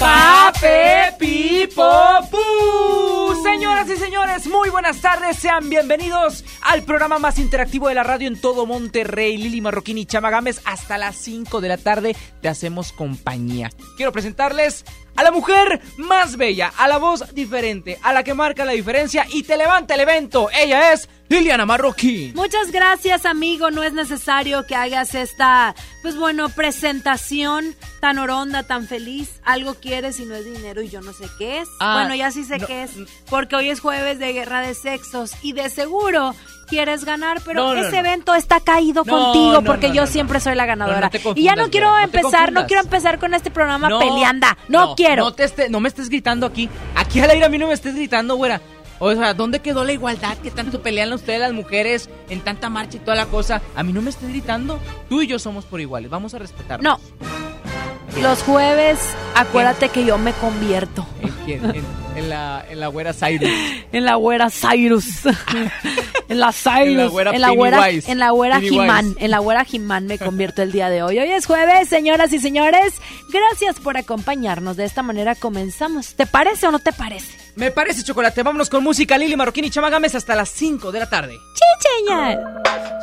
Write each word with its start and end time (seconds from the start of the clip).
Pape 0.00 1.14
Pipo 1.18 1.92
Pu. 2.30 3.42
Señoras 3.42 3.86
y 3.90 3.96
señores, 3.96 4.46
muy 4.46 4.70
buenas 4.70 5.02
tardes. 5.02 5.36
Sean 5.36 5.68
bienvenidos 5.68 6.42
al 6.62 6.84
programa 6.84 7.18
más 7.18 7.38
interactivo 7.38 7.88
de 7.88 7.94
la 7.94 8.02
radio 8.02 8.26
en 8.26 8.40
todo 8.40 8.64
Monterrey. 8.64 9.36
Lili 9.36 9.60
Marroquín 9.60 9.98
y 9.98 10.06
Chama 10.06 10.30
Gámez. 10.30 10.62
Hasta 10.64 10.96
las 10.96 11.16
5 11.16 11.60
de 11.60 11.68
la 11.68 11.76
tarde 11.76 12.16
te 12.40 12.48
hacemos 12.48 12.92
compañía. 12.92 13.70
Quiero 13.98 14.10
presentarles 14.10 14.86
a 15.20 15.22
la 15.22 15.32
mujer 15.32 15.82
más 15.98 16.38
bella, 16.38 16.72
a 16.78 16.88
la 16.88 16.96
voz 16.96 17.34
diferente, 17.34 17.98
a 18.02 18.14
la 18.14 18.24
que 18.24 18.32
marca 18.32 18.64
la 18.64 18.72
diferencia 18.72 19.26
y 19.30 19.42
te 19.42 19.58
levanta 19.58 19.92
el 19.94 20.00
evento. 20.00 20.48
Ella 20.50 20.94
es 20.94 21.10
Liliana 21.28 21.66
Marroquín. 21.66 22.34
Muchas 22.34 22.72
gracias, 22.72 23.26
amigo. 23.26 23.70
No 23.70 23.82
es 23.82 23.92
necesario 23.92 24.66
que 24.66 24.74
hagas 24.74 25.14
esta, 25.14 25.74
pues 26.00 26.16
bueno, 26.16 26.48
presentación 26.48 27.76
tan 28.00 28.18
oronda, 28.18 28.62
tan 28.62 28.88
feliz. 28.88 29.42
Algo 29.44 29.74
quieres 29.74 30.18
y 30.20 30.24
no 30.24 30.34
es 30.34 30.46
dinero 30.46 30.80
y 30.80 30.88
yo 30.88 31.02
no 31.02 31.12
sé 31.12 31.26
qué 31.38 31.60
es. 31.60 31.68
Ah, 31.80 31.98
bueno, 32.00 32.14
ya 32.14 32.30
sí 32.30 32.42
sé 32.42 32.56
no, 32.56 32.66
qué 32.66 32.84
es, 32.84 32.92
porque 33.28 33.56
hoy 33.56 33.68
es 33.68 33.80
jueves 33.80 34.18
de 34.18 34.32
guerra 34.32 34.62
de 34.62 34.74
sexos 34.74 35.32
y 35.42 35.52
de 35.52 35.68
seguro 35.68 36.34
quieres 36.70 37.04
ganar, 37.04 37.42
pero 37.44 37.60
No, 37.62 37.74
no, 37.74 37.80
ese 37.82 37.92
no. 37.92 37.98
evento 37.98 38.34
está 38.34 38.60
caído 38.60 39.04
contigo 39.04 39.60
porque 39.62 39.92
yo 39.92 40.06
siempre 40.06 40.40
soy 40.40 40.54
la 40.54 40.64
ganadora. 40.64 41.10
Y 41.34 41.42
ya 41.44 41.54
no 41.56 41.68
quiero 41.68 41.98
empezar, 41.98 42.52
no 42.52 42.66
quiero 42.66 42.82
empezar 42.82 43.18
con 43.18 43.34
este 43.34 43.50
programa 43.50 43.88
peleanda. 43.98 44.56
No, 44.68 44.94
quiero. 44.94 45.24
No, 45.24 45.32
te 45.34 45.44
esté- 45.44 45.68
no 45.68 45.80
me 45.80 45.88
estés 45.88 46.08
gritando 46.08 46.46
aquí. 46.46 46.70
Aquí 46.94 47.20
al 47.20 47.28
aire 47.30 47.44
a 47.44 47.48
mí 47.50 47.58
no 47.58 47.66
me 47.66 47.74
estés 47.74 47.94
gritando, 47.94 48.36
güera. 48.36 48.60
O 49.02 49.12
sea, 49.14 49.32
¿dónde 49.34 49.60
quedó 49.60 49.82
la 49.84 49.92
igualdad 49.92 50.36
que 50.38 50.50
tanto 50.50 50.82
pelean 50.82 51.10
ustedes 51.12 51.40
las 51.40 51.52
mujeres 51.52 52.10
en 52.28 52.40
tanta 52.42 52.68
marcha 52.68 52.98
y 52.98 53.00
toda 53.00 53.16
la 53.16 53.26
cosa? 53.26 53.62
A 53.74 53.82
mí 53.82 53.92
no 53.94 54.02
me 54.02 54.10
estés 54.10 54.28
gritando. 54.28 54.78
Tú 55.08 55.22
y 55.22 55.26
yo 55.26 55.38
somos 55.38 55.64
por 55.64 55.80
iguales. 55.80 56.10
Vamos 56.10 56.34
a 56.34 56.38
respetarnos. 56.38 56.82
No. 57.00 58.20
Los 58.20 58.42
jueves, 58.42 58.98
acuérdate 59.34 59.88
que 59.88 60.04
yo 60.04 60.18
me 60.18 60.32
convierto. 60.34 61.06
¿En 61.54 61.60
quién? 61.60 61.74
En, 61.74 61.84
en 62.16 62.28
la, 62.30 62.64
en 62.68 62.80
la 62.80 62.88
güera 62.88 63.12
Cyrus. 63.12 63.48
En 63.92 64.04
la 64.04 64.14
güera 64.14 64.50
Cyrus. 64.50 65.06
en 66.28 66.38
la 66.40 66.52
Cyrus. 66.52 66.86
En 66.86 66.96
la 66.96 67.06
güera 67.08 67.30
en 67.32 67.40
la 67.40 67.50
güera, 67.50 67.82
Pennywise. 67.82 68.12
en 68.12 68.18
la 68.18 68.30
güera 68.30 68.56
Pennywise. 68.56 68.82
He-Man. 68.84 69.16
En 69.18 69.30
la 69.32 69.38
güera 69.40 69.66
He-Man 69.70 70.06
me 70.06 70.18
convierto 70.18 70.62
el 70.62 70.70
día 70.70 70.88
de 70.88 71.02
hoy. 71.02 71.18
Hoy 71.18 71.30
es 71.30 71.46
jueves, 71.46 71.88
señoras 71.88 72.32
y 72.32 72.38
señores. 72.38 72.94
Gracias 73.32 73.80
por 73.80 73.96
acompañarnos. 73.96 74.76
De 74.76 74.84
esta 74.84 75.02
manera 75.02 75.34
comenzamos. 75.34 76.14
¿Te 76.14 76.26
parece 76.26 76.68
o 76.68 76.70
no 76.70 76.78
te 76.78 76.92
parece? 76.92 77.36
Me 77.56 77.70
parece 77.72 78.04
chocolate. 78.04 78.42
Vámonos 78.44 78.70
con 78.70 78.84
música 78.84 79.18
Lili 79.18 79.36
Marroquín 79.36 79.64
y 79.64 79.70
Chama 79.70 79.90
Gámez 79.90 80.14
hasta 80.14 80.36
las 80.36 80.50
5 80.50 80.92
de 80.92 80.98
la 81.00 81.10
tarde. 81.10 81.38
Chicheña. 81.54 82.38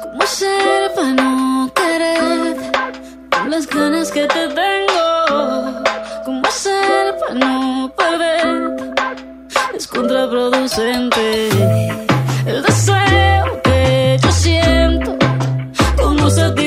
¿Cómo 0.03 0.23
hacer 0.23 0.91
para 0.95 1.13
no 1.13 1.73
querer 1.75 2.57
las 3.45 3.67
ganas 3.67 4.11
que 4.11 4.25
te 4.25 4.47
tengo? 4.47 5.83
¿Cómo 6.25 6.41
hacer 6.47 7.15
para 7.19 7.33
no 7.35 7.93
perder? 7.95 8.95
Es 9.75 9.87
contraproducente 9.87 11.49
el 12.45 12.63
deseo 12.63 13.61
que 13.63 14.17
yo 14.21 14.31
siento. 14.31 15.15
¿Cómo 16.01 16.29
satisfacerlo? 16.29 16.66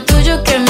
Tuyo 0.00 0.42
que 0.42 0.58
me 0.58 0.69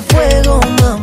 fuego, 0.00 0.60
mami. 0.80 1.01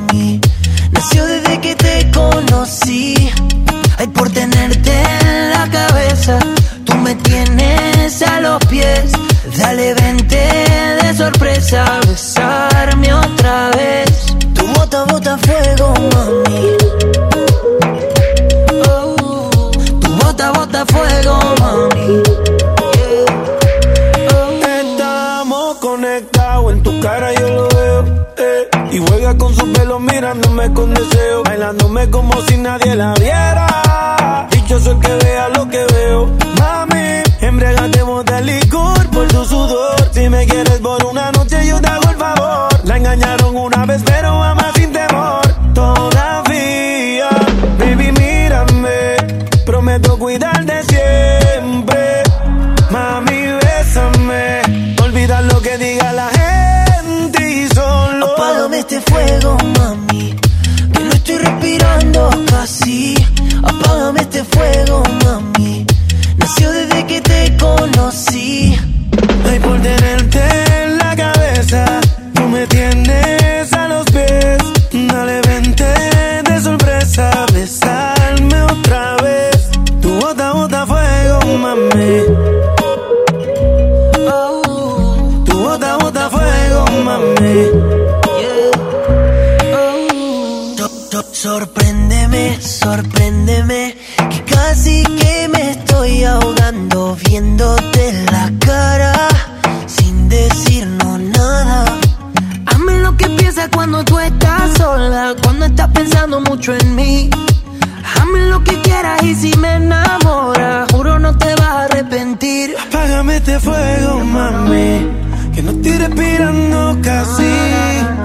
Hazme 108.15 108.45
lo 108.47 108.63
que 108.63 108.79
quieras 108.81 109.21
y 109.23 109.35
si 109.35 109.57
me 109.57 109.75
enamoras, 109.75 110.91
juro 110.91 111.19
no 111.19 111.37
te 111.37 111.53
vas 111.55 111.67
a 111.67 111.83
arrepentir. 111.85 112.75
Apágame 112.87 113.37
este 113.37 113.59
fuego, 113.59 114.19
mami. 114.23 115.07
Que 115.53 115.63
no 115.63 115.71
estoy 115.71 115.97
respirando 115.97 116.97
casi. 117.01 117.53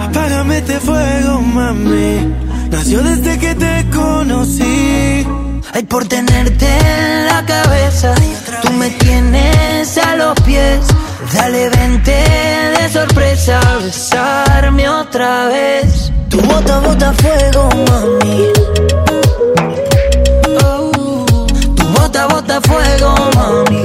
Apágame 0.00 0.58
este 0.58 0.80
fuego, 0.80 1.40
mami. 1.40 2.34
Nació 2.70 3.02
desde 3.02 3.38
que 3.38 3.54
te 3.54 3.86
conocí. 3.90 5.26
Ay, 5.72 5.82
por 5.84 6.06
tenerte 6.06 6.66
en 6.66 7.26
la 7.26 7.44
cabeza, 7.44 8.14
tú 8.62 8.70
me 8.74 8.90
tienes 8.90 9.98
a 9.98 10.16
los 10.16 10.40
pies. 10.42 10.80
Dale, 11.32 11.68
vente 11.70 12.12
de 12.12 12.88
sorpresa, 12.92 13.58
a 13.60 13.76
besarme 13.78 14.88
otra 14.88 15.46
vez. 15.46 16.12
Tu 16.28 16.40
bota, 16.42 16.78
bota 16.80 17.12
fuego, 17.14 17.68
mami. 17.88 18.48
Bota 22.14 22.60
fuego, 22.60 23.12
mami. 23.34 23.82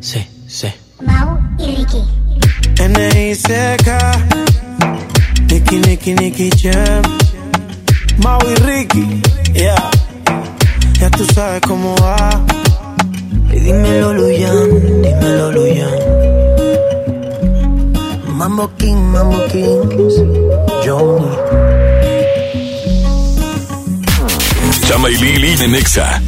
Sí, 0.00 0.26
sí. 0.46 0.68
Mau 1.00 1.38
y 1.58 1.66
Ricky. 1.74 2.02
N.I.C.K. 2.78 4.12
Nicky, 5.50 5.76
Nicky, 5.78 6.14
Nicky 6.14 6.50
Jam. 6.50 7.02
Mau 8.18 8.38
y 8.46 8.54
Ricky. 8.56 9.22
Yeah. 9.54 9.90
Ya 11.00 11.10
tú 11.10 11.24
sabes 11.24 11.62
cómo 11.62 11.96
va. 11.96 12.65
Y 13.56 13.60
dímelo, 13.60 14.12
Luyan, 14.12 15.02
dímelo, 15.02 15.50
Luyan. 15.52 15.98
Mambo 18.28 18.70
King, 18.76 18.96
Mambo 18.96 19.38
Kings, 19.46 20.14
Johnny. 20.84 21.26
Chama 24.86 25.08
y 25.08 25.16
Lili 25.16 25.56
de 25.56 25.68
Nexa. 25.68 26.20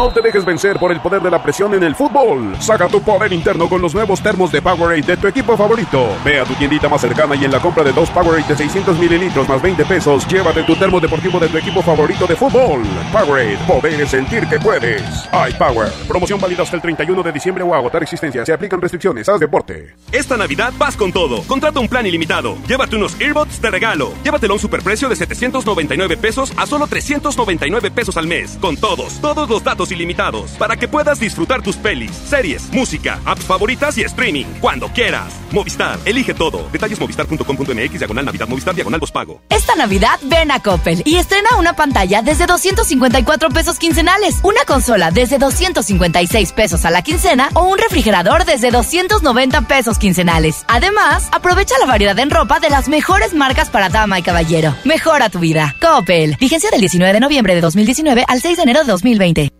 No 0.00 0.08
te 0.10 0.22
dejes 0.22 0.46
vencer 0.46 0.78
por 0.78 0.92
el 0.92 1.00
poder 1.02 1.20
de 1.20 1.30
la 1.30 1.42
presión 1.42 1.74
en 1.74 1.82
el 1.82 1.94
fútbol. 1.94 2.56
Saca 2.58 2.88
tu 2.88 3.02
poder 3.02 3.34
interno 3.34 3.68
con 3.68 3.82
los 3.82 3.94
nuevos 3.94 4.22
termos 4.22 4.50
de 4.50 4.62
Powerade 4.62 5.02
de 5.02 5.18
tu 5.18 5.26
equipo 5.26 5.58
favorito. 5.58 6.16
Ve 6.24 6.40
a 6.40 6.44
tu 6.44 6.54
tiendita 6.54 6.88
más 6.88 7.02
cercana 7.02 7.34
y 7.36 7.44
en 7.44 7.52
la 7.52 7.60
compra 7.60 7.84
de 7.84 7.92
dos 7.92 8.08
Powerade 8.08 8.48
de 8.48 8.56
600 8.56 8.98
mililitros 8.98 9.46
más 9.46 9.60
20 9.60 9.84
pesos, 9.84 10.26
llévate 10.26 10.62
tu 10.62 10.74
termo 10.74 11.00
deportivo 11.00 11.38
de 11.38 11.48
tu 11.48 11.58
equipo 11.58 11.82
favorito 11.82 12.26
de 12.26 12.34
fútbol. 12.34 12.82
Powerade, 13.12 13.58
poder 13.66 14.00
es 14.00 14.08
sentir 14.08 14.48
que 14.48 14.58
puedes. 14.58 15.02
iPower, 15.50 15.92
promoción 16.08 16.40
válida 16.40 16.62
hasta 16.62 16.76
el 16.76 16.80
31 16.80 17.22
de 17.22 17.32
diciembre 17.32 17.62
o 17.62 17.74
agotar 17.74 18.02
existencia. 18.02 18.46
Se 18.46 18.54
aplican 18.54 18.80
restricciones. 18.80 19.28
Haz 19.28 19.38
deporte. 19.38 19.96
Esta 20.12 20.38
Navidad 20.38 20.72
vas 20.78 20.96
con 20.96 21.12
todo. 21.12 21.42
Contrata 21.42 21.78
un 21.78 21.88
plan 21.88 22.06
ilimitado. 22.06 22.56
Llévate 22.66 22.96
unos 22.96 23.20
earbuds 23.20 23.60
de 23.60 23.70
regalo. 23.70 24.14
Llévatelo 24.24 24.54
a 24.54 24.56
un 24.56 24.60
superprecio 24.60 25.10
de 25.10 25.16
799 25.16 26.16
pesos 26.16 26.54
a 26.56 26.64
solo 26.64 26.86
399 26.86 27.90
pesos 27.90 28.16
al 28.16 28.26
mes. 28.26 28.56
Con 28.62 28.78
todos, 28.78 29.20
todos 29.20 29.46
los 29.50 29.62
datos 29.62 29.89
ilimitados. 29.90 30.52
Para 30.52 30.76
que 30.76 30.86
puedas 30.88 31.18
disfrutar 31.18 31.62
tus 31.62 31.76
pelis, 31.76 32.12
series, 32.12 32.72
música, 32.72 33.20
apps 33.24 33.44
favoritas 33.44 33.98
y 33.98 34.02
streaming. 34.02 34.46
Cuando 34.60 34.88
quieras. 34.88 35.34
Movistar, 35.50 35.98
elige 36.04 36.34
todo. 36.34 36.68
Detalles 36.70 37.00
movistar.com.mx, 37.00 37.98
diagonal 37.98 38.24
Navidad, 38.24 38.48
Movistar, 38.48 38.74
diagonal 38.74 39.00
pago. 39.08 39.40
Esta 39.48 39.74
Navidad 39.76 40.18
ven 40.22 40.50
a 40.50 40.60
Coppel 40.60 41.02
y 41.06 41.16
estrena 41.16 41.56
una 41.58 41.74
pantalla 41.74 42.22
desde 42.22 42.46
254 42.46 43.48
pesos 43.48 43.78
quincenales, 43.78 44.40
una 44.42 44.64
consola 44.66 45.10
desde 45.10 45.38
256 45.38 46.52
pesos 46.52 46.84
a 46.84 46.90
la 46.90 47.02
quincena 47.02 47.48
o 47.54 47.62
un 47.62 47.78
refrigerador 47.78 48.44
desde 48.44 48.70
290 48.70 49.62
pesos 49.62 49.98
quincenales. 49.98 50.64
Además, 50.68 51.28
aprovecha 51.32 51.78
la 51.78 51.86
variedad 51.86 52.18
en 52.18 52.30
ropa 52.30 52.60
de 52.60 52.70
las 52.70 52.88
mejores 52.88 53.32
marcas 53.32 53.70
para 53.70 53.88
dama 53.88 54.18
y 54.18 54.22
caballero. 54.22 54.74
Mejora 54.84 55.30
tu 55.30 55.38
vida. 55.38 55.74
Coppel. 55.80 56.36
Vigencia 56.38 56.70
del 56.70 56.80
19 56.80 57.12
de 57.12 57.20
noviembre 57.20 57.54
de 57.54 57.60
2019 57.60 58.24
al 58.26 58.40
6 58.40 58.56
de 58.56 58.62
enero 58.62 58.80
de 58.80 58.86
2020. 58.86 59.59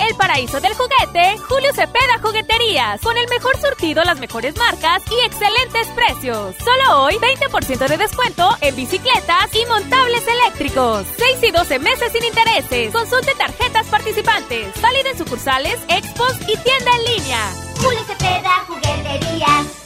El 0.00 0.14
paraíso 0.16 0.60
del 0.60 0.74
juguete, 0.74 1.38
Julio 1.48 1.72
Cepeda 1.72 2.18
Jugueterías, 2.22 3.00
con 3.00 3.16
el 3.16 3.26
mejor 3.28 3.56
surtido, 3.58 4.04
las 4.04 4.20
mejores 4.20 4.54
marcas 4.56 5.02
y 5.10 5.26
excelentes 5.26 5.88
precios. 5.88 6.54
Solo 6.62 7.02
hoy, 7.04 7.14
20% 7.16 7.88
de 7.88 7.96
descuento 7.96 8.50
en 8.60 8.76
bicicletas 8.76 9.54
y 9.54 9.64
montables 9.66 10.22
eléctricos. 10.28 11.06
6 11.16 11.38
y 11.42 11.50
12 11.50 11.78
meses 11.78 12.12
sin 12.12 12.24
intereses. 12.24 12.92
Consulte 12.92 13.34
tarjetas 13.36 13.86
participantes. 13.86 14.80
Válido 14.82 15.10
en 15.10 15.18
sucursales, 15.18 15.78
expos 15.88 16.34
y 16.42 16.56
tienda 16.58 16.90
en 16.98 17.16
línea. 17.16 17.50
Julio 17.80 18.00
Cepeda 18.06 18.64
Jugueterías. 18.66 19.85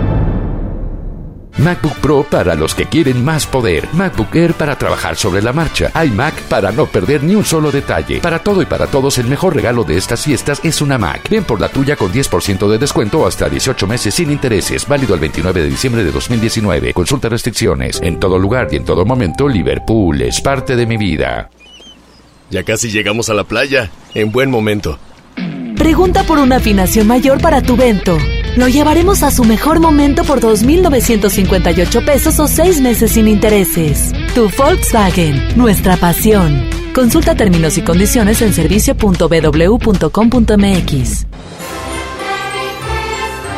MacBook 1.57 1.95
Pro 1.97 2.25
para 2.29 2.55
los 2.55 2.73
que 2.73 2.85
quieren 2.85 3.23
más 3.23 3.45
poder. 3.45 3.87
MacBook 3.93 4.35
Air 4.35 4.53
para 4.53 4.75
trabajar 4.77 5.15
sobre 5.15 5.41
la 5.41 5.53
marcha. 5.53 5.91
iMac 6.03 6.41
para 6.43 6.71
no 6.71 6.85
perder 6.85 7.23
ni 7.23 7.35
un 7.35 7.45
solo 7.45 7.71
detalle. 7.71 8.19
Para 8.19 8.39
todo 8.39 8.61
y 8.61 8.65
para 8.65 8.87
todos, 8.87 9.17
el 9.17 9.27
mejor 9.27 9.55
regalo 9.55 9.83
de 9.83 9.97
estas 9.97 10.23
fiestas 10.23 10.59
es 10.63 10.81
una 10.81 10.97
Mac. 10.97 11.29
Ven 11.29 11.43
por 11.43 11.61
la 11.61 11.69
tuya 11.69 11.95
con 11.95 12.11
10% 12.11 12.67
de 12.69 12.77
descuento 12.77 13.25
hasta 13.25 13.49
18 13.49 13.87
meses 13.87 14.13
sin 14.13 14.31
intereses. 14.31 14.87
Válido 14.87 15.13
el 15.13 15.19
29 15.19 15.61
de 15.61 15.69
diciembre 15.69 16.03
de 16.03 16.11
2019. 16.11 16.93
Consulta 16.93 17.29
restricciones. 17.29 17.99
En 18.01 18.19
todo 18.19 18.37
lugar 18.37 18.67
y 18.71 18.77
en 18.77 18.85
todo 18.85 19.05
momento, 19.05 19.47
Liverpool 19.47 20.21
es 20.21 20.41
parte 20.41 20.75
de 20.75 20.85
mi 20.85 20.97
vida. 20.97 21.49
Ya 22.49 22.63
casi 22.63 22.89
llegamos 22.89 23.29
a 23.29 23.33
la 23.33 23.43
playa. 23.43 23.89
En 24.13 24.31
buen 24.31 24.49
momento. 24.49 24.99
Pregunta 25.77 26.23
por 26.23 26.37
una 26.37 26.57
afinación 26.57 27.07
mayor 27.07 27.41
para 27.41 27.61
tu 27.61 27.75
vento. 27.75 28.17
Lo 28.57 28.67
llevaremos 28.67 29.23
a 29.23 29.31
su 29.31 29.45
mejor 29.45 29.79
momento 29.79 30.25
por 30.25 30.41
2.958 30.41 32.05
pesos 32.05 32.39
o 32.39 32.47
6 32.47 32.81
meses 32.81 33.13
sin 33.13 33.27
intereses. 33.27 34.11
Tu 34.35 34.47
Volkswagen, 34.57 35.57
nuestra 35.57 35.97
pasión. 35.97 36.69
Consulta 36.93 37.33
términos 37.35 37.77
y 37.77 37.81
condiciones 37.81 38.41
en 38.41 38.53
servicio.bw.com.mx. 38.53 41.25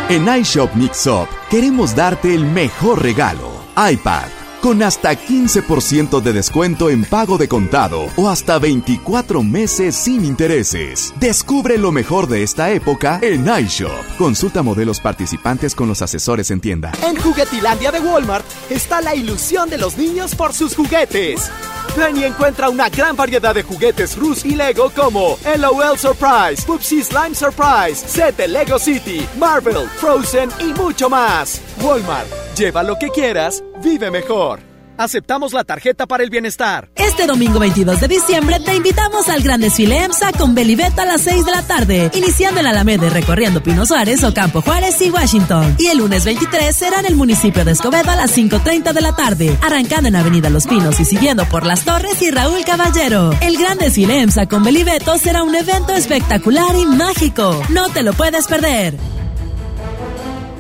En 0.10 0.28
iShop 0.40 0.76
Mixup 0.76 1.28
queremos 1.50 1.96
darte 1.96 2.36
el 2.36 2.46
mejor 2.46 3.02
regalo. 3.02 3.52
iPad 3.76 4.43
con 4.64 4.82
hasta 4.82 5.12
15% 5.12 6.22
de 6.22 6.32
descuento 6.32 6.90
en 6.90 7.04
pago 7.04 7.38
de 7.38 7.50
contado 7.50 8.08
o 8.16 8.30
hasta 8.30 8.60
24 8.60 9.44
meses 9.44 9.94
sin 9.94 10.24
intereses. 10.24 11.14
Descubre 11.20 11.78
lo 11.78 11.92
mejor 11.92 12.30
de 12.30 12.44
esta 12.44 12.72
época 12.72 13.20
en 13.22 13.46
iShop. 13.46 13.92
Consulta 14.18 14.64
modelos 14.64 15.02
participantes 15.02 15.76
con 15.76 15.90
los 15.90 16.02
asesores 16.02 16.50
en 16.50 16.62
tienda. 16.62 16.94
En 17.04 17.18
Juguetilandia 17.18 17.92
de 17.92 18.00
Walmart 18.00 18.46
está 18.70 19.02
la 19.02 19.14
ilusión 19.14 19.70
de 19.70 19.78
los 19.78 19.98
niños 19.98 20.34
por 20.34 20.54
sus 20.54 20.78
juguetes. 20.78 21.52
Ven 21.98 22.16
y 22.16 22.24
encuentra 22.24 22.70
una 22.70 22.88
gran 22.88 23.18
variedad 23.18 23.54
de 23.54 23.64
juguetes 23.64 24.16
Rus 24.16 24.46
y 24.46 24.56
Lego 24.56 24.92
como 24.96 25.38
LOL 25.58 26.00
Surprise, 26.00 26.64
Pupsi 26.66 27.04
Slime 27.04 27.36
Surprise, 27.36 28.08
set 28.08 28.38
de 28.38 28.48
Lego 28.48 28.80
City, 28.80 29.28
Marvel, 29.38 29.90
Frozen 29.98 30.50
y 30.60 30.74
mucho 30.74 31.10
más. 31.10 31.62
Walmart, 31.82 32.28
lleva 32.56 32.82
lo 32.82 32.98
que 32.98 33.10
quieras, 33.10 33.62
vive 33.84 34.10
mejor. 34.10 34.74
Aceptamos 34.96 35.54
la 35.54 35.64
tarjeta 35.64 36.06
para 36.06 36.24
el 36.24 36.30
bienestar. 36.30 36.90
Este 36.96 37.26
domingo 37.26 37.58
22 37.58 38.00
de 38.00 38.08
diciembre 38.08 38.60
te 38.60 38.76
invitamos 38.76 39.28
al 39.28 39.42
gran 39.42 39.60
desfile 39.60 40.04
EMSA 40.04 40.32
con 40.34 40.54
Belibeta 40.54 41.02
a 41.02 41.06
las 41.06 41.22
6 41.22 41.46
de 41.46 41.52
la 41.52 41.64
tarde, 41.64 42.12
iniciando 42.14 42.60
en 42.60 42.68
Alameda 42.68 43.08
y 43.08 43.10
recorriendo 43.10 43.64
Pino 43.64 43.88
Suárez, 43.88 44.24
Ocampo 44.24 44.62
Juárez 44.62 45.02
y 45.02 45.10
Washington. 45.10 45.76
Y 45.80 45.88
el 45.88 45.98
lunes 45.98 46.26
23 46.26 46.76
será 46.76 47.00
en 47.00 47.08
el 47.08 47.16
municipio 47.16 47.66
de 47.66 47.72
Escobedo 47.72 48.12
a 48.12 48.16
las 48.16 48.38
5.30 48.38 48.94
de 48.94 49.02
la 49.02 49.16
tarde, 49.16 49.58
arrancando 49.64 50.10
en 50.10 50.16
Avenida 50.16 50.52
Los 50.52 50.68
Pinos 50.68 51.00
y 51.00 51.06
siguiendo 51.06 51.46
por 51.46 51.66
Las 51.66 51.84
Torres 51.84 52.22
y 52.22 52.30
Raúl 52.30 52.64
Caballero. 52.64 53.32
El 53.42 53.58
gran 53.58 53.80
desfile 53.80 54.22
EMSA 54.22 54.46
con 54.46 54.64
Belibeto 54.64 55.18
será 55.18 55.42
un 55.42 55.56
evento 55.56 55.94
espectacular 55.94 56.76
y 56.76 56.86
mágico. 56.86 57.60
No 57.70 57.90
te 57.90 58.04
lo 58.04 58.14
puedes 58.14 58.46
perder. 58.46 58.96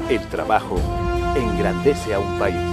El 0.10 0.28
trabajo 0.30 0.80
engrandece 1.36 2.16
a 2.16 2.20
un 2.20 2.40
país. 2.40 2.73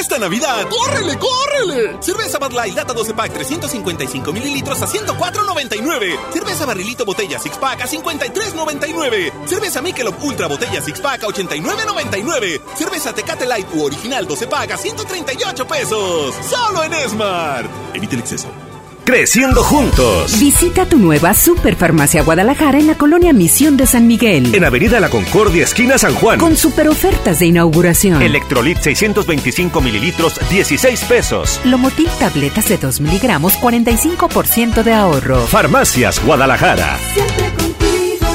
Esta 0.00 0.18
Navidad, 0.18 0.66
¡córrele, 0.68 1.18
córrele! 1.18 1.96
Cerveza 2.00 2.38
Bud 2.38 2.52
Light 2.52 2.74
Lata 2.74 2.92
12 2.92 3.14
Pack 3.14 3.32
355 3.32 4.32
mililitros 4.32 4.82
a 4.82 4.86
104.99. 4.86 6.32
Cerveza 6.32 6.66
Barrilito 6.66 7.04
Botella 7.04 7.38
Six 7.38 7.56
Pack 7.58 7.82
a 7.82 7.86
53.99. 7.86 9.32
Cerveza 9.46 9.80
Michelob 9.80 10.22
Ultra 10.22 10.46
Botella 10.46 10.80
Six 10.82 11.00
Pack 11.00 11.24
a 11.24 11.26
89.99. 11.28 12.60
Cerveza 12.76 13.14
Tecate 13.14 13.46
Light 13.46 13.66
u 13.74 13.84
Original 13.84 14.26
12 14.26 14.46
Pack 14.46 14.72
a 14.72 14.76
138 14.76 15.66
pesos. 15.66 16.34
Solo 16.48 16.82
en 16.82 17.08
Smart. 17.08 17.70
Evite 17.94 18.14
el 18.16 18.20
exceso. 18.20 18.63
Creciendo 19.04 19.62
juntos. 19.62 20.40
Visita 20.40 20.86
tu 20.86 20.96
nueva 20.96 21.34
Superfarmacia 21.34 22.22
Guadalajara 22.22 22.78
en 22.78 22.86
la 22.86 22.96
colonia 22.96 23.34
Misión 23.34 23.76
de 23.76 23.86
San 23.86 24.06
Miguel. 24.06 24.54
En 24.54 24.64
Avenida 24.64 24.98
La 24.98 25.10
Concordia, 25.10 25.64
esquina 25.64 25.98
San 25.98 26.14
Juan. 26.14 26.40
Con 26.40 26.56
super 26.56 26.88
ofertas 26.88 27.38
de 27.38 27.46
inauguración. 27.46 28.22
Electrolit 28.22 28.78
625 28.78 29.82
mililitros, 29.82 30.40
16 30.48 31.04
pesos. 31.04 31.60
Lomotil 31.64 32.08
tabletas 32.18 32.66
de 32.70 32.78
2 32.78 33.02
miligramos, 33.02 33.60
45% 33.60 34.82
de 34.82 34.94
ahorro. 34.94 35.46
Farmacias 35.48 36.24
Guadalajara. 36.24 36.98
Siempre 37.12 37.52
contigo. 37.58 38.26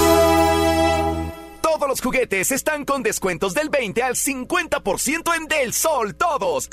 Todos 1.61 1.89
los 1.89 1.99
juguetes 1.99 2.51
están 2.51 2.85
con 2.85 3.01
descuentos 3.01 3.55
del 3.55 3.69
20 3.69 4.03
al 4.03 4.13
50% 4.13 5.35
en 5.35 5.47
Del 5.47 5.73
Sol, 5.73 6.13
todos. 6.13 6.69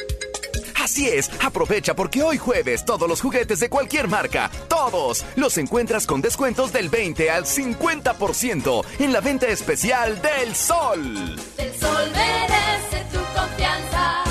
Así 0.82 1.08
es, 1.08 1.30
aprovecha 1.42 1.94
porque 1.94 2.22
hoy 2.22 2.38
jueves 2.38 2.84
todos 2.84 3.08
los 3.08 3.20
juguetes 3.20 3.60
de 3.60 3.68
cualquier 3.68 4.08
marca, 4.08 4.50
todos, 4.68 5.24
los 5.36 5.56
encuentras 5.58 6.06
con 6.06 6.20
descuentos 6.20 6.72
del 6.72 6.88
20 6.88 7.30
al 7.30 7.44
50% 7.44 8.84
en 8.98 9.12
la 9.12 9.20
venta 9.20 9.46
especial 9.48 10.20
del 10.20 10.54
Sol. 10.54 11.36
El 11.56 11.74
sol 11.74 12.12
merece 12.12 13.04
tu 13.12 13.18
confianza. 13.38 14.24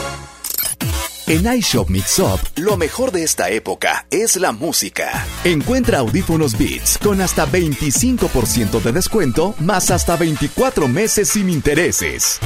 En 1.28 1.52
iShop 1.58 1.90
Mix 1.90 2.20
Up, 2.20 2.40
lo 2.58 2.78
mejor 2.78 3.12
de 3.12 3.24
esta 3.24 3.50
época 3.50 4.06
es 4.12 4.36
la 4.36 4.52
música. 4.52 5.26
Encuentra 5.44 6.00
audífonos 6.00 6.56
Beats 6.58 7.00
con 7.00 7.20
hasta 7.22 7.48
25% 7.48 8.82
de 8.82 8.92
descuento, 8.92 9.56
más 9.60 9.90
hasta 9.90 10.16
24 10.16 10.88
meses 10.88 11.30
sin 11.30 11.50
intereses. 11.50 12.40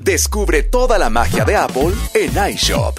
Descubre 0.00 0.62
toda 0.62 0.96
la 0.96 1.10
magia 1.10 1.44
de 1.44 1.54
Apple 1.54 1.92
en 2.14 2.54
iShop. 2.54 2.98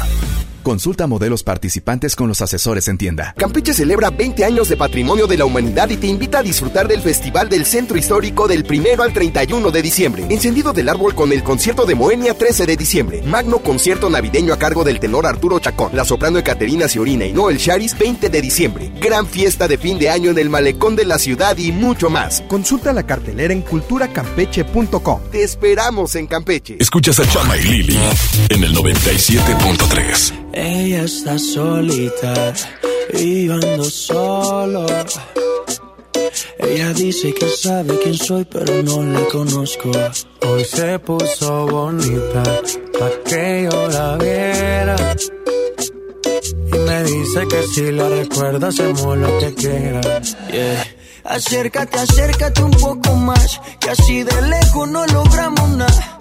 Consulta 0.64 1.08
modelos 1.08 1.44
participantes 1.44 2.16
con 2.16 2.28
los 2.28 2.42
asesores 2.42 2.88
en 2.88 2.98
tienda. 2.98 3.34
Campeche 3.36 3.74
celebra 3.74 4.12
20 4.12 4.46
años 4.46 4.70
de 4.70 4.78
patrimonio 4.78 5.26
de 5.26 5.38
la 5.38 5.46
humanidad 5.46 5.90
y 5.90 5.98
te 5.98 6.06
invita 6.06 6.40
a 6.40 6.44
disfrutar 6.44 6.88
del 6.88 7.02
Festival 7.02 7.50
del 7.50 7.66
Centro 7.66 7.98
Histórico 7.98 8.48
del 8.48 8.64
1 8.70 9.02
al 9.02 9.12
31 9.12 9.72
de 9.72 9.82
diciembre. 9.82 10.26
Encendido 10.30 10.72
del 10.72 10.90
árbol 10.90 11.16
con 11.16 11.32
el 11.32 11.44
concierto 11.44 11.86
de 11.86 11.96
Moenia 11.96 12.36
13 12.36 12.68
de 12.68 12.78
diciembre. 12.78 13.24
Magno 13.24 13.58
concierto 13.60 14.10
navideño 14.10 14.54
a 14.54 14.60
cargo 14.60 14.84
del 14.84 15.00
tenor 15.00 15.26
Arturo 15.26 15.60
Chacón, 15.60 15.96
la 15.96 16.06
soprano 16.06 16.38
Ecaterina 16.38 16.88
Ciorina 16.88 17.26
y 17.26 17.34
Noel 17.34 17.58
Charis 17.58 17.98
20 17.98 18.30
de 18.30 18.42
diciembre. 18.42 18.92
Gran 19.02 19.26
fiesta 19.26 19.68
de 19.68 19.80
fin 19.80 19.98
de 19.98 20.12
año 20.12 20.30
en 20.30 20.38
el 20.38 20.52
malecón 20.52 20.96
de 20.96 21.06
la 21.06 21.18
ciudad 21.18 21.58
y 21.58 21.72
mucho 21.72 22.12
más. 22.12 22.42
Consulta 22.48 22.94
la 22.94 23.04
cartelera 23.04 23.52
en 23.52 23.62
culturacampeche.com. 23.62 25.22
Te 25.32 25.42
esperamos 25.44 26.16
en 26.16 26.28
Campeche. 26.28 26.78
Escuchas 26.80 27.20
a 27.20 27.28
Chama 27.28 27.58
y 27.58 27.64
Lili 27.64 28.00
en 28.50 28.64
el 28.64 28.76
97.3. 28.76 30.51
Ella 30.54 31.04
está 31.04 31.40
solita 31.40 32.54
y 33.14 33.48
yo 33.48 33.54
ando 33.54 33.84
solo. 33.84 34.86
Ella 36.60 36.94
dice 36.94 37.34
que 37.34 37.48
sabe 37.50 37.98
quién 38.00 38.16
soy, 38.16 38.46
pero 38.46 38.84
no 38.84 39.04
la 39.04 39.26
conozco. 39.28 39.92
Hoy 40.48 40.64
se 40.66 41.00
puso 41.00 41.68
bonita 41.68 42.44
pa' 43.00 43.12
que 43.26 43.70
yo 43.72 43.88
la 43.88 44.18
viera. 44.18 45.16
Y 46.68 46.78
me 46.78 47.04
dice 47.04 47.48
que 47.48 47.64
si 47.74 47.92
la 47.92 48.10
recuerda 48.10 48.68
hacemos 48.68 49.18
lo 49.18 49.40
que 49.40 49.54
quiera. 49.54 50.02
Acércate, 51.24 51.98
acércate 52.00 52.64
un 52.64 52.72
poco 52.72 53.16
más, 53.16 53.62
que 53.80 53.90
así 53.90 54.24
de 54.24 54.42
lejos 54.42 54.90
no 54.90 55.06
logramos 55.08 55.70
nada. 55.70 56.21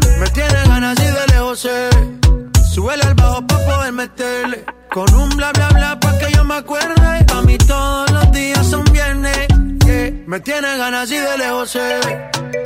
Me 0.21 0.29
tiene 0.29 0.67
ganas 0.67 0.99
y 0.99 1.05
de 1.05 1.27
lejos 1.33 1.59
sé. 1.61 1.89
Súbele 2.71 3.01
al 3.01 3.15
bajo 3.15 3.41
pa' 3.47 3.57
poder 3.57 3.91
meterle. 3.91 4.63
Con 4.93 5.11
un 5.15 5.29
bla 5.29 5.51
bla 5.51 5.69
bla 5.69 5.99
pa' 5.99 6.15
que 6.19 6.31
yo 6.31 6.43
me 6.43 6.57
acuerde. 6.57 7.25
Pa' 7.25 7.41
mí 7.41 7.57
todos 7.57 8.11
los 8.11 8.31
días 8.31 8.63
son 8.67 8.83
viernes. 8.93 9.47
Yeah. 9.83 10.11
Me 10.27 10.39
tiene 10.39 10.77
ganas 10.77 11.09
y 11.09 11.17
de 11.17 11.37
lejos 11.39 11.71
sé. 11.71 11.99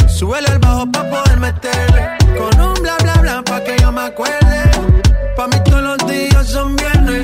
Súbele 0.05 0.49
al 0.49 0.59
bajo 0.59 0.91
pa' 0.91 1.09
poder 1.09 1.39
meterle. 1.39 2.17
Con 2.37 2.59
un 2.59 2.73
bla 2.73 2.97
bla 3.01 3.13
bla 3.21 3.41
pa' 3.41 3.63
que 3.63 3.77
yo 3.79 3.89
me 3.89 4.01
acuerde. 4.01 4.71
Pa' 5.37 5.47
mí 5.47 5.55
todos 5.63 5.81
los 5.81 6.11
días 6.11 6.45
son 6.49 6.75
viernes. 6.75 7.23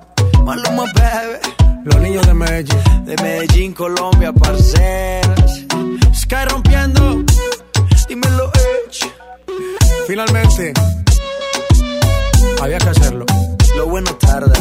Baby. 0.45 1.39
Los 1.85 1.95
niños 2.01 2.25
de 2.25 2.33
Medellín. 2.33 3.05
De 3.05 3.15
Medellín, 3.17 3.73
Colombia, 3.73 4.31
parceras. 4.33 5.65
Sky 6.13 6.45
rompiendo. 6.49 7.23
Dímelo, 8.07 8.51
Edge. 8.53 9.11
Finalmente. 10.07 10.73
Había 12.61 12.77
que 12.77 12.89
hacerlo. 12.89 13.25
Lo 13.75 13.87
bueno 13.87 14.13
tarda. 14.15 14.53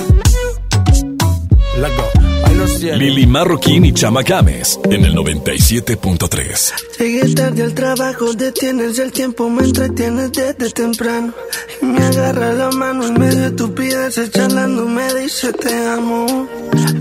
Let's 1.76 1.96
go. 1.96 2.19
Lili 2.60 3.26
Marroquín 3.26 3.86
y 3.86 3.92
Chama 3.94 4.22
Games 4.22 4.78
en 4.84 5.06
el 5.06 5.14
97.3. 5.14 6.98
Llegué 6.98 7.34
tarde 7.34 7.62
al 7.62 7.72
trabajo, 7.72 8.34
detienes 8.34 8.98
el 8.98 9.12
tiempo, 9.12 9.48
me 9.48 9.64
entretienes 9.64 10.30
desde 10.32 10.70
temprano. 10.70 11.32
Y 11.80 11.86
me 11.86 12.04
agarra 12.04 12.52
la 12.52 12.70
mano 12.70 13.06
en 13.06 13.18
medio 13.18 13.40
de 13.40 13.46
estupideces, 13.46 14.30
charlando, 14.30 14.84
me 14.84 15.14
dice 15.14 15.54
te 15.54 15.74
amo. 15.86 16.46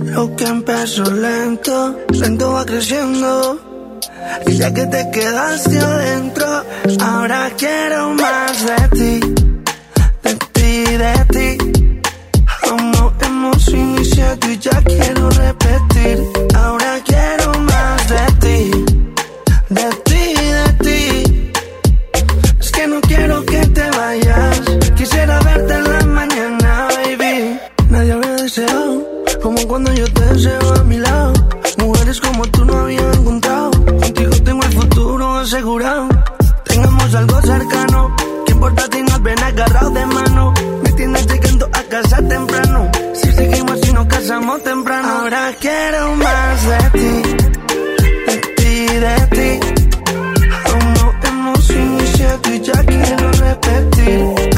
Lo 0.05 0.33
que 0.37 0.45
empezó 0.45 1.03
lento, 1.11 1.97
lento 2.13 2.53
va 2.53 2.65
creciendo. 2.65 3.59
Y 4.47 4.53
ya 4.55 4.73
que 4.73 4.85
te 4.85 5.11
quedaste 5.11 5.77
adentro, 5.77 6.63
ahora 7.01 7.51
quiero 7.57 8.13
más 8.13 8.65
de 8.65 8.97
ti, 8.97 9.19
de 10.23 10.35
ti, 10.53 10.83
de 10.85 11.57
ti. 11.57 11.78
Hemos 13.41 13.69
iniciado 13.69 14.51
y 14.51 14.57
ya 14.57 14.81
quiero 14.83 15.29
repetir, 15.29 16.19
ahora 16.55 16.99
quiero 17.05 17.57
más 17.61 18.09
de 18.09 18.25
ti, 18.41 18.85
de 19.69 19.89
ti, 20.03 20.23
de 20.57 20.73
ti. 20.83 21.51
Es 22.59 22.69
que 22.69 22.85
no 22.85 22.99
quiero 22.99 23.45
que 23.45 23.65
te 23.67 23.89
vayas, 23.91 24.59
quisiera 24.93 25.39
verte 25.39 25.73
en 25.73 25.83
la 25.85 26.05
mañana, 26.05 26.87
baby. 26.97 27.57
Nadie 27.89 28.11
había 28.11 28.33
deseado, 28.43 29.07
como 29.41 29.65
cuando 29.69 29.93
yo 29.93 30.03
te 30.11 30.25
deseo 30.33 30.73
a 30.73 30.83
mi 30.83 30.97
lado. 30.97 31.31
Mujeres 31.77 32.19
como 32.19 32.45
tú 32.47 32.65
no 32.65 32.77
había 32.77 33.09
encontrado, 33.13 33.71
contigo 33.71 34.31
tengo 34.43 34.63
el 34.63 34.73
futuro 34.73 35.37
asegurado. 35.37 36.09
temprano. 44.59 45.07
Ahora 45.07 45.53
quiero 45.59 46.15
más 46.15 46.67
de 46.67 46.99
ti, 46.99 47.21
de 48.27 48.37
ti, 48.57 48.87
de 49.05 49.15
ti. 49.35 49.59
Aún 50.65 50.93
no 50.93 51.13
hemos 51.23 51.69
iniciado 51.69 52.53
y 52.53 52.59
ya 52.61 52.83
quiero 52.85 53.31
repetir. 53.31 54.48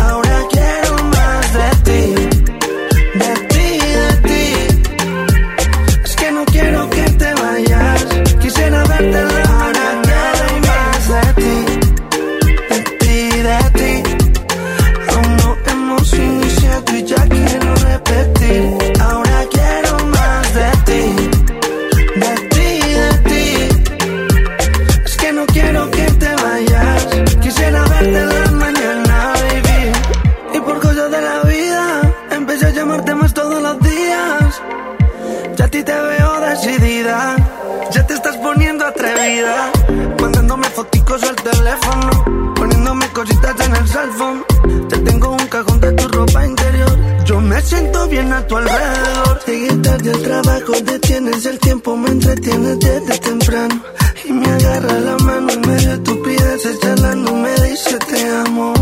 Mandándome 40.20 40.68
foticos 40.70 41.24
al 41.24 41.36
teléfono. 41.36 42.54
Poniéndome 42.56 43.08
cositas 43.10 43.56
en 43.66 43.76
el 43.76 43.88
phone. 43.88 44.44
Te 44.90 44.98
tengo 45.00 45.32
un 45.32 45.48
cajón 45.48 45.80
de 45.80 45.92
tu 45.94 46.08
ropa 46.10 46.46
interior. 46.46 46.98
Yo 47.26 47.40
me 47.40 47.62
siento 47.62 48.08
bien 48.10 48.34
a 48.34 48.46
tu 48.46 48.58
alrededor. 48.58 49.40
Llegué 49.48 49.76
tarde 49.78 50.12
al 50.12 50.22
trabajo, 50.22 50.74
detienes 50.84 51.46
el 51.46 51.60
tiempo, 51.60 51.96
me 51.96 52.10
entretienes 52.10 52.80
desde 52.80 53.20
temprano. 53.20 53.82
Y 54.26 54.34
me 54.34 54.48
agarra 54.48 55.00
la 55.00 55.18
mano 55.20 55.54
en 55.54 55.62
medio 55.62 55.88
de 55.88 55.94
estupideces, 55.94 56.80
charlando 56.80 57.34
me 57.34 57.54
dice 57.56 57.98
te 58.10 58.30
amo. 58.30 58.74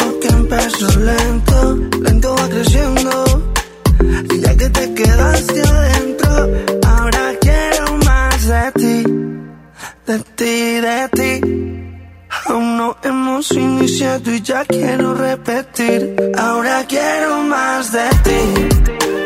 Lo 0.00 0.20
que 0.20 0.28
empezó 0.28 0.86
lento, 1.00 1.76
lento 2.02 2.34
va 2.36 2.48
creciendo. 2.48 3.52
Y 4.32 4.40
ya 4.40 4.56
que 4.56 4.70
te 4.70 4.94
quedaste 4.94 5.60
adentro, 5.60 6.30
ahora 6.86 7.32
quiero 7.40 7.96
más 8.04 8.46
de 8.46 8.72
ti, 8.72 9.05
de 10.06 10.18
ti, 10.20 10.80
de 10.80 11.08
ti. 11.08 11.40
Aún 12.46 12.76
no 12.76 12.96
hemos 13.02 13.50
iniciado 13.50 14.32
y 14.32 14.40
ya 14.40 14.64
quiero 14.64 15.14
repetir. 15.14 16.16
Ahora 16.38 16.84
quiero 16.86 17.42
más 17.42 17.92
de 17.92 18.08
ti, 18.24 19.25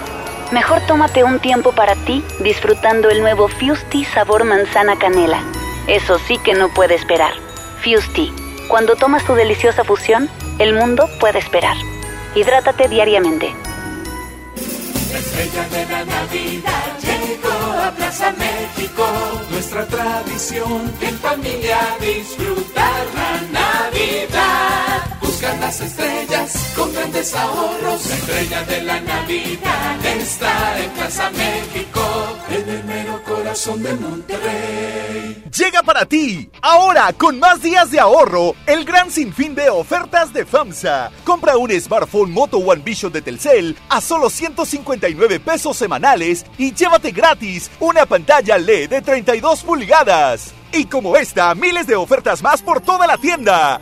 Mejor 0.51 0.81
tómate 0.81 1.23
un 1.23 1.39
tiempo 1.39 1.71
para 1.71 1.95
ti 1.95 2.23
disfrutando 2.39 3.09
el 3.09 3.21
nuevo 3.21 3.47
Fusti 3.47 4.03
sabor 4.03 4.43
manzana 4.43 4.99
canela. 4.99 5.41
Eso 5.87 6.19
sí 6.19 6.37
que 6.39 6.53
no 6.53 6.67
puede 6.73 6.95
esperar. 6.95 7.33
Fusti, 7.81 8.33
cuando 8.67 8.97
tomas 8.97 9.23
tu 9.25 9.33
deliciosa 9.33 9.85
fusión, 9.85 10.29
el 10.59 10.73
mundo 10.73 11.09
puede 11.21 11.39
esperar. 11.39 11.77
Hidrátate 12.35 12.89
diariamente. 12.89 13.55
La 15.11 15.19
estrella 15.19 15.69
de 15.69 15.85
la 15.85 16.05
Navidad 16.05 16.99
llegó 17.01 17.79
a 17.85 17.91
Plaza 17.91 18.33
México. 18.33 19.05
Nuestra 19.51 19.85
tradición 19.87 20.93
en 20.99 21.17
familia 21.19 21.77
disfrutar 22.01 23.05
la 23.15 23.59
Navidad. 23.59 24.71
Las 25.41 25.81
estrellas 25.81 26.73
con 26.75 26.93
grandes 26.93 27.33
ahorros. 27.33 28.05
La 28.05 28.15
estrella 28.15 28.63
de 28.63 28.83
la 28.83 29.01
Navidad 29.01 30.05
está 30.05 30.79
en 30.79 30.91
Plaza 30.91 31.31
México. 31.31 32.37
En 32.47 32.69
el 32.69 32.83
mero 32.83 33.19
corazón 33.23 33.81
de 33.81 33.95
Monterrey. 33.95 35.43
Llega 35.57 35.81
para 35.81 36.05
ti, 36.05 36.47
ahora 36.61 37.11
con 37.13 37.39
más 37.39 37.59
días 37.63 37.89
de 37.89 37.99
ahorro, 37.99 38.53
el 38.67 38.85
gran 38.85 39.09
sinfín 39.09 39.55
de 39.55 39.71
ofertas 39.71 40.31
de 40.31 40.45
FAMSA. 40.45 41.09
Compra 41.23 41.57
un 41.57 41.71
smartphone 41.71 42.31
Moto 42.31 42.59
One 42.59 42.83
Vision 42.83 43.11
de 43.11 43.23
Telcel 43.23 43.75
a 43.89 43.99
solo 43.99 44.29
159 44.29 45.39
pesos 45.39 45.75
semanales 45.75 46.45
y 46.59 46.71
llévate 46.71 47.11
gratis 47.11 47.71
una 47.79 48.05
pantalla 48.05 48.59
LED 48.59 48.91
de 48.91 49.01
32 49.01 49.63
pulgadas. 49.63 50.53
Y 50.71 50.85
como 50.85 51.17
esta, 51.17 51.53
miles 51.55 51.87
de 51.87 51.95
ofertas 51.95 52.43
más 52.43 52.61
por 52.61 52.79
toda 52.79 53.07
la 53.07 53.17
tienda. 53.17 53.81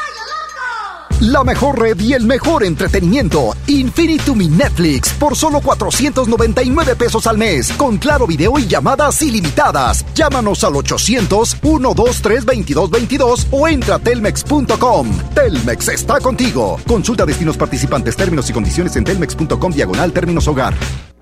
La 1.21 1.43
mejor 1.43 1.79
red 1.79 1.99
y 1.99 2.13
el 2.13 2.25
mejor 2.25 2.63
entretenimiento. 2.63 3.51
Infinitum 3.67 4.41
y 4.41 4.47
Netflix 4.47 5.13
por 5.13 5.35
solo 5.35 5.61
499 5.61 6.95
pesos 6.95 7.27
al 7.27 7.37
mes. 7.37 7.71
Con 7.73 7.99
claro 7.99 8.25
video 8.25 8.57
y 8.57 8.65
llamadas 8.65 9.21
ilimitadas. 9.21 10.03
Llámanos 10.15 10.63
al 10.63 10.73
800-123-2222 10.73 13.45
o 13.51 13.67
entra 13.67 13.97
a 13.97 13.99
telmex.com. 13.99 15.11
Telmex 15.35 15.89
está 15.89 16.19
contigo. 16.19 16.79
Consulta 16.87 17.23
destinos 17.23 17.55
participantes, 17.55 18.15
términos 18.15 18.49
y 18.49 18.53
condiciones 18.53 18.95
en 18.95 19.03
telmex.com 19.03 19.73
diagonal 19.73 20.11
términos 20.13 20.47
hogar. 20.47 20.73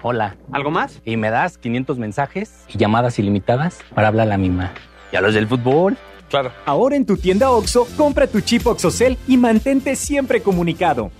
Hola. 0.01 0.37
¿Algo 0.53 0.71
más? 0.71 1.01
Y 1.03 1.17
me 1.17 1.29
das 1.29 1.57
500 1.57 1.97
mensajes 1.97 2.53
y 2.69 2.77
llamadas 2.77 3.19
ilimitadas 3.19 3.79
para 3.93 4.07
hablar 4.07 4.27
a 4.27 4.29
la 4.29 4.37
misma. 4.37 4.71
¿Y 5.11 5.17
a 5.17 5.21
los 5.21 5.33
del 5.33 5.45
fútbol? 5.45 5.97
Claro. 6.29 6.51
Ahora 6.65 6.95
en 6.95 7.05
tu 7.05 7.17
tienda 7.17 7.51
OXO, 7.51 7.87
compra 7.97 8.27
tu 8.27 8.41
chip 8.41 8.65
OXOCEL 8.65 9.17
y 9.27 9.37
mantente 9.37 9.95
siempre 9.95 10.41
comunicado. 10.41 11.11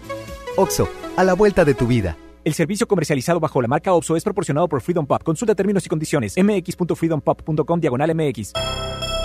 OXO, 0.56 0.88
a 1.18 1.24
la 1.24 1.34
vuelta 1.34 1.66
de 1.66 1.74
tu 1.74 1.88
vida. 1.88 2.18
El 2.46 2.54
servicio 2.54 2.88
comercializado 2.88 3.40
bajo 3.40 3.62
la 3.62 3.68
marca 3.68 3.94
OXO 3.94 4.16
es 4.16 4.24
proporcionado 4.24 4.68
por 4.68 4.82
Freedom 4.82 5.06
Pop. 5.06 5.22
Consulta 5.24 5.56
términos 5.56 5.86
y 5.86 5.90
condiciones. 5.90 6.36
mx.freedompop.com 6.38 7.80
diagonal 7.80 8.16
mx. 8.16 8.54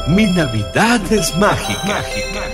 Mi 0.09 0.27
Navidad 0.27 1.01
es 1.11 1.35
mágica. 1.39 1.81
mágica. 1.87 2.54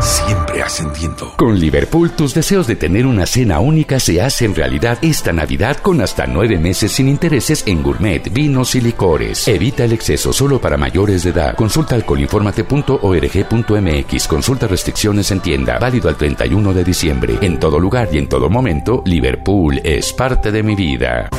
Siempre 0.00 0.62
ascendiendo. 0.62 1.34
Con 1.36 1.58
Liverpool, 1.58 2.12
tus 2.12 2.32
deseos 2.34 2.66
de 2.66 2.76
tener 2.76 3.06
una 3.06 3.26
cena 3.26 3.60
única 3.60 4.00
se 4.00 4.22
hacen 4.22 4.54
realidad 4.54 4.98
esta 5.02 5.30
Navidad 5.32 5.76
con 5.78 6.00
hasta 6.00 6.26
nueve 6.26 6.58
meses 6.58 6.92
sin 6.92 7.08
intereses 7.08 7.64
en 7.66 7.82
gourmet, 7.82 8.32
vinos 8.32 8.74
y 8.74 8.80
licores. 8.80 9.46
Evita 9.48 9.84
el 9.84 9.92
exceso 9.92 10.32
solo 10.32 10.58
para 10.60 10.76
mayores 10.76 11.24
de 11.24 11.30
edad. 11.30 11.56
Consulta 11.56 11.94
alcoholinformate.org.mx. 11.94 14.28
Consulta 14.28 14.66
restricciones 14.66 15.30
en 15.30 15.40
tienda. 15.40 15.78
Válido 15.78 16.08
al 16.08 16.16
31 16.16 16.74
de 16.74 16.84
diciembre. 16.84 17.38
En 17.40 17.58
todo 17.58 17.78
lugar 17.78 18.08
y 18.12 18.18
en 18.18 18.28
todo 18.28 18.50
momento, 18.50 19.02
Liverpool 19.06 19.80
es 19.84 20.12
parte 20.12 20.52
de 20.52 20.62
mi 20.62 20.74
vida. 20.74 21.30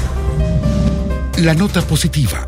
La 1.37 1.53
nota 1.53 1.81
positiva. 1.81 2.47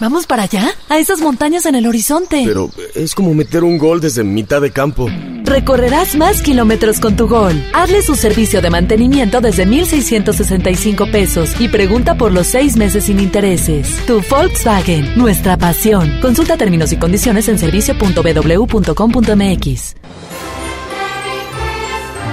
¿Vamos 0.00 0.26
para 0.26 0.44
allá? 0.44 0.70
A 0.88 0.98
esas 0.98 1.20
montañas 1.20 1.66
en 1.66 1.74
el 1.74 1.86
horizonte. 1.86 2.44
Pero 2.46 2.70
es 2.94 3.14
como 3.14 3.34
meter 3.34 3.64
un 3.64 3.76
gol 3.78 4.00
desde 4.00 4.24
mitad 4.24 4.60
de 4.60 4.70
campo. 4.70 5.08
Recorrerás 5.44 6.14
más 6.14 6.42
kilómetros 6.42 7.00
con 7.00 7.16
tu 7.16 7.26
gol. 7.26 7.60
Hazle 7.72 8.02
su 8.02 8.14
servicio 8.14 8.62
de 8.62 8.70
mantenimiento 8.70 9.40
desde 9.40 9.66
1,665 9.66 11.10
pesos 11.10 11.60
y 11.60 11.66
pregunta 11.68 12.16
por 12.16 12.30
los 12.32 12.46
seis 12.46 12.76
meses 12.76 13.04
sin 13.04 13.18
intereses. 13.18 13.88
Tu 14.06 14.22
Volkswagen, 14.30 15.16
nuestra 15.16 15.56
pasión. 15.56 16.20
Consulta 16.20 16.56
términos 16.56 16.92
y 16.92 16.96
condiciones 16.96 17.48
en 17.48 17.58
servicio.bw.com.mx. 17.58 19.94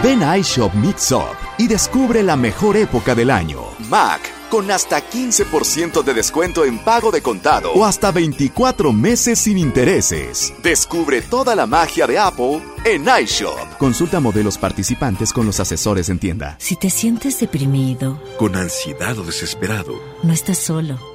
Ven 0.03 0.21
a 0.21 0.37
iShop 0.37 0.71
Mix 0.75 1.11
Up 1.11 1.35
y 1.57 1.67
descubre 1.67 2.21
la 2.21 2.35
mejor 2.35 2.77
época 2.77 3.15
del 3.15 3.31
año. 3.31 3.63
Mac, 3.89 4.34
con 4.55 4.71
hasta 4.71 5.01
15% 5.01 6.01
de 6.01 6.13
descuento 6.13 6.63
en 6.63 6.79
pago 6.79 7.11
de 7.11 7.21
contado 7.21 7.73
o 7.73 7.83
hasta 7.83 8.09
24 8.13 8.93
meses 8.93 9.39
sin 9.39 9.57
intereses. 9.57 10.53
Descubre 10.63 11.21
toda 11.21 11.57
la 11.57 11.65
magia 11.65 12.07
de 12.07 12.17
Apple 12.17 12.61
en 12.85 13.03
iShop. 13.21 13.77
Consulta 13.77 14.21
modelos 14.21 14.57
participantes 14.57 15.33
con 15.33 15.45
los 15.45 15.59
asesores 15.59 16.07
en 16.07 16.19
tienda. 16.19 16.55
Si 16.57 16.77
te 16.77 16.89
sientes 16.89 17.37
deprimido, 17.37 18.17
con 18.37 18.55
ansiedad 18.55 19.19
o 19.19 19.25
desesperado, 19.25 20.01
no 20.23 20.31
estás 20.31 20.57
solo. 20.57 21.14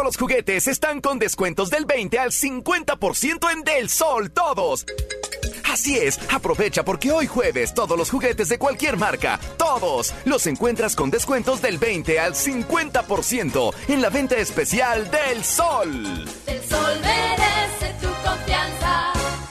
Todos 0.00 0.14
los 0.14 0.18
juguetes 0.18 0.66
están 0.66 1.02
con 1.02 1.18
descuentos 1.18 1.68
del 1.68 1.84
20 1.84 2.18
al 2.18 2.30
50% 2.30 3.52
en 3.52 3.64
Del 3.64 3.90
Sol, 3.90 4.30
todos. 4.30 4.86
Así 5.70 5.98
es, 5.98 6.18
aprovecha 6.32 6.82
porque 6.86 7.12
hoy 7.12 7.26
jueves 7.26 7.74
todos 7.74 7.98
los 7.98 8.08
juguetes 8.08 8.48
de 8.48 8.58
cualquier 8.58 8.96
marca, 8.96 9.38
todos, 9.58 10.14
los 10.24 10.46
encuentras 10.46 10.96
con 10.96 11.10
descuentos 11.10 11.60
del 11.60 11.76
20 11.76 12.18
al 12.18 12.32
50% 12.32 13.74
en 13.88 14.00
la 14.00 14.08
venta 14.08 14.36
especial 14.36 15.10
del 15.10 15.44
Sol. 15.44 16.24
El 16.46 16.62
Sol 16.62 17.00
merece 17.02 17.94
tu. 18.00 18.09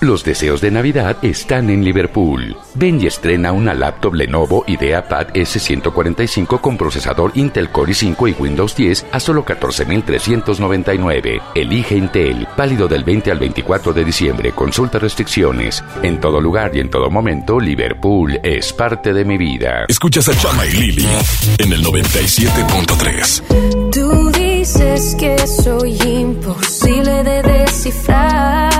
Los 0.01 0.23
deseos 0.23 0.61
de 0.61 0.71
Navidad 0.71 1.17
están 1.23 1.69
en 1.69 1.83
Liverpool. 1.83 2.55
Ven 2.75 3.01
y 3.01 3.07
estrena 3.07 3.51
una 3.51 3.73
laptop 3.73 4.13
Lenovo 4.13 4.63
IdeaPad 4.65 5.33
S145 5.33 6.61
con 6.61 6.77
procesador 6.77 7.33
Intel 7.35 7.69
Core 7.69 7.91
i5 7.91 8.29
y 8.29 8.31
Windows 8.41 8.77
10 8.77 9.07
a 9.11 9.19
solo 9.19 9.43
14,399. 9.43 11.41
Elige 11.53 11.97
Intel, 11.97 12.47
válido 12.55 12.87
del 12.87 13.03
20 13.03 13.29
al 13.29 13.39
24 13.39 13.91
de 13.91 14.05
diciembre. 14.05 14.53
Consulta 14.53 14.99
restricciones. 14.99 15.83
En 16.01 16.21
todo 16.21 16.39
lugar 16.39 16.73
y 16.73 16.79
en 16.79 16.89
todo 16.89 17.09
momento, 17.09 17.59
Liverpool 17.59 18.39
es 18.41 18.71
parte 18.71 19.11
de 19.11 19.25
mi 19.25 19.37
vida. 19.37 19.83
Escuchas 19.89 20.29
a 20.29 20.37
Chama 20.37 20.65
y 20.65 20.71
Lili 20.71 21.09
en 21.57 21.73
el 21.73 21.83
97.3. 21.83 23.91
Tú 23.91 24.31
dices 24.31 25.13
que 25.19 25.45
soy 25.45 25.97
imposible 26.03 27.21
de 27.25 27.43
descifrar. 27.43 28.78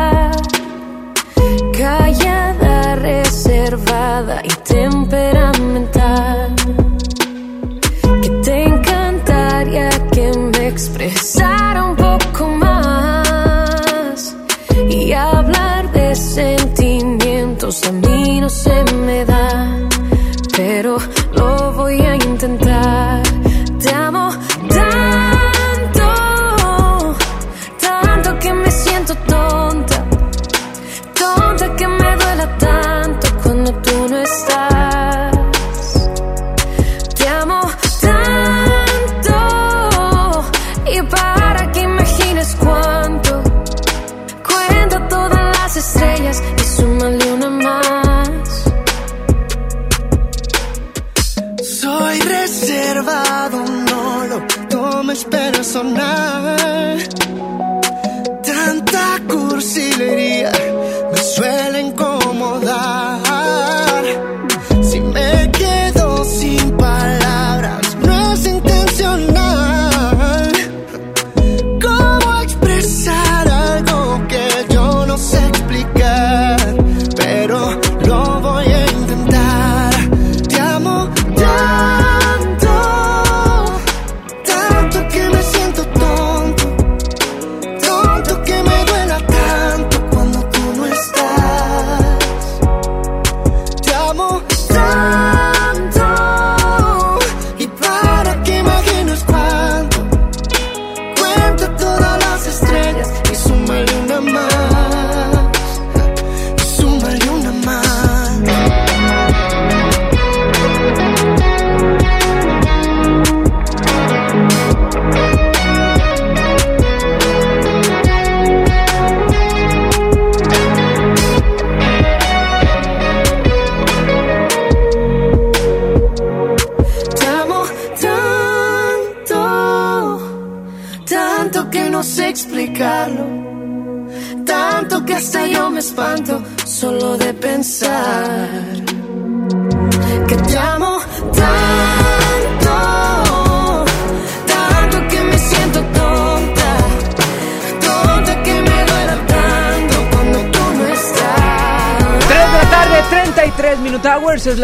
Callada, 1.89 2.95
reservada 2.97 4.41
y 4.43 4.49
temperamental. 4.63 6.38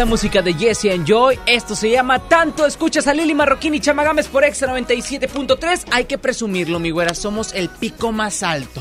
La 0.06 0.10
música 0.10 0.40
de 0.40 0.54
Jesse 0.54 0.92
and 0.92 1.04
Joy. 1.04 1.36
Esto 1.46 1.74
se 1.74 1.90
llama 1.90 2.20
Tanto. 2.20 2.64
Escuchas 2.64 3.08
a 3.08 3.12
Lili 3.12 3.34
Marroquín 3.34 3.74
y 3.74 3.80
Chamagames 3.80 4.28
por 4.28 4.44
Extra 4.44 4.72
97.3. 4.72 5.86
Hay 5.90 6.04
que 6.04 6.16
presumirlo, 6.16 6.78
mi 6.78 6.90
güera. 6.90 7.12
Somos 7.12 7.52
el 7.54 7.68
pico 7.68 8.12
más 8.12 8.44
alto. 8.44 8.80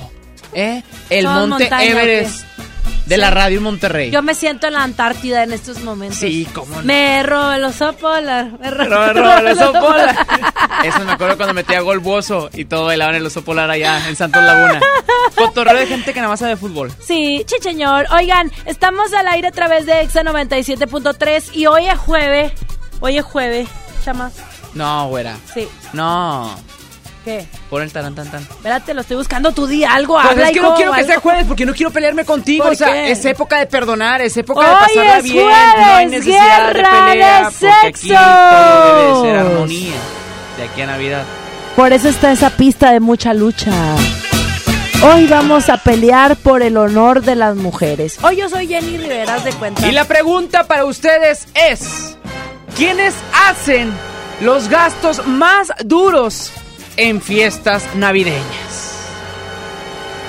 ¿Eh? 0.54 0.84
El 1.10 1.26
Somos 1.26 1.50
monte 1.50 1.64
montaña, 1.64 1.84
Everest. 2.04 2.44
de 3.08 3.18
la 3.18 3.32
radio 3.32 3.60
Monterrey. 3.60 4.12
Yo 4.12 4.22
me 4.22 4.36
siento 4.36 4.68
en 4.68 4.74
la 4.74 4.84
Antártida 4.84 5.44
en 5.44 5.52
estos 5.54 5.82
momentos. 5.82 6.20
Sí, 6.20 6.48
cómo 6.54 6.76
no. 6.76 6.84
Me 6.84 7.24
robo 7.24 7.54
el 7.54 7.64
oso 7.64 7.94
polar. 7.94 8.60
Me 8.60 8.70
robo. 8.70 9.94
Eso 10.84 11.00
me 11.06 11.12
acuerdo 11.14 11.38
cuando 11.38 11.54
metía 11.54 11.80
gol 11.82 12.00
Bozo 12.00 12.50
y 12.54 12.66
todo 12.66 12.86
bailaban 12.86 13.16
el 13.16 13.26
oso 13.26 13.44
polar 13.44 13.70
allá 13.70 14.08
en 14.08 14.16
Santos 14.16 14.44
Laguna. 14.44 14.80
Cotorreo 15.36 15.78
de 15.78 15.88
gente 15.88 16.14
que 16.14 16.20
nada 16.20 16.30
más 16.30 16.40
sabe 16.40 16.52
de 16.52 16.58
fútbol. 16.58 16.92
Sí, 17.06 17.44
chicheñor. 17.46 18.06
Oigan, 18.12 18.52
estamos 18.66 19.14
al 19.14 19.28
aire 19.28 19.48
a 19.48 19.52
través 19.52 19.86
de 19.86 20.02
Exa 20.02 20.24
97.3 20.24 21.50
y 21.54 21.66
hoy 21.68 21.88
es 21.88 21.98
jueves. 21.98 22.54
Hoy 23.00 23.18
es 23.18 23.24
jueves, 23.26 23.68
chamas. 24.04 24.34
No, 24.74 25.08
güera. 25.10 25.36
Sí. 25.54 25.68
No. 25.94 26.54
¿Qué? 27.24 27.44
Pon 27.72 27.82
el 27.82 27.92
taran 27.92 28.14
tan 28.14 28.30
tan. 28.30 28.44
Espérate, 28.44 28.94
lo 28.94 29.02
estoy 29.02 29.18
buscando. 29.18 29.52
Tú 29.52 29.66
di 29.66 29.84
algo, 29.84 30.14
Pues 30.14 30.28
habla 30.28 30.48
es 30.50 30.52
que 30.54 30.62
no 30.62 30.76
quiero 30.76 30.92
que 30.92 30.98
algo. 31.00 31.08
sea 31.12 31.20
jueves 31.20 31.46
porque 31.48 31.66
no 31.66 31.74
quiero 31.74 31.92
pelearme 31.92 32.24
contigo. 32.24 32.64
¿Por 32.66 32.74
O 32.74 32.76
sea, 32.76 32.92
qué? 32.94 33.12
es 33.12 33.26
época 33.26 33.58
de 33.58 33.66
perdonar, 33.66 34.22
es 34.22 34.38
época 34.38 34.62
de 34.62 34.70
Hoy 34.70 34.80
pasarla 34.80 35.18
es 35.18 35.24
bien. 35.24 35.46
no 35.48 35.52
hay 35.56 35.72
jueves, 36.06 36.10
necesidad 36.12 36.68
de 36.68 36.74
pelea 36.74 37.38
de 37.40 37.46
porque 37.46 37.88
aquí 37.88 38.10
todo 38.10 38.96
debe 38.96 39.08
de 39.08 39.22
ser 39.22 39.38
armonía 39.40 39.96
de 40.58 40.64
aquí 40.64 40.82
a 40.82 40.88
Navidad. 40.88 41.24
Por 41.76 41.92
eso 41.94 42.08
está 42.10 42.32
esa 42.32 42.50
pista 42.52 42.92
de 42.92 43.00
mucha 43.00 43.34
lucha. 43.34 43.72
Hoy 45.04 45.28
vamos 45.28 45.70
a 45.70 45.78
pelear 45.78 46.38
por 46.38 46.62
el 46.62 46.78
honor 46.78 47.22
de 47.22 47.36
las 47.36 47.56
mujeres. 47.56 48.18
Hoy 48.24 48.38
yo 48.38 48.50
soy 48.50 48.68
Jenny 48.68 48.98
Rivera, 48.98 49.40
de 49.40 49.52
cuenta. 49.54 49.86
Y 49.88 49.92
la 49.92 50.06
pregunta 50.06 50.68
para 50.68 50.86
ustedes 50.86 51.48
es: 51.54 52.18
¿quiénes 52.76 53.14
hacen 53.48 53.92
los 54.42 54.70
gastos 54.70 55.28
más 55.28 55.74
duros 55.84 56.52
en 56.98 57.22
fiestas 57.22 57.84
navideñas? 57.96 58.85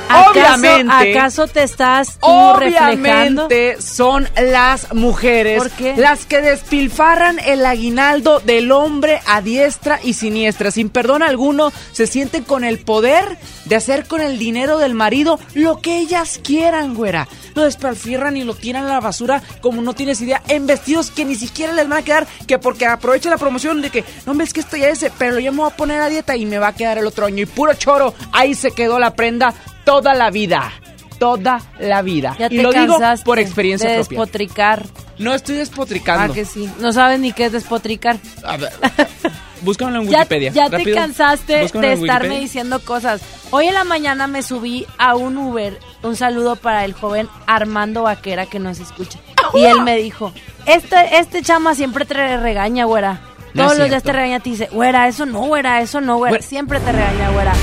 ¿Acaso, 0.09 0.31
Obviamente. 0.31 1.19
¿Acaso 1.19 1.47
te 1.49 1.63
estás 1.63 2.19
tú 2.19 2.27
reflejando? 2.59 3.47
Obviamente 3.47 3.83
son 3.83 4.29
las 4.37 4.95
mujeres 4.95 5.59
¿Por 5.59 5.71
qué? 5.73 5.95
las 5.97 6.27
que 6.27 6.41
despilfarran 6.41 7.39
el 7.41 7.67
aguinaldo 7.67 8.41
del 8.41 8.71
hombre 8.73 9.21
a 9.27 9.41
diestra 9.41 9.99
y 10.03 10.13
siniestra. 10.13 10.71
Sin 10.71 10.91
perdón 10.91 11.23
alguno, 11.23 11.73
se 11.93 12.07
sienten 12.07 12.45
con 12.45 12.65
el 12.65 12.79
poder 12.79 13.39
de 13.65 13.77
hacer 13.77 14.07
con 14.07 14.21
el 14.21 14.39
dinero 14.39 14.79
del 14.79 14.95
marido 14.95 15.39
lo 15.55 15.81
que 15.81 15.99
ellas 15.99 16.41
quieran, 16.43 16.95
güera. 16.95 17.27
Lo 17.55 17.65
despilfarran 17.65 18.37
y 18.37 18.45
lo 18.45 18.55
tiran 18.55 18.85
a 18.85 18.89
la 18.89 19.01
basura 19.01 19.43
como 19.61 19.83
no 19.83 19.95
tienes 19.95 20.21
idea 20.21 20.43
en 20.49 20.67
vestidos 20.67 21.11
que 21.11 21.25
ni 21.25 21.35
siquiera 21.35 21.73
les 21.73 21.89
van 21.89 21.99
a 21.99 22.05
quedar, 22.05 22.27
que 22.47 22.59
porque 22.59 22.87
aprovecha 22.87 23.31
la 23.31 23.39
promoción 23.39 23.83
de 23.83 23.91
que, 23.91 24.05
no 24.27 24.35
ves 24.35 24.53
que 24.53 24.61
esto 24.61 24.77
ya 24.77 24.89
es, 24.89 25.05
pero 25.19 25.39
yo 25.39 25.53
me 25.53 25.59
voy 25.59 25.71
a 25.71 25.77
poner 25.77 26.01
a 26.01 26.09
dieta 26.09 26.37
y 26.37 26.47
me 26.47 26.59
va 26.59 26.69
a 26.69 26.75
quedar 26.75 26.99
el 26.99 27.07
otro 27.07 27.27
año. 27.27 27.43
Y 27.43 27.47
puro 27.47 27.75
choro, 27.75 28.15
ahí 28.33 28.55
se 28.55 28.71
quedó 28.71 28.99
la 28.99 29.15
prenda 29.15 29.55
toda 29.87 30.15
la 30.15 30.31
vida. 30.31 30.73
Toda 31.19 31.63
la 31.79 32.03
vida. 32.03 32.37
Ya 32.39 32.47
y 32.47 32.57
te 32.59 32.63
lo 32.63 32.73
digo 32.73 32.99
por 33.25 33.39
experiencia 33.39 33.89
de 33.89 34.01
propia. 34.01 34.19
despotricar. 34.19 34.87
No 35.19 35.33
estoy 35.33 35.55
despotricando. 35.55 36.33
Ah, 36.33 36.35
que 36.35 36.45
sí. 36.45 36.71
No 36.79 36.93
sabes 36.93 37.19
ni 37.21 37.33
qué 37.33 37.47
es 37.47 37.53
despotricar. 37.53 38.19
A 38.45 38.59
ver, 38.59 38.71
búscamelo 39.63 40.03
en 40.03 40.09
Wikipedia. 40.09 40.51
ya 40.51 40.69
te 40.69 40.93
cansaste 40.93 41.63
Búscamelo 41.63 41.97
de 41.97 42.03
estarme 42.03 42.41
diciendo 42.41 42.81
cosas. 42.81 43.23
Hoy 43.51 43.69
en 43.69 43.75
la 43.75 43.85
mañana 43.85 44.27
me 44.27 44.43
subí 44.43 44.87
a 44.99 45.15
un 45.15 45.39
Uber. 45.39 45.79
Un 46.03 46.17
saludo 46.17 46.57
para 46.57 46.85
el 46.85 46.93
joven 46.93 47.29
Armando 47.47 48.03
Vaquera 48.03 48.45
que 48.45 48.59
nos 48.59 48.79
escucha. 48.79 49.19
Y 49.55 49.65
él 49.65 49.81
me 49.83 49.97
dijo, 49.97 50.35
este, 50.67 51.19
este 51.19 51.41
chama 51.41 51.75
siempre 51.75 52.05
te 52.05 52.37
regaña, 52.37 52.85
güera. 52.85 53.21
Todos 53.55 53.79
los 53.79 53.89
días 53.89 54.03
te 54.03 54.13
regaña, 54.13 54.41
te 54.41 54.51
dice, 54.51 54.69
güera, 54.71 55.09
eso 55.09 55.25
no, 55.25 55.47
güera, 55.47 55.81
eso 55.81 56.03
no, 56.03 56.19
güera. 56.19 56.33
Güera. 56.33 56.47
Siempre 56.47 56.79
te 56.81 56.93
regaña, 56.93 57.31
güera. 57.31 57.55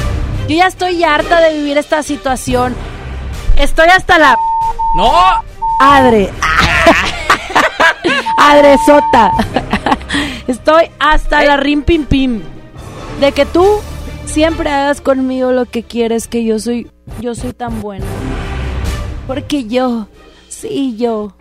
Yo 0.47 0.57
ya 0.57 0.67
estoy 0.67 1.03
harta 1.03 1.39
de 1.39 1.53
vivir 1.57 1.77
esta 1.77 2.03
situación. 2.03 2.75
Estoy 3.57 3.87
hasta 3.87 4.17
la... 4.17 4.35
¡No! 4.95 5.11
Adre. 5.79 6.29
Adresota. 8.37 9.31
Estoy 10.47 10.89
hasta 10.99 11.43
la 11.43 11.57
rim 11.57 11.81
pim 11.83 12.05
pim. 12.05 12.41
De 13.21 13.31
que 13.31 13.45
tú 13.45 13.79
siempre 14.25 14.69
hagas 14.69 14.99
conmigo 14.99 15.51
lo 15.51 15.65
que 15.65 15.83
quieres, 15.83 16.27
que 16.27 16.43
yo 16.43 16.59
soy, 16.59 16.91
yo 17.21 17.35
soy 17.35 17.53
tan 17.53 17.81
buena. 17.81 18.05
Porque 19.27 19.65
yo, 19.65 20.07
sí, 20.49 20.97
yo. 20.97 21.33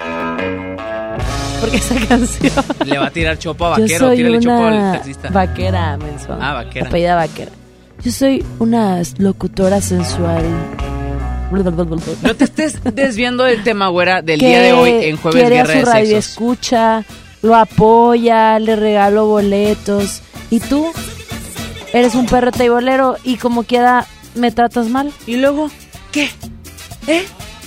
Porque 1.61 1.77
esa 1.77 1.95
canción. 2.07 2.53
Le 2.85 2.99
va 2.99 3.07
a 3.07 3.11
tirar 3.11 3.37
chopo 3.39 3.67
a 3.67 3.71
vaquero, 3.71 4.13
tírale 4.13 4.39
chopo 4.39 4.65
al 4.65 4.93
taxista. 4.93 5.29
vaquera, 5.31 5.97
menso. 5.97 6.39
Ah, 6.41 6.55
vaquera. 6.55 6.87
Apellida 6.87 7.17
vaquera. 7.17 7.53
Yo 8.05 8.11
soy 8.11 8.45
una 8.59 9.01
locutora 9.19 9.81
sensual. 9.81 10.43
No 12.23 12.35
te 12.35 12.45
estés 12.45 12.79
desviando 12.95 13.45
del 13.45 13.63
tema, 13.63 13.89
güera, 13.89 14.23
del 14.23 14.41
que 14.41 14.47
día 14.47 14.61
de 14.61 14.73
hoy 14.73 14.91
en 15.05 15.17
Jueves 15.19 15.41
quiere 15.43 15.57
Guerra 15.57 15.71
a 15.71 15.73
su 15.73 15.79
de 15.79 15.85
radio 15.93 16.17
Sexos. 16.17 16.31
escucha, 16.31 17.05
lo 17.43 17.55
apoya, 17.57 18.59
le 18.59 18.75
regalo 18.77 19.27
boletos. 19.27 20.23
Y 20.51 20.61
tú 20.61 20.91
eres 21.93 22.15
un 22.15 22.27
perro 22.27 22.51
teibolero 22.53 23.17
y 23.23 23.37
como 23.37 23.65
quiera 23.65 24.07
me 24.35 24.51
tratas 24.51 24.89
mal. 24.89 25.13
¿Y 25.27 25.37
luego 25.37 25.71
qué? 26.11 26.31
¿Eh? 27.07 27.25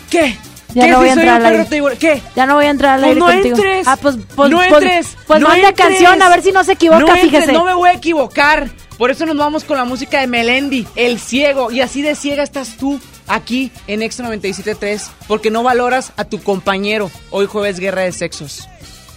¿Qué? 0.10 0.36
Ya 0.74 0.86
¿Qué 0.86 0.92
no 0.92 0.98
si 0.98 1.00
voy 1.00 1.10
a 1.10 1.14
soy 1.14 1.22
entrar 1.24 1.40
un 1.42 1.60
al 1.60 1.68
perro? 1.68 1.90
¿Qué? 2.00 2.22
Ya 2.36 2.46
no 2.48 2.56
voy 2.56 2.66
a 2.66 2.70
entrar 2.72 2.94
al 2.96 3.00
Pues 3.02 3.08
aire 3.10 3.20
no 3.20 3.26
contigo. 3.28 3.56
entres. 3.56 3.88
Ah, 3.88 3.98
pues, 4.02 4.18
pues, 4.36 4.50
no 4.52 4.58
pues- 4.58 4.72
entres. 4.74 5.18
Pues 5.28 5.40
no 5.40 5.48
manda 5.48 5.70
entres. 5.70 5.88
canción 5.88 6.22
a 6.22 6.30
ver 6.30 6.42
si 6.42 6.52
no 6.52 6.64
se 6.64 6.72
equivoca, 6.74 7.00
No 7.00 7.08
entres, 7.08 7.24
fíjese. 7.24 7.54
No 7.54 7.64
me 7.66 7.74
voy 7.76 7.90
a 7.90 7.94
equivocar. 7.94 8.70
Por 8.98 9.12
eso 9.12 9.26
nos 9.26 9.38
vamos 9.38 9.64
con 9.64 9.78
la 9.78 9.86
música 9.86 10.22
de 10.22 10.28
Melendi, 10.28 10.88
El 10.96 11.20
Ciego. 11.20 11.72
Y 11.72 11.82
así 11.82 12.02
de 12.02 12.16
ciega 12.16 12.44
estás 12.44 12.78
tú 12.78 13.00
aquí 13.28 13.72
en 13.88 14.02
Extra 14.02 14.30
97.3 14.30 15.10
porque 15.28 15.52
no 15.52 15.64
valoras 15.64 16.14
a 16.16 16.26
tu 16.26 16.42
compañero. 16.42 17.12
Hoy 17.30 17.46
jueves 17.46 17.80
Guerra 17.80 18.04
de 18.04 18.12
Sexos. 18.12 18.68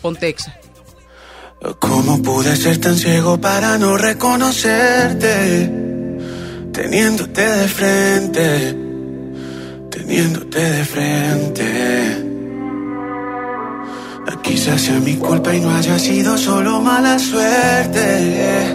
Ponte 0.02 0.28
Exa. 0.28 0.58
¿Cómo 1.80 2.22
pude 2.22 2.54
ser 2.56 2.78
tan 2.78 2.96
ciego 2.96 3.40
para 3.40 3.78
no 3.78 3.96
reconocerte? 3.96 5.72
Teniéndote 6.72 7.42
de 7.42 7.68
frente, 7.68 8.76
teniéndote 9.90 10.60
de 10.60 10.84
frente. 10.84 12.24
Quizás 14.48 14.80
sea 14.80 14.98
mi 15.00 15.14
culpa 15.16 15.54
y 15.54 15.60
no 15.60 15.70
haya 15.70 15.98
sido 15.98 16.38
solo 16.38 16.80
mala 16.80 17.18
suerte. 17.18 18.74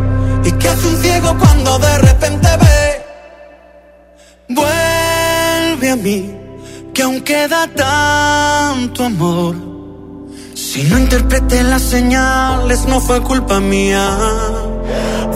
¿Y 0.43 0.51
qué 0.53 0.69
hace 0.69 0.87
un 0.87 1.01
ciego 1.01 1.37
cuando 1.37 1.79
de 1.79 1.97
repente 1.99 2.47
ve? 2.57 3.05
Vuelve 4.49 5.89
a 5.91 5.95
mí, 5.95 6.35
que 6.93 7.01
aún 7.03 7.21
queda 7.21 7.67
tanto 7.67 9.05
amor. 9.05 9.55
Si 10.55 10.83
no 10.83 10.97
interpreté 10.97 11.63
las 11.63 11.81
señales, 11.81 12.85
no 12.85 12.99
fue 13.01 13.21
culpa 13.21 13.59
mía. 13.59 14.17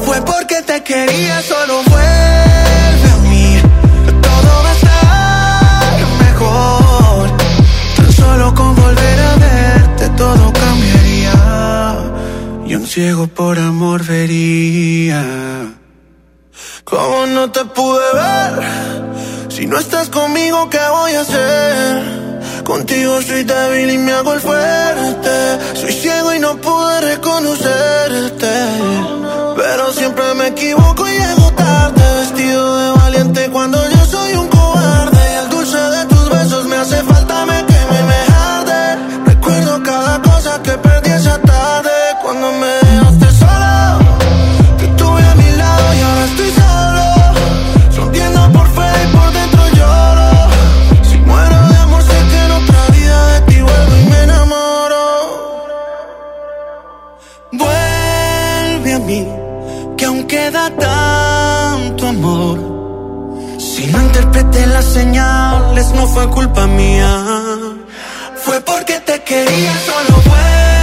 Fue 0.06 0.22
porque 0.22 0.62
te 0.62 0.84
quería, 0.84 1.42
solo 1.42 1.82
vuelve 1.84 3.10
a 3.14 3.18
mí. 3.30 3.62
Todo 4.22 4.64
va 4.64 4.70
a 4.70 4.76
estar 4.76 6.08
mejor. 6.26 7.38
Tan 7.98 8.12
solo 8.14 8.54
con 8.54 8.76
volver 8.76 9.20
a 9.20 9.36
verte, 9.36 10.10
todo. 10.18 10.55
Y 12.66 12.74
un 12.74 12.88
ciego 12.88 13.28
por 13.28 13.60
amor 13.60 14.04
vería. 14.04 15.24
¿Cómo 16.84 17.28
no 17.28 17.52
te 17.52 17.64
pude 17.66 18.08
ver? 18.14 18.54
Si 19.50 19.68
no 19.68 19.78
estás 19.78 20.10
conmigo, 20.10 20.70
¿qué 20.70 20.80
voy 20.92 21.14
a 21.14 21.22
hacer? 21.22 22.64
Contigo 22.64 23.22
soy 23.22 23.44
débil 23.44 23.92
y 23.92 23.98
me 24.00 24.12
hago 24.14 24.34
el 24.34 24.40
fuerte. 24.40 25.36
Soy 25.76 25.94
ciego 25.94 26.34
y 26.34 26.40
no 26.40 26.58
pude 26.58 27.02
reconocerte. 27.02 28.54
Pero 29.56 29.94
siempre 29.94 30.34
me 30.34 30.48
equivoco 30.48 31.08
y 31.08 31.12
llego 31.12 31.52
tarde. 31.52 32.02
Vestido 32.22 32.78
de 32.78 32.92
valiente 33.00 33.50
cuando 33.52 33.78
yo 33.90 34.05
que 59.98 60.06
aún 60.06 60.24
queda 60.28 60.70
tanto 60.76 62.08
amor. 62.08 62.58
Si 63.60 63.88
no 63.88 64.02
interpreté 64.02 64.66
las 64.68 64.86
señales, 64.86 65.92
no 65.94 66.08
fue 66.08 66.30
culpa 66.30 66.68
mía. 66.68 67.24
Fue 68.44 68.62
porque 68.62 69.00
te 69.00 69.24
quería 69.24 69.74
solo 69.86 70.22
bueno. 70.28 70.75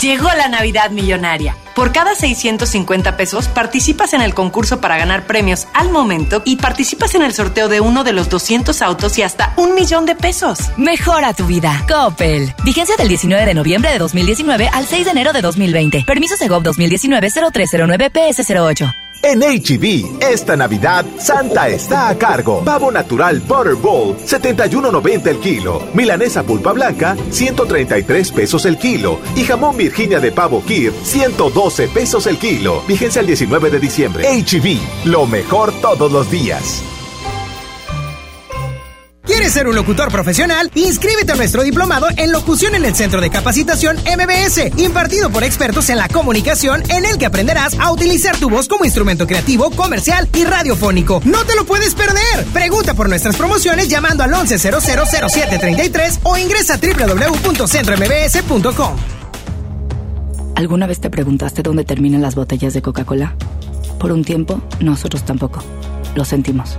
Llegó 0.00 0.28
la 0.36 0.48
Navidad 0.48 0.90
Millonaria. 0.90 1.56
Por 1.74 1.90
cada 1.90 2.14
650 2.14 3.16
pesos 3.16 3.48
participas 3.48 4.12
en 4.12 4.20
el 4.20 4.34
concurso 4.34 4.80
para 4.80 4.98
ganar 4.98 5.26
premios 5.26 5.66
al 5.72 5.90
momento 5.90 6.42
y 6.44 6.56
participas 6.56 7.14
en 7.14 7.22
el 7.22 7.32
sorteo 7.32 7.68
de 7.68 7.80
uno 7.80 8.04
de 8.04 8.12
los 8.12 8.28
200 8.28 8.82
autos 8.82 9.18
y 9.18 9.22
hasta 9.22 9.54
un 9.56 9.74
millón 9.74 10.04
de 10.04 10.14
pesos. 10.14 10.58
Mejora 10.76 11.32
tu 11.32 11.46
vida. 11.46 11.84
Coppel. 11.88 12.54
Vigencia 12.62 12.96
del 12.96 13.08
19 13.08 13.46
de 13.46 13.54
noviembre 13.54 13.90
de 13.90 13.98
2019 13.98 14.68
al 14.72 14.86
6 14.86 15.06
de 15.06 15.10
enero 15.10 15.32
de 15.32 15.40
2020. 15.40 16.04
Permiso 16.06 16.36
Segov 16.36 16.62
2019-0309 16.62 18.12
PS08. 18.12 19.05
En 19.28 19.40
HB, 19.40 20.22
esta 20.22 20.54
Navidad, 20.54 21.04
Santa 21.18 21.68
está 21.68 22.10
a 22.10 22.16
cargo. 22.16 22.62
Pavo 22.62 22.92
natural 22.92 23.40
Butterball, 23.40 24.16
71.90 24.18 25.26
el 25.26 25.40
kilo. 25.40 25.82
Milanesa 25.94 26.44
pulpa 26.44 26.72
blanca, 26.72 27.16
133 27.30 28.30
pesos 28.30 28.64
el 28.66 28.78
kilo. 28.78 29.18
Y 29.34 29.42
jamón 29.42 29.76
Virginia 29.76 30.20
de 30.20 30.30
pavo 30.30 30.62
Kir, 30.64 30.92
112 31.02 31.88
pesos 31.88 32.28
el 32.28 32.38
kilo. 32.38 32.84
Vigencia 32.86 33.18
el 33.18 33.26
19 33.26 33.68
de 33.68 33.80
diciembre. 33.80 34.28
HB, 34.30 35.06
lo 35.06 35.26
mejor 35.26 35.72
todos 35.80 36.12
los 36.12 36.30
días. 36.30 36.84
¿Quieres 39.26 39.52
ser 39.52 39.66
un 39.66 39.74
locutor 39.74 40.12
profesional? 40.12 40.70
Inscríbete 40.74 41.32
a 41.32 41.34
nuestro 41.34 41.64
diplomado 41.64 42.06
en 42.16 42.30
locución 42.30 42.76
en 42.76 42.84
el 42.84 42.94
Centro 42.94 43.20
de 43.20 43.28
Capacitación 43.28 43.96
MBS, 43.96 44.78
impartido 44.78 45.30
por 45.30 45.42
expertos 45.42 45.90
en 45.90 45.98
la 45.98 46.06
comunicación, 46.08 46.84
en 46.90 47.04
el 47.04 47.18
que 47.18 47.26
aprenderás 47.26 47.76
a 47.80 47.90
utilizar 47.90 48.36
tu 48.36 48.48
voz 48.48 48.68
como 48.68 48.84
instrumento 48.84 49.26
creativo, 49.26 49.72
comercial 49.72 50.28
y 50.32 50.44
radiofónico. 50.44 51.20
¡No 51.24 51.44
te 51.44 51.56
lo 51.56 51.66
puedes 51.66 51.92
perder! 51.94 52.44
Pregunta 52.52 52.94
por 52.94 53.08
nuestras 53.08 53.34
promociones 53.36 53.88
llamando 53.88 54.22
al 54.22 54.30
11000733 54.30 56.20
o 56.22 56.38
ingresa 56.38 56.74
a 56.74 56.78
www.centrombs.com. 56.78 58.96
¿Alguna 60.54 60.86
vez 60.86 61.00
te 61.00 61.10
preguntaste 61.10 61.62
dónde 61.62 61.82
terminan 61.84 62.22
las 62.22 62.36
botellas 62.36 62.74
de 62.74 62.80
Coca-Cola? 62.80 63.34
Por 63.98 64.12
un 64.12 64.22
tiempo, 64.24 64.62
nosotros 64.80 65.24
tampoco. 65.24 65.64
Lo 66.14 66.24
sentimos. 66.24 66.78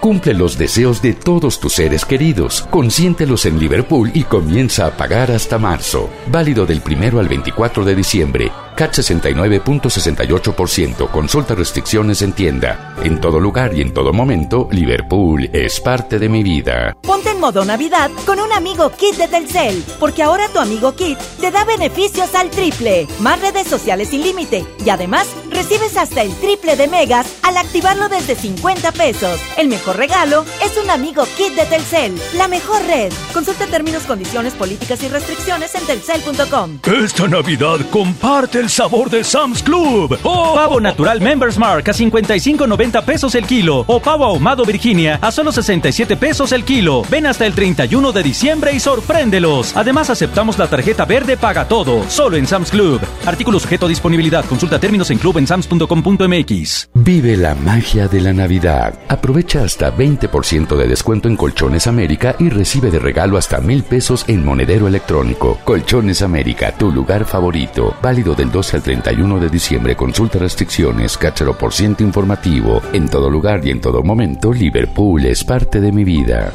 Cumple 0.00 0.32
los 0.32 0.56
deseos 0.56 1.02
de 1.02 1.12
todos 1.12 1.58
tus 1.58 1.72
seres 1.72 2.04
queridos. 2.04 2.62
Consiéntelos 2.70 3.46
en 3.46 3.58
Liverpool 3.58 4.12
y 4.14 4.22
comienza 4.22 4.86
a 4.86 4.96
pagar 4.96 5.32
hasta 5.32 5.58
marzo. 5.58 6.08
Válido 6.28 6.66
del 6.66 6.82
primero 6.82 7.18
al 7.18 7.28
24 7.28 7.84
de 7.84 7.96
diciembre. 7.96 8.52
CAT 8.78 8.92
69.68%. 8.92 11.10
Consulta 11.10 11.56
restricciones 11.56 12.22
en 12.22 12.32
tienda. 12.32 12.94
En 13.02 13.20
todo 13.20 13.40
lugar 13.40 13.74
y 13.74 13.80
en 13.80 13.92
todo 13.92 14.12
momento, 14.12 14.68
Liverpool 14.70 15.50
es 15.52 15.80
parte 15.80 16.20
de 16.20 16.28
mi 16.28 16.44
vida. 16.44 16.96
Ponte 17.02 17.30
en 17.30 17.40
modo 17.40 17.64
Navidad 17.64 18.08
con 18.24 18.38
un 18.38 18.52
amigo 18.52 18.90
Kit 18.90 19.16
de 19.16 19.26
Telcel, 19.26 19.84
porque 19.98 20.22
ahora 20.22 20.46
tu 20.52 20.60
amigo 20.60 20.94
Kit 20.94 21.18
te 21.40 21.50
da 21.50 21.64
beneficios 21.64 22.32
al 22.36 22.50
triple, 22.50 23.08
más 23.18 23.40
redes 23.40 23.66
sociales 23.66 24.10
sin 24.10 24.22
límite 24.22 24.64
y 24.84 24.90
además 24.90 25.26
recibes 25.50 25.96
hasta 25.96 26.22
el 26.22 26.32
triple 26.34 26.76
de 26.76 26.86
megas 26.86 27.26
al 27.42 27.56
activarlo 27.56 28.08
desde 28.08 28.36
50 28.36 28.92
pesos. 28.92 29.40
El 29.56 29.66
mejor 29.66 29.87
regalo 29.92 30.44
es 30.64 30.76
un 30.82 30.90
amigo 30.90 31.24
Kit 31.36 31.54
de 31.54 31.64
Telcel, 31.66 32.14
la 32.36 32.48
mejor 32.48 32.82
red. 32.86 33.12
Consulta 33.32 33.66
términos, 33.66 34.02
condiciones, 34.04 34.54
políticas 34.54 35.02
y 35.02 35.08
restricciones 35.08 35.74
en 35.74 35.86
telcel.com. 35.86 36.78
Esta 37.04 37.28
Navidad 37.28 37.78
comparte 37.90 38.60
el 38.60 38.70
sabor 38.70 39.10
de 39.10 39.24
Sam's 39.24 39.62
Club. 39.62 40.18
¡Oh! 40.22 40.54
Pavo 40.54 40.80
natural 40.80 41.20
Members 41.20 41.58
Mark 41.58 41.88
a 41.88 41.92
55.90 41.92 43.04
pesos 43.04 43.34
el 43.34 43.46
kilo. 43.46 43.84
O 43.86 44.00
pavo 44.00 44.24
ahumado 44.24 44.64
Virginia 44.64 45.18
a 45.22 45.30
solo 45.30 45.52
67 45.52 46.16
pesos 46.16 46.52
el 46.52 46.64
kilo. 46.64 47.02
Ven 47.10 47.26
hasta 47.26 47.46
el 47.46 47.54
31 47.54 48.12
de 48.12 48.22
diciembre 48.22 48.72
y 48.72 48.80
sorpréndelos. 48.80 49.76
Además 49.76 50.10
aceptamos 50.10 50.58
la 50.58 50.66
tarjeta 50.66 51.04
verde 51.04 51.36
Paga 51.36 51.68
Todo. 51.68 52.08
Solo 52.08 52.36
en 52.36 52.46
Sam's 52.46 52.70
Club. 52.70 53.00
Artículo 53.26 53.60
sujeto 53.60 53.86
a 53.86 53.88
disponibilidad. 53.88 54.44
Consulta 54.44 54.78
términos 54.78 55.10
en 55.10 55.18
club 55.18 55.38
en 55.38 55.46
sams.com.mx. 55.46 56.90
Vive 56.94 57.36
la 57.36 57.54
magia 57.54 58.08
de 58.08 58.20
la 58.20 58.32
Navidad. 58.32 58.98
Aprovecha 59.08 59.62
hasta 59.62 59.77
20% 59.78 60.76
de 60.76 60.88
descuento 60.88 61.28
en 61.28 61.36
Colchones 61.36 61.86
América 61.86 62.34
y 62.38 62.50
recibe 62.50 62.90
de 62.90 62.98
regalo 62.98 63.38
hasta 63.38 63.60
mil 63.60 63.84
pesos 63.84 64.24
en 64.28 64.44
monedero 64.44 64.88
electrónico. 64.88 65.58
Colchones 65.64 66.22
América, 66.22 66.72
tu 66.72 66.90
lugar 66.90 67.24
favorito. 67.24 67.94
Válido 68.02 68.34
del 68.34 68.50
12 68.50 68.76
al 68.76 68.82
31 68.82 69.40
de 69.40 69.48
diciembre. 69.48 69.96
Consulta 69.96 70.38
restricciones, 70.38 71.16
cáchalo 71.16 71.56
por 71.56 71.72
ciento 71.72 72.02
informativo. 72.02 72.82
En 72.92 73.08
todo 73.08 73.30
lugar 73.30 73.64
y 73.64 73.70
en 73.70 73.80
todo 73.80 74.02
momento, 74.02 74.52
Liverpool 74.52 75.24
es 75.26 75.44
parte 75.44 75.80
de 75.80 75.92
mi 75.92 76.04
vida. 76.04 76.52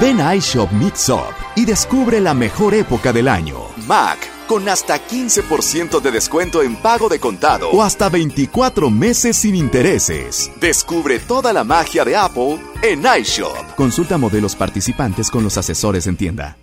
Ven 0.00 0.20
a 0.20 0.34
iShop 0.34 0.70
Mix 0.72 1.08
Up 1.08 1.34
y 1.54 1.64
descubre 1.64 2.20
la 2.20 2.34
mejor 2.34 2.74
época 2.74 3.14
del 3.14 3.28
año. 3.28 3.56
Mac, 3.86 4.18
con 4.46 4.68
hasta 4.68 5.06
15% 5.06 6.00
de 6.00 6.10
descuento 6.10 6.62
en 6.62 6.76
pago 6.76 7.08
de 7.08 7.20
contado 7.20 7.70
o 7.70 7.82
hasta 7.82 8.08
24 8.08 8.90
meses 8.90 9.36
sin 9.36 9.54
intereses. 9.54 10.50
Descubre 10.60 11.18
toda 11.18 11.52
la 11.52 11.64
magia 11.64 12.04
de 12.04 12.16
Apple 12.16 12.58
en 12.82 13.04
iShop. 13.20 13.74
Consulta 13.74 14.18
modelos 14.18 14.54
participantes 14.54 15.30
con 15.30 15.42
los 15.44 15.56
asesores 15.56 16.06
en 16.06 16.16
tienda. 16.16 16.56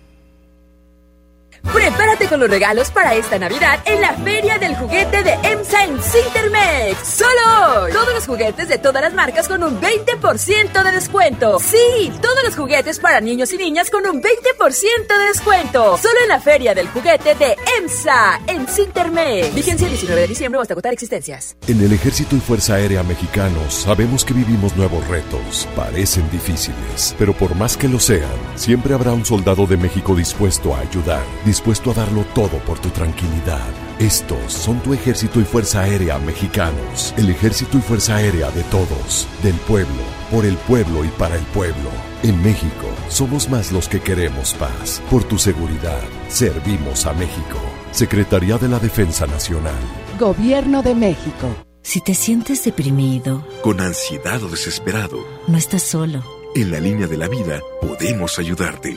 Prepárate 1.72 2.28
con 2.28 2.40
los 2.40 2.50
regalos 2.50 2.90
para 2.90 3.14
esta 3.14 3.38
Navidad 3.38 3.80
en 3.86 4.00
la 4.00 4.12
Feria 4.14 4.58
del 4.58 4.76
Juguete 4.76 5.22
de 5.22 5.32
EMSA 5.32 5.84
en 5.84 6.02
Cintermex. 6.02 6.98
Solo. 7.06 7.88
Todos 7.92 8.14
los 8.14 8.26
juguetes 8.26 8.68
de 8.68 8.78
todas 8.78 9.02
las 9.02 9.14
marcas 9.14 9.48
con 9.48 9.62
un 9.62 9.80
20% 9.80 10.82
de 10.84 10.92
descuento. 10.92 11.58
Sí, 11.58 12.12
todos 12.20 12.44
los 12.44 12.54
juguetes 12.56 12.98
para 12.98 13.20
niños 13.20 13.52
y 13.52 13.56
niñas 13.56 13.90
con 13.90 14.06
un 14.06 14.22
20% 14.22 15.18
de 15.18 15.26
descuento. 15.26 15.96
Solo 15.98 16.20
en 16.22 16.28
la 16.28 16.40
Feria 16.40 16.74
del 16.74 16.88
Juguete 16.88 17.34
de 17.34 17.56
EMSA 17.78 18.40
en 18.46 18.66
Cintermex. 18.66 19.54
Vigencia 19.54 19.86
el 19.86 19.92
19 19.92 20.20
de 20.20 20.28
diciembre 20.28 20.60
hasta 20.60 20.74
agotar 20.74 20.92
existencias. 20.92 21.56
En 21.66 21.80
el 21.82 21.92
Ejército 21.92 22.36
y 22.36 22.40
Fuerza 22.40 22.74
Aérea 22.74 23.02
Mexicanos 23.02 23.74
sabemos 23.74 24.24
que 24.24 24.34
vivimos 24.34 24.76
nuevos 24.76 25.06
retos. 25.08 25.68
Parecen 25.74 26.30
difíciles, 26.30 27.14
pero 27.18 27.32
por 27.32 27.54
más 27.54 27.76
que 27.76 27.88
lo 27.88 27.98
sean, 27.98 28.28
siempre 28.54 28.94
habrá 28.94 29.12
un 29.12 29.24
soldado 29.24 29.66
de 29.66 29.76
México 29.76 30.14
dispuesto 30.14 30.74
a 30.74 30.80
ayudar, 30.80 31.22
dispuesto 31.54 31.92
a 31.92 31.94
darlo 31.94 32.24
todo 32.34 32.58
por 32.66 32.80
tu 32.80 32.88
tranquilidad. 32.90 33.62
Estos 34.00 34.52
son 34.52 34.80
tu 34.80 34.92
ejército 34.92 35.38
y 35.40 35.44
fuerza 35.44 35.82
aérea 35.82 36.18
mexicanos, 36.18 37.14
el 37.16 37.30
ejército 37.30 37.78
y 37.78 37.80
fuerza 37.80 38.16
aérea 38.16 38.50
de 38.50 38.64
todos, 38.64 39.28
del 39.40 39.54
pueblo, 39.54 40.02
por 40.32 40.44
el 40.44 40.56
pueblo 40.56 41.04
y 41.04 41.08
para 41.10 41.36
el 41.36 41.44
pueblo. 41.58 41.90
En 42.24 42.42
México 42.42 42.88
somos 43.08 43.48
más 43.48 43.70
los 43.70 43.88
que 43.88 44.00
queremos 44.00 44.52
paz. 44.54 45.00
Por 45.08 45.22
tu 45.22 45.38
seguridad, 45.38 46.02
servimos 46.28 47.06
a 47.06 47.12
México. 47.12 47.60
Secretaría 47.92 48.58
de 48.58 48.68
la 48.68 48.80
Defensa 48.80 49.24
Nacional. 49.28 49.78
Gobierno 50.18 50.82
de 50.82 50.96
México. 50.96 51.46
Si 51.82 52.00
te 52.00 52.14
sientes 52.14 52.64
deprimido, 52.64 53.46
Con 53.62 53.80
ansiedad 53.80 54.42
o 54.42 54.48
desesperado, 54.48 55.18
no 55.46 55.56
estás 55.56 55.82
solo. 55.84 56.24
en 56.56 56.72
la 56.72 56.80
línea 56.80 57.06
de 57.06 57.16
la 57.16 57.28
vida 57.28 57.60
podemos 57.80 58.38
ayudarte. 58.40 58.96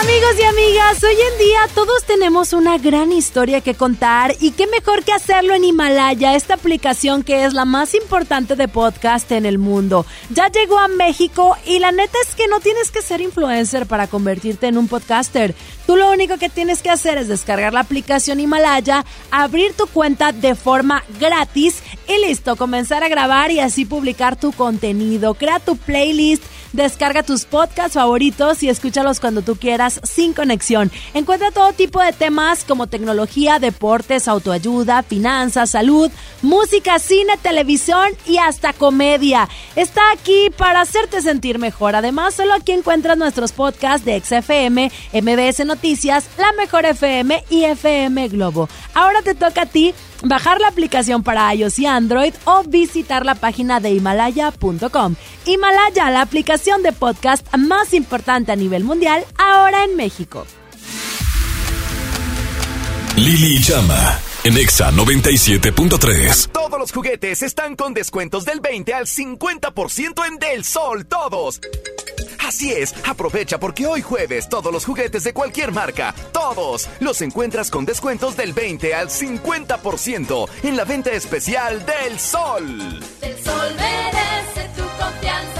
Amigos 0.00 0.34
y 0.40 0.42
amigas, 0.42 1.04
hoy 1.04 1.14
en 1.14 1.38
día 1.38 1.60
todos 1.72 2.02
tenemos 2.02 2.52
una 2.52 2.78
gran 2.78 3.12
historia 3.12 3.60
que 3.60 3.76
contar 3.76 4.34
y 4.40 4.50
qué 4.50 4.66
mejor 4.66 5.04
que 5.04 5.12
hacerlo 5.12 5.54
en 5.54 5.62
Himalaya, 5.62 6.34
esta 6.34 6.54
aplicación 6.54 7.22
que 7.22 7.44
es 7.44 7.54
la 7.54 7.64
más 7.64 7.94
importante 7.94 8.56
de 8.56 8.66
podcast 8.66 9.30
en 9.30 9.46
el 9.46 9.58
mundo. 9.58 10.04
Ya 10.30 10.48
llegó 10.48 10.80
a 10.80 10.88
México 10.88 11.56
y 11.64 11.78
la 11.78 11.92
neta 11.92 12.18
es 12.26 12.34
que 12.34 12.48
no 12.48 12.58
tienes 12.58 12.90
que 12.90 13.02
ser 13.02 13.20
influencer 13.20 13.86
para 13.86 14.08
convertirte 14.08 14.66
en 14.66 14.78
un 14.78 14.88
podcaster. 14.88 15.54
Tú 15.86 15.96
lo 15.96 16.10
único 16.10 16.38
que 16.38 16.48
tienes 16.48 16.82
que 16.82 16.90
hacer 16.90 17.16
es 17.16 17.28
descargar 17.28 17.72
la 17.72 17.80
aplicación 17.80 18.40
Himalaya, 18.40 19.04
abrir 19.30 19.74
tu 19.74 19.86
cuenta 19.86 20.32
de 20.32 20.56
forma 20.56 21.04
gratis 21.20 21.82
y 22.06 22.26
listo, 22.26 22.56
comenzar 22.56 23.02
a 23.02 23.08
grabar 23.08 23.50
y 23.50 23.60
así 23.60 23.84
publicar 23.84 24.36
tu 24.36 24.52
contenido. 24.52 25.34
Crea 25.34 25.58
tu 25.58 25.76
playlist, 25.76 26.42
descarga 26.72 27.22
tus 27.22 27.44
podcasts 27.44 27.94
favoritos 27.94 28.62
y 28.62 28.68
escúchalos 28.68 29.20
cuando 29.20 29.42
tú 29.42 29.56
quieras 29.56 30.00
sin 30.02 30.34
conexión. 30.34 30.90
Encuentra 31.14 31.50
todo 31.50 31.72
tipo 31.72 32.00
de 32.00 32.12
temas 32.12 32.64
como 32.64 32.86
tecnología, 32.86 33.58
deportes, 33.58 34.28
autoayuda, 34.28 35.02
finanzas, 35.02 35.70
salud, 35.70 36.10
música, 36.42 36.98
cine, 36.98 37.38
televisión 37.40 38.08
y 38.26 38.38
hasta 38.38 38.72
comedia. 38.72 39.48
Está 39.76 40.02
aquí 40.12 40.50
para 40.56 40.82
hacerte 40.82 41.22
sentir 41.22 41.58
mejor. 41.58 41.96
Además, 41.96 42.34
solo 42.34 42.54
aquí 42.54 42.72
encuentras 42.72 43.16
nuestros 43.16 43.52
podcasts 43.52 44.04
de 44.04 44.20
XFM, 44.20 44.90
MBS 45.12 45.64
Noticias, 45.64 46.28
La 46.38 46.52
Mejor 46.52 46.84
FM 46.84 47.44
y 47.50 47.64
FM 47.64 48.28
Globo. 48.28 48.68
Ahora 48.94 49.22
te 49.22 49.34
toca 49.34 49.62
a 49.62 49.66
ti 49.66 49.94
bajar 50.24 50.60
la 50.60 50.68
aplicación 50.68 51.22
para 51.22 51.54
iOS 51.54 51.78
y 51.78 51.86
Android 51.86 52.34
o 52.44 52.64
visitar 52.64 53.24
la 53.24 53.34
página 53.34 53.80
de 53.80 53.90
himalaya.com. 53.90 55.14
Himalaya, 55.46 56.10
la 56.10 56.22
aplicación 56.22 56.82
de 56.82 56.92
podcast 56.92 57.46
más 57.56 57.94
importante 57.94 58.52
a 58.52 58.56
nivel 58.56 58.84
mundial, 58.84 59.24
ahora 59.38 59.84
en 59.84 59.96
México. 59.96 60.46
Lili 63.16 63.58
Llama 63.58 64.18
en 64.44 64.58
Exa 64.58 64.90
97.3. 64.90 66.50
Todos 66.52 66.78
los 66.78 66.92
juguetes 66.92 67.42
están 67.42 67.76
con 67.76 67.94
descuentos 67.94 68.44
del 68.44 68.60
20 68.60 68.92
al 68.92 69.06
50% 69.06 70.26
en 70.26 70.38
Del 70.38 70.64
Sol, 70.64 71.06
todos. 71.06 71.60
Así 72.46 72.72
es, 72.72 72.94
aprovecha 73.06 73.58
porque 73.58 73.86
hoy 73.86 74.02
jueves 74.02 74.50
todos 74.50 74.70
los 74.70 74.84
juguetes 74.84 75.24
de 75.24 75.32
cualquier 75.32 75.72
marca, 75.72 76.14
todos, 76.30 76.90
los 77.00 77.22
encuentras 77.22 77.70
con 77.70 77.86
descuentos 77.86 78.36
del 78.36 78.52
20 78.52 78.94
al 78.94 79.08
50% 79.08 80.48
en 80.62 80.76
la 80.76 80.84
venta 80.84 81.10
especial 81.12 81.84
del 81.86 82.18
Sol. 82.18 83.00
El 83.22 83.42
sol 83.42 83.74
merece 83.76 84.68
tu 84.76 84.82
confianza. 85.02 85.53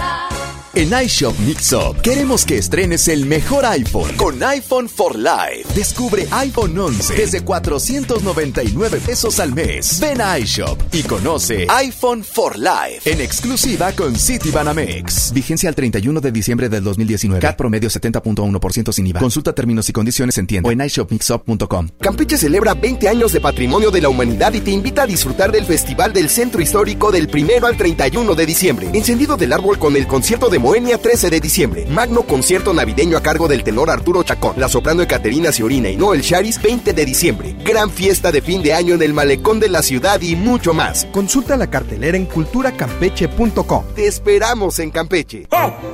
En 0.77 0.91
iShop 1.05 1.39
Mixup 1.39 2.01
queremos 2.01 2.43
que 2.43 2.57
estrenes 2.57 3.07
el 3.07 3.25
mejor 3.25 3.63
iPhone 3.63 4.11
con 4.17 4.43
iPhone 4.43 4.89
for 4.89 5.17
Life. 5.17 5.63
Descubre 5.73 6.27
iPhone 6.31 6.77
11 6.77 7.15
desde 7.15 7.41
499 7.45 8.99
pesos 8.99 9.39
al 9.39 9.53
mes. 9.53 10.01
Ven 10.01 10.19
a 10.19 10.37
iShop 10.37 10.77
y 10.91 11.03
conoce 11.03 11.65
iPhone 11.69 12.25
for 12.25 12.59
Life 12.59 13.09
en 13.09 13.21
exclusiva 13.21 13.93
con 13.93 14.17
Citibanamex. 14.17 15.31
Vigencia 15.31 15.69
al 15.69 15.75
31 15.75 16.19
de 16.19 16.31
diciembre 16.33 16.67
del 16.67 16.83
2019. 16.83 17.39
CAT 17.39 17.55
promedio 17.55 17.89
70.1% 17.89 18.91
sin 18.91 19.07
IVA. 19.07 19.21
Consulta 19.21 19.55
términos 19.55 19.87
y 19.87 19.93
condiciones 19.93 20.37
en 20.39 20.45
tienda 20.45 20.67
o 20.67 20.73
en 20.73 20.81
iShopMixup.com. 20.81 21.87
Campeche 22.01 22.37
celebra 22.37 22.73
20 22.73 23.07
años 23.07 23.31
de 23.31 23.39
patrimonio 23.39 23.91
de 23.91 24.01
la 24.01 24.09
humanidad 24.09 24.51
y 24.53 24.59
te 24.59 24.71
invita 24.71 25.03
a 25.03 25.07
disfrutar 25.07 25.53
del 25.53 25.63
Festival 25.63 26.11
del 26.11 26.27
Centro 26.27 26.61
Histórico 26.61 27.13
del 27.13 27.29
1 27.33 27.65
al 27.65 27.77
31 27.77 28.35
de 28.35 28.45
diciembre. 28.45 28.89
Encendido 28.91 29.37
del 29.37 29.53
árbol 29.53 29.79
con 29.79 29.95
el 29.95 30.05
concierto 30.05 30.49
de 30.49 30.64
Moenia 30.65 30.97
13 30.97 31.29
de 31.29 31.39
diciembre. 31.39 31.85
Magno 31.91 32.23
concierto 32.23 32.73
navideño 32.73 33.17
a 33.17 33.21
cargo 33.21 33.47
del 33.47 33.63
tenor 33.63 33.91
Arturo 33.91 34.23
Chacón. 34.23 34.55
La 34.57 34.67
soprano 34.67 35.03
Ecaterina 35.03 35.51
Ciorina 35.51 35.91
y 35.91 35.95
Noel 35.95 36.23
Charis 36.23 36.59
20 36.59 36.91
de 36.91 37.05
diciembre. 37.05 37.55
Gran 37.63 37.91
fiesta 37.91 38.31
de 38.31 38.41
fin 38.41 38.63
de 38.63 38.73
año 38.73 38.95
en 38.95 39.03
el 39.03 39.13
malecón 39.13 39.59
de 39.59 39.69
la 39.69 39.83
ciudad 39.83 40.19
y 40.21 40.35
mucho 40.35 40.73
más. 40.73 41.05
Consulta 41.11 41.55
la 41.55 41.69
cartelera 41.69 42.17
en 42.17 42.25
culturacampeche.com. 42.25 43.83
Te 43.93 44.07
esperamos 44.07 44.79
en 44.79 44.89
Campeche. 44.89 45.45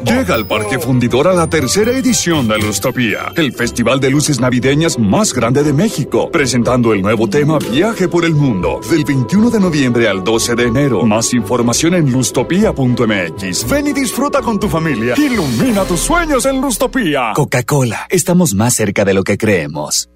Llega 0.06 0.36
al 0.36 0.48
Parque 0.48 0.80
Fundidor 0.80 1.28
a 1.28 1.34
la 1.34 1.50
tercera 1.50 1.92
edición 1.92 2.48
de 2.48 2.58
Lustopía, 2.58 3.34
el 3.36 3.52
festival 3.52 4.00
de 4.00 4.10
luces 4.10 4.40
navideñas 4.40 4.98
más 4.98 5.34
grande 5.34 5.64
de 5.64 5.74
México, 5.74 6.32
presentando 6.32 6.94
el 6.94 7.02
nuevo 7.02 7.28
tema 7.28 7.60
Viaje 7.60 8.08
por 8.08 8.24
el 8.24 8.36
Mundo, 8.36 8.80
del 8.90 9.04
21 9.04 9.50
de 9.50 9.60
noviembre 9.60 10.08
al 10.08 10.24
12 10.24 10.56
de 10.56 10.64
enero. 10.64 11.06
Más 11.06 11.34
información 11.34 11.94
en 11.94 12.10
lustopía.mx. 12.10 13.70
Ven 13.70 13.88
y 13.88 13.94
disfruta 13.94 14.42
con 14.42 14.61
tu 14.62 14.70
familia. 14.70 15.16
Ilumina 15.18 15.84
tus 15.84 16.00
sueños 16.00 16.46
en 16.46 16.62
Lustopía. 16.62 17.34
Coca-Cola, 17.36 18.08
estamos 18.10 18.54
más 18.54 18.76
cerca 18.76 19.04
de 19.04 19.14
lo 19.14 19.24
que 19.26 19.38
creemos. 19.38 20.08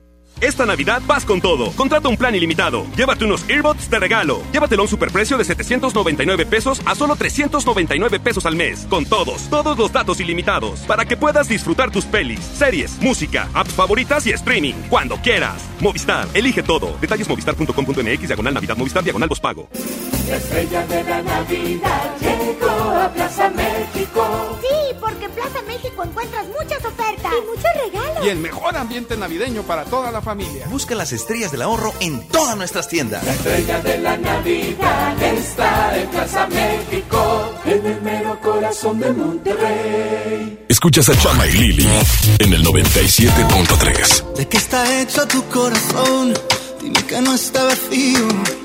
Esta 0.41 0.65
Navidad 0.65 1.01
vas 1.07 1.23
con 1.23 1.39
todo. 1.39 1.71
Contrata 1.71 2.09
un 2.09 2.17
plan 2.17 2.35
ilimitado. 2.35 2.85
Llévate 2.97 3.23
unos 3.23 3.49
earbuds 3.49 3.89
de 3.89 3.99
regalo. 3.99 4.41
Llévatelo 4.51 4.81
a 4.81 4.85
un 4.85 4.89
superprecio 4.89 5.37
de 5.37 5.45
799 5.45 6.45
pesos 6.45 6.81
a 6.85 6.93
solo 6.93 7.15
399 7.15 8.19
pesos 8.19 8.45
al 8.45 8.55
mes. 8.55 8.85
Con 8.89 9.05
todos, 9.05 9.49
todos 9.49 9.77
los 9.77 9.93
datos 9.93 10.19
ilimitados. 10.19 10.81
Para 10.81 11.05
que 11.05 11.15
puedas 11.15 11.47
disfrutar 11.47 11.89
tus 11.89 12.03
pelis, 12.05 12.41
series, 12.41 12.99
música, 12.99 13.47
apps 13.53 13.73
favoritas 13.73 14.27
y 14.27 14.31
streaming. 14.31 14.73
Cuando 14.89 15.15
quieras. 15.17 15.63
Movistar, 15.79 16.27
elige 16.33 16.63
todo. 16.63 16.97
Detalles 16.99 17.29
movistar.com.mx, 17.29 18.27
diagonal 18.27 18.53
Navidad, 18.53 18.75
Movistar, 18.75 19.03
diagonal 19.03 19.29
pago. 19.41 19.69
La 20.27 20.37
estrella 20.37 20.85
de 20.87 21.03
la 21.03 21.21
Navidad 21.21 22.11
llegó 22.19 22.69
a 22.69 23.11
Plaza 23.13 23.49
México. 23.51 24.59
Sí, 24.61 24.95
porque 24.99 25.29
Plaza 25.29 25.61
México 25.67 26.03
encuentras 26.03 26.45
muchas 26.47 26.83
ofertas 26.83 26.94
y 27.13 27.45
muchos 27.45 27.71
regalos. 27.85 28.25
Y 28.25 28.29
el 28.29 28.37
mejor 28.37 28.75
ambiente 28.77 29.17
navideño 29.17 29.63
para 29.63 29.85
toda 29.85 30.11
la 30.11 30.21
familia. 30.21 30.67
Busca 30.69 30.95
las 30.95 31.11
estrellas 31.11 31.51
del 31.51 31.61
ahorro 31.61 31.93
en 31.99 32.27
todas 32.27 32.57
nuestras 32.57 32.87
tiendas. 32.87 33.23
La 33.23 33.33
estrella 33.33 33.79
de 33.81 33.97
la 33.99 34.17
Navidad 34.17 35.23
está 35.23 35.97
en 35.97 36.07
Plaza 36.09 36.47
México, 36.47 37.53
en 37.65 37.85
el 37.85 38.01
mero 38.01 38.39
corazón 38.41 38.99
de 38.99 39.11
Monterrey. 39.11 40.65
Escuchas 40.67 41.09
a 41.09 41.17
Chama 41.17 41.47
y 41.47 41.51
Lili 41.51 41.87
en 42.39 42.53
el 42.53 42.63
97.3. 42.63 44.33
¿De 44.33 44.47
qué 44.47 44.57
está 44.57 45.01
hecho 45.01 45.27
tu 45.27 45.43
corazón? 45.45 46.33
Dime 46.81 47.03
que 47.05 47.21
no 47.21 47.33
está 47.33 47.63
vacío. 47.63 48.64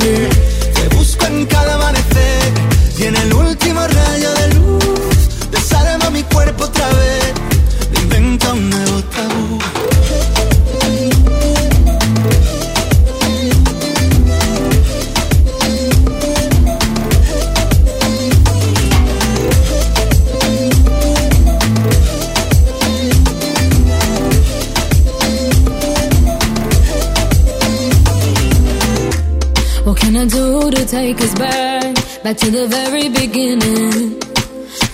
Take 30.85 31.21
us 31.21 31.33
back, 31.35 31.95
back 32.23 32.37
to 32.37 32.49
the 32.49 32.67
very 32.67 33.09
beginning. 33.09 34.19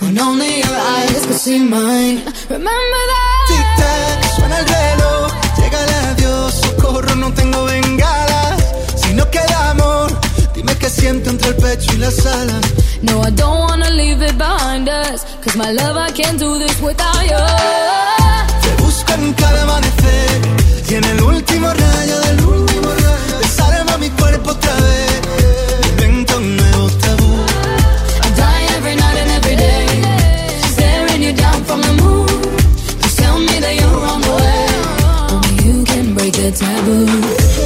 When 0.00 0.18
only 0.18 0.58
your 0.58 0.76
eyes 0.96 1.26
could 1.26 1.36
see 1.36 1.58
mine. 1.58 2.22
Remember 2.48 3.02
that. 3.12 3.46
Tic-tac, 3.48 4.34
suena 4.36 4.58
el 4.58 4.66
reloj. 4.66 5.32
Llega 5.58 5.78
el 5.84 5.92
adiós, 6.10 6.54
socorro, 6.54 7.14
no 7.14 7.32
tengo 7.32 7.64
bengalas. 7.64 8.62
Si 8.96 9.14
no 9.14 9.24
queda 9.30 9.70
amor, 9.70 10.10
dime 10.54 10.74
qué 10.76 10.90
siento 10.90 11.30
entre 11.30 11.48
el 11.48 11.56
pecho 11.56 11.92
y 11.94 11.98
las 11.98 12.26
alas. 12.26 12.64
No, 13.02 13.22
I 13.22 13.30
don't 13.30 13.58
wanna 13.60 13.90
leave 13.90 14.22
it 14.22 14.36
behind 14.36 14.88
us. 14.88 15.24
Cause 15.42 15.56
my 15.56 15.72
love, 15.72 15.96
I 15.96 16.10
can't 16.12 16.38
do 16.38 16.58
this 16.58 16.80
without 16.80 17.22
you. 17.22 17.44
Te 18.62 18.82
busco 18.82 19.12
en 19.14 19.32
cada 19.34 19.62
amanecer. 19.62 20.40
Y 20.88 20.94
en 20.94 21.04
el 21.04 21.22
último 21.22 21.68
rayo 21.68 22.20
del 22.20 22.44
último 22.44 22.88
rayo. 22.88 23.38
Desarma 23.40 23.96
mi 23.98 24.10
cuerpo 24.10 24.50
otra 24.50 24.74
vez. 24.74 25.07
Taboo. 36.58 37.57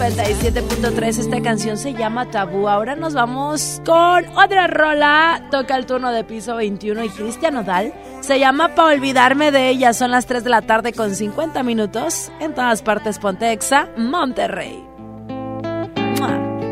97.3. 0.00 1.18
Esta 1.18 1.42
canción 1.42 1.76
se 1.76 1.92
llama 1.92 2.30
Tabú. 2.30 2.68
Ahora 2.68 2.96
nos 2.96 3.12
vamos 3.12 3.82
con 3.84 4.24
otra 4.34 4.66
rola. 4.66 5.42
Toca 5.50 5.76
el 5.76 5.84
turno 5.84 6.10
de 6.10 6.24
piso 6.24 6.56
21 6.56 7.04
y 7.04 7.08
Cristian 7.10 7.56
Odal. 7.56 7.92
Se 8.20 8.38
llama 8.38 8.74
Pa' 8.74 8.86
olvidarme 8.86 9.52
de 9.52 9.68
ella. 9.68 9.92
Son 9.92 10.10
las 10.10 10.24
3 10.24 10.42
de 10.42 10.48
la 10.48 10.62
tarde 10.62 10.94
con 10.94 11.14
50 11.14 11.62
minutos. 11.64 12.32
En 12.40 12.54
todas 12.54 12.80
partes, 12.80 13.18
ponte 13.18 13.52
Exa, 13.52 13.90
Monterrey. 13.98 14.82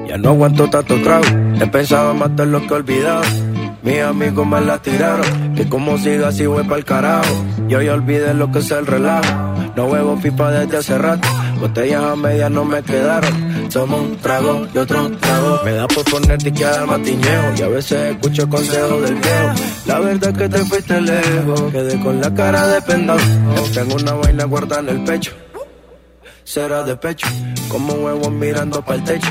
Ya 0.09 0.17
no 0.17 0.31
aguanto 0.31 0.71
tanto 0.71 0.99
trago. 1.03 1.27
He 1.61 1.67
pensado 1.67 2.13
en 2.13 2.19
matar 2.21 2.47
lo 2.47 2.63
que 2.63 2.69
he 2.69 2.77
olvidado. 2.77 3.25
Mis 3.83 4.01
amigos 4.01 4.47
me 4.47 4.63
la 4.63 4.79
tiraron. 4.79 5.55
Que 5.55 5.69
como 5.69 5.99
siga 5.99 6.29
así 6.29 6.47
voy 6.47 6.65
pa'l 6.65 6.83
carajo. 6.83 7.45
Yo 7.69 7.83
ya 7.83 7.93
olvidé 7.93 8.33
lo 8.33 8.51
que 8.51 8.61
es 8.61 8.71
el 8.71 8.87
relajo. 8.87 9.29
No 9.77 9.85
huevo 9.85 10.17
pipa 10.17 10.51
desde 10.51 10.79
hace 10.79 10.97
rato. 10.97 11.29
Botellas 11.61 12.05
a 12.05 12.17
medias 12.17 12.51
no 12.51 12.65
me 12.65 12.83
quedaron. 12.83 13.71
Somos 13.71 14.01
un 14.01 14.17
trago 14.17 14.67
y 14.73 14.79
otro 14.79 15.11
trago. 15.19 15.61
Me 15.65 15.73
da 15.73 15.89
por 15.89 16.05
ponerte 16.05 16.53
que 16.53 16.65
al 16.65 16.87
matiñeo. 16.87 17.55
Y 17.57 17.63
a 17.63 17.69
veces 17.69 18.13
escucho 18.13 18.49
consejos 18.49 19.03
del 19.03 19.15
viejo. 19.17 19.53
La 19.87 19.99
verdad 19.99 20.35
que 20.35 20.49
te 20.49 20.59
fuiste 20.65 21.01
lejos. 21.01 21.73
Quedé 21.73 22.01
con 22.01 22.21
la 22.21 22.33
cara 22.33 22.67
de 22.69 22.83
pendado. 22.83 23.21
Tengo 23.75 23.97
una 23.97 24.13
vaina 24.13 24.45
guardada 24.45 24.83
en 24.83 24.89
el 24.89 25.05
pecho. 25.05 25.33
Será 26.45 26.83
de 26.85 26.97
pecho. 26.97 27.27
Como 27.69 27.93
huevos 27.95 28.31
mirando 28.31 28.83
para 28.83 28.99
el 28.99 29.05
techo. 29.05 29.31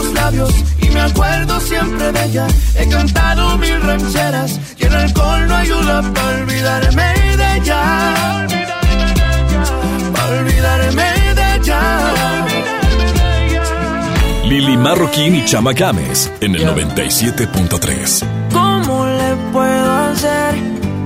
otros 0.00 0.14
labios 0.14 0.54
y 0.80 0.90
me 0.90 1.00
acuerdo 1.00 1.60
siempre 1.60 2.12
de 2.12 2.24
ella. 2.24 2.46
He 2.74 2.88
cantado 2.88 3.58
mil 3.58 3.80
rancheras 3.82 4.58
y 4.78 4.84
el 4.84 4.94
alcohol 4.94 5.46
no 5.46 5.54
ayuda 5.54 6.02
para 6.14 6.38
olvidarme 6.38 7.36
de 7.36 7.56
ella. 7.56 8.46
Pa' 10.14 10.26
olvidarme 10.26 11.34
de 11.34 11.54
ella. 11.56 11.80
Lili 14.44 14.76
Marroquín 14.76 15.34
y 15.36 15.44
Chama 15.44 15.72
Games 15.72 16.30
en 16.40 16.54
el 16.54 16.66
97.3. 16.66 18.24
¿Cómo 18.52 19.06
le 19.06 19.36
puedo 19.52 19.92
hacer 19.92 20.54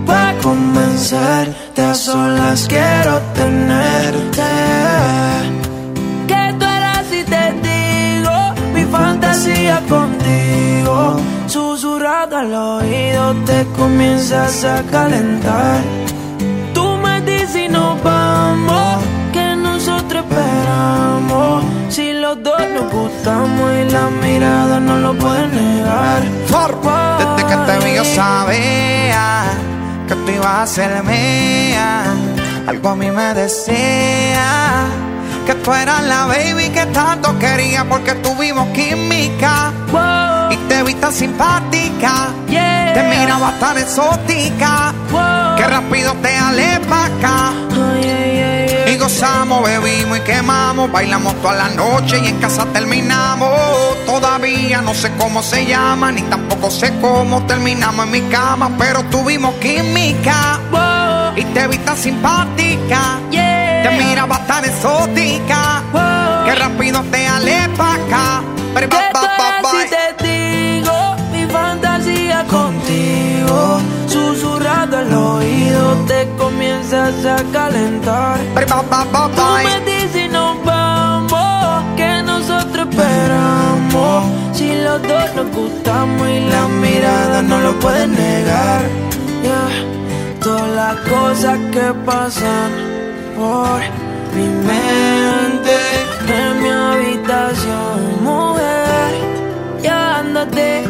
para 0.07 0.38
convencerte? 0.38 1.82
A 1.82 1.95
solas 1.95 2.66
quiero 2.68 3.20
tenerte. 3.34 4.45
Fantasía 8.97 9.80
contigo. 9.88 11.16
Susurrado 11.47 12.36
al 12.36 12.55
oído 12.55 13.34
te 13.47 13.66
comienzas 13.76 14.64
a 14.64 14.82
calentar. 14.90 15.80
Tú 16.72 16.86
me 17.05 17.20
dices 17.22 17.57
y 17.57 17.68
nos 17.68 18.03
vamos, 18.03 19.03
que 19.32 19.57
nosotros 19.57 20.24
esperamos. 20.24 21.64
Si 21.88 22.12
los 22.12 22.42
dos 22.42 22.62
nos 22.76 22.92
gustamos 22.92 23.66
y 23.80 23.90
la 23.90 24.07
mirada 24.24 24.80
no 24.80 24.99
lo 24.99 25.12
puede 25.14 25.47
negar. 25.49 26.22
Desde 27.20 27.42
que 27.51 27.57
te 27.66 27.74
vi 27.84 27.97
yo 27.97 28.05
sabía 28.05 29.45
que 30.09 30.14
tú 30.14 30.30
ibas 30.32 30.57
a 30.62 30.66
ser 30.66 31.03
mía. 31.05 32.05
Algo 32.66 32.88
a 32.90 32.97
mí 32.97 33.11
me 33.11 33.34
decía 33.34 34.64
que 35.45 35.55
tú 35.57 35.72
eras 35.72 36.03
la 36.03 36.26
baby 36.26 36.70
que 36.70 36.86
tanto 36.86 37.38
quería 37.38 37.84
porque 37.84 38.14
tuvimos 38.14 38.68
química. 38.68 39.72
Y 40.51 40.57
te 40.68 40.82
vi 40.82 40.95
tan 40.95 41.12
simpática, 41.12 42.28
te 42.47 43.03
miraba 43.03 43.53
tan 43.59 43.78
exótica, 43.78 44.92
que 45.57 45.66
rápido 45.66 46.14
te 46.22 46.36
alé 46.36 46.80
pa' 46.88 47.07
acá. 47.07 47.53
Y 48.86 48.97
gozamos, 48.97 49.64
bebimos 49.64 50.18
y 50.18 50.20
quemamos, 50.20 50.90
bailamos 50.92 51.34
toda 51.42 51.55
la 51.55 51.68
noche 51.70 52.20
y 52.22 52.28
en 52.28 52.38
casa 52.38 52.64
terminamos. 52.66 53.51
Todavía 54.07 54.80
no 54.80 54.95
sé 54.95 55.11
cómo 55.18 55.42
se 55.42 55.66
llama, 55.66 56.12
ni 56.12 56.22
tampoco 56.22 56.70
sé 56.70 56.92
cómo 57.01 57.45
terminamos 57.47 58.07
en 58.07 58.12
mi 58.12 58.20
cama, 58.22 58.70
pero 58.78 59.03
tuvimos 59.05 59.55
química. 59.57 60.61
Y 61.36 61.45
te 61.45 61.66
vi 61.66 61.78
tan 61.78 61.97
simpática, 61.97 63.18
te 63.85 63.91
miraba 63.91 64.39
tan 64.47 64.64
exótica, 64.64 65.82
que 66.47 66.55
rápido 66.55 67.03
te 67.11 67.26
alé 67.26 67.68
pa' 67.76 67.95
acá. 67.95 68.43
Pero 68.72 68.89
ba, 68.89 69.01
ba, 69.12 69.22
ba, 69.39 69.49
ba. 69.62 69.70
Si 69.72 69.91
te 69.95 70.07
digo 70.26 71.16
mi 71.30 71.45
fantasía 71.47 72.45
contigo, 72.45 73.80
susurrado 74.09 74.97
al 74.97 75.12
oído 75.12 75.97
te 76.07 76.26
comienzas 76.39 77.14
a 77.26 77.37
calentar. 77.53 78.39
Tú 79.37 79.43
me 79.68 79.80
dices 79.91 80.24
y 80.24 80.28
nos 80.28 80.64
vamos, 80.64 81.85
que 81.97 82.22
nosotros 82.22 82.89
esperamos. 82.89 84.24
Si 84.55 84.74
los 84.76 85.03
dos 85.03 85.35
nos 85.37 85.49
gustamos 85.55 86.26
y 86.26 86.41
la 86.41 86.68
mirada 86.68 87.43
no 87.43 87.59
lo 87.59 87.78
puede 87.80 88.07
negar. 88.07 88.82
Yeah. 89.43 90.41
Todas 90.41 90.70
las 90.70 90.97
cosas 91.01 91.59
que 91.70 91.93
pasan 92.07 92.93
por 93.37 93.80
mi 94.35 94.49
mente 94.49 95.76
en 96.28 96.62
mi 96.62 96.68
habitación, 96.68 98.22
mujer. 98.22 99.14
Ya 99.82 100.18
ándate. 100.18 100.85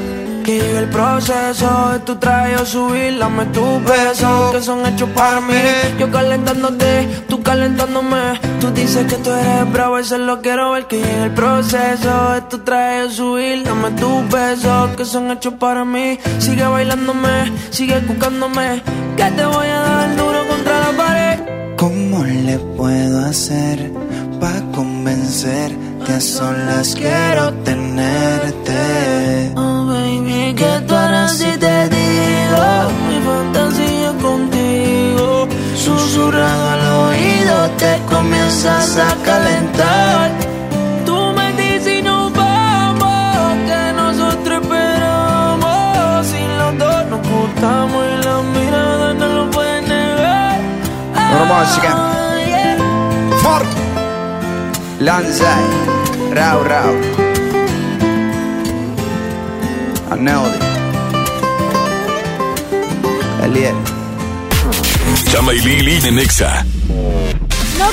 Que 0.45 0.61
llegue 0.61 0.79
el 0.79 0.91
proceso 0.91 1.93
de 1.93 2.01
tu 2.01 2.17
traje 2.17 2.55
o 2.57 2.67
subir, 2.67 3.19
dame 3.19 3.47
tus 3.47 3.83
besos 3.83 4.53
que 4.53 4.61
son 4.61 4.85
hechos 4.85 5.09
para 5.15 5.41
mí. 5.41 5.55
Yo 5.99 6.11
calentándote, 6.11 7.09
tú 7.31 7.43
calentándome. 7.43 8.39
Tú 8.61 8.71
dices 8.71 9.07
que 9.07 9.17
tú 9.17 9.31
eres 9.31 9.73
bravo, 9.73 9.97
eso 9.97 10.19
lo 10.19 10.43
quiero 10.43 10.73
ver. 10.73 10.87
Que 10.87 10.99
llegue 10.99 11.25
el 11.25 11.31
proceso 11.31 12.33
de 12.35 12.43
tu 12.43 12.59
traje 12.59 13.05
o 13.05 13.11
subir, 13.11 13.65
dame 13.65 13.91
tus 13.93 14.29
besos 14.29 14.91
que 14.99 15.07
son 15.07 15.31
hechos 15.31 15.55
para 15.55 15.83
mí. 15.87 16.19
Sigue 16.39 16.67
bailándome, 16.67 17.51
sigue 17.71 18.01
buscándome. 18.01 18.83
Que 19.17 19.25
te 19.31 19.47
voy 19.47 19.67
a 19.67 19.81
dar 19.81 20.17
duro. 20.17 20.34
¿Cómo 21.85 22.25
le 22.25 22.59
puedo 22.79 23.27
hacer 23.27 23.93
para 24.41 24.59
convencerte? 24.73 26.15
A 26.15 26.19
solas 26.19 26.95
quiero 26.95 27.53
tenerte. 27.63 29.53
Oh, 29.55 29.85
baby, 29.85 30.55
que 30.55 30.81
tú 30.89 30.95
harás 30.95 31.37
si 31.37 31.51
te 31.59 31.89
digo 31.91 32.65
mi 33.07 33.19
fantasía 33.29 34.13
contigo. 34.23 35.47
Susurrado 35.77 36.71
al 36.71 36.87
oído 37.09 37.69
te 37.77 38.01
comienzas 38.09 38.97
a 38.97 39.15
calentar. 39.23 40.31
Música. 51.65 51.97
For 53.43 53.63
Lanzai 55.01 55.65
Rau 56.33 56.63
Rau. 56.65 56.95
Aneldi 60.11 60.59
Eliel 63.45 63.75
Chama 65.31 65.55
y 65.55 65.61
Lili 65.61 66.01
de 66.01 66.13
Nexa. 66.13 66.65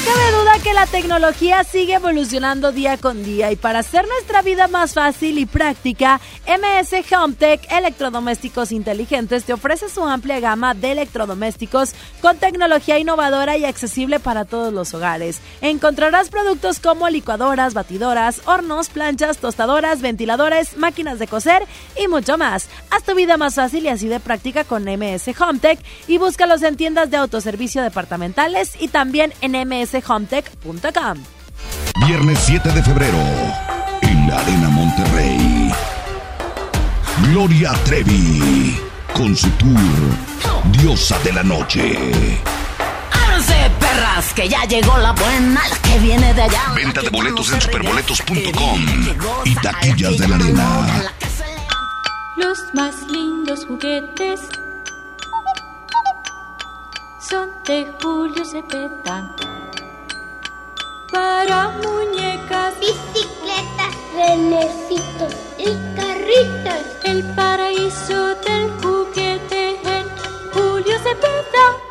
Cabe 0.03 0.31
duda 0.31 0.57
que 0.63 0.73
la 0.73 0.87
tecnología 0.87 1.63
sigue 1.63 1.93
evolucionando 1.93 2.71
día 2.71 2.97
con 2.97 3.23
día 3.23 3.51
y 3.51 3.55
para 3.55 3.79
hacer 3.79 4.07
nuestra 4.07 4.41
vida 4.41 4.67
más 4.67 4.95
fácil 4.95 5.37
y 5.37 5.45
práctica, 5.45 6.19
MS 6.47 7.05
Hometech 7.15 7.71
Electrodomésticos 7.71 8.71
Inteligentes 8.71 9.43
te 9.43 9.53
ofrece 9.53 9.89
su 9.89 10.03
amplia 10.03 10.39
gama 10.39 10.73
de 10.73 10.93
electrodomésticos 10.93 11.93
con 12.19 12.37
tecnología 12.37 12.97
innovadora 12.97 13.57
y 13.57 13.65
accesible 13.65 14.19
para 14.19 14.45
todos 14.45 14.73
los 14.73 14.91
hogares. 14.95 15.39
Encontrarás 15.61 16.29
productos 16.29 16.79
como 16.79 17.07
licuadoras, 17.07 17.75
batidoras, 17.75 18.41
hornos, 18.45 18.89
planchas, 18.89 19.37
tostadoras, 19.37 20.01
ventiladores, 20.01 20.77
máquinas 20.77 21.19
de 21.19 21.27
coser 21.27 21.67
y 21.95 22.07
mucho 22.07 22.39
más. 22.39 22.69
Haz 22.89 23.03
tu 23.03 23.13
vida 23.13 23.37
más 23.37 23.53
fácil 23.53 23.85
y 23.85 23.89
así 23.89 24.07
de 24.07 24.19
práctica 24.19 24.63
con 24.63 24.85
MS 24.85 25.29
Hometech 25.39 25.79
y 26.07 26.17
búscalos 26.17 26.63
en 26.63 26.75
tiendas 26.75 27.11
de 27.11 27.17
autoservicio 27.17 27.83
departamentales 27.83 28.73
y 28.79 28.87
también 28.87 29.31
en 29.41 29.51
mshometech.com. 29.93 31.23
Viernes 32.07 32.39
7 32.39 32.71
de 32.71 32.83
febrero, 32.83 33.17
en 34.01 34.27
la 34.27 34.39
Arena 34.39 34.69
Monterrey. 34.69 35.71
Gloria 37.29 37.73
Trevi, 37.85 38.79
con 39.13 39.35
su 39.35 39.49
tour 39.51 39.79
Diosa 40.71 41.19
de 41.19 41.33
la 41.33 41.43
Noche. 41.43 42.11
Ábranse, 43.11 43.71
perras, 43.79 44.33
que 44.33 44.49
ya 44.49 44.63
llegó 44.65 44.97
la 44.97 45.11
buena, 45.11 45.61
la 45.67 45.77
que 45.77 45.99
viene 45.99 46.33
de 46.33 46.41
allá. 46.43 46.73
Venta 46.75 47.01
de 47.01 47.09
boletos 47.09 47.51
en 47.51 47.61
superboletos.com 47.61 48.85
y 49.45 49.55
taquillas 49.55 50.17
de 50.17 50.27
la 50.27 50.35
Arena. 50.35 51.03
Los 52.37 52.73
más 52.73 52.95
lindos 53.11 53.65
juguetes 53.65 54.41
son 57.29 57.49
de 57.67 57.87
Julio 58.01 58.43
Cepeda. 58.43 59.35
Para 61.11 61.69
muñecas, 61.83 62.79
bicicletas, 62.79 63.93
renecitos 64.15 65.33
y 65.57 65.65
carritos. 65.95 66.85
El 67.03 67.23
paraíso 67.35 68.35
del 68.35 68.71
juguete 68.81 69.79
en 69.83 70.05
Julio 70.53 70.97
Cepeda. 70.99 71.90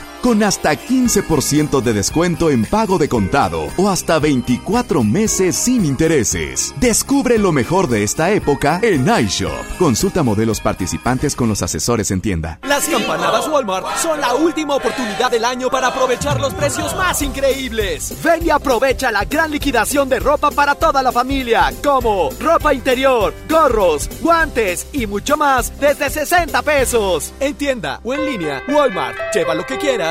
Con 0.21 0.43
hasta 0.43 0.73
15% 0.73 1.81
de 1.81 1.93
descuento 1.93 2.51
en 2.51 2.63
pago 2.63 2.99
de 2.99 3.09
contado 3.09 3.69
o 3.75 3.89
hasta 3.89 4.19
24 4.19 5.03
meses 5.03 5.55
sin 5.55 5.83
intereses. 5.83 6.75
Descubre 6.79 7.39
lo 7.39 7.51
mejor 7.51 7.87
de 7.89 8.03
esta 8.03 8.31
época 8.31 8.79
en 8.83 9.09
iShop. 9.09 9.77
Consulta 9.79 10.21
modelos 10.21 10.61
participantes 10.61 11.35
con 11.35 11.49
los 11.49 11.63
asesores 11.63 12.11
en 12.11 12.21
tienda. 12.21 12.59
Las 12.61 12.87
campanadas 12.87 13.47
Walmart 13.47 13.97
son 13.97 14.21
la 14.21 14.35
última 14.35 14.75
oportunidad 14.75 15.31
del 15.31 15.43
año 15.43 15.71
para 15.71 15.87
aprovechar 15.87 16.39
los 16.39 16.53
precios 16.53 16.95
más 16.95 17.19
increíbles. 17.23 18.15
Ven 18.23 18.45
y 18.45 18.51
aprovecha 18.51 19.11
la 19.11 19.25
gran 19.25 19.49
liquidación 19.49 20.07
de 20.07 20.19
ropa 20.19 20.51
para 20.51 20.75
toda 20.75 21.01
la 21.01 21.11
familia, 21.11 21.73
como 21.83 22.29
ropa 22.39 22.75
interior, 22.75 23.33
gorros, 23.49 24.07
guantes 24.21 24.85
y 24.93 25.07
mucho 25.07 25.35
más 25.35 25.73
desde 25.79 26.11
60 26.11 26.61
pesos. 26.61 27.33
En 27.39 27.55
tienda 27.55 27.99
o 28.03 28.13
en 28.13 28.23
línea, 28.23 28.61
Walmart. 28.67 29.17
Lleva 29.33 29.55
lo 29.55 29.65
que 29.65 29.79
quieras, 29.79 30.10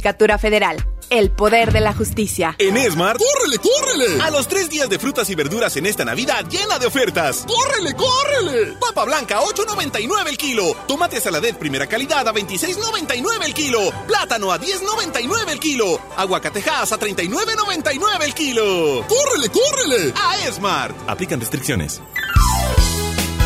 Federal. 0.39 0.85
El 1.09 1.29
poder 1.29 1.73
de 1.73 1.81
la 1.81 1.93
justicia. 1.93 2.55
En 2.57 2.77
Esmar, 2.77 3.17
¡córrele, 3.17 3.57
córrele! 3.57 4.21
A 4.21 4.29
los 4.31 4.47
tres 4.47 4.69
días 4.69 4.89
de 4.89 4.97
frutas 4.97 5.29
y 5.29 5.35
verduras 5.35 5.75
en 5.75 5.85
esta 5.85 6.05
Navidad 6.05 6.45
llena 6.49 6.79
de 6.79 6.85
ofertas. 6.85 7.45
¡Córrele, 7.45 7.93
córrele! 7.93 8.77
Papa 8.79 9.03
blanca, 9.03 9.41
8.99 9.41 10.29
el 10.29 10.37
kilo. 10.37 10.73
Tomate 10.87 11.19
saladet 11.19 11.57
primera 11.57 11.85
calidad 11.87 12.25
a 12.27 12.33
26.99 12.33 13.45
el 13.45 13.53
kilo. 13.53 13.91
Plátano 14.07 14.51
a 14.53 14.59
10.99 14.59 15.49
el 15.49 15.59
kilo. 15.59 15.99
Aguacatejas 16.15 16.93
a 16.93 16.99
39.99 16.99 18.23
el 18.23 18.33
kilo. 18.33 19.05
¡Córrele, 19.07 19.49
córrele! 19.49 20.13
A 20.15 20.47
Esmar. 20.47 20.95
Aplican 21.07 21.41
restricciones. 21.41 22.01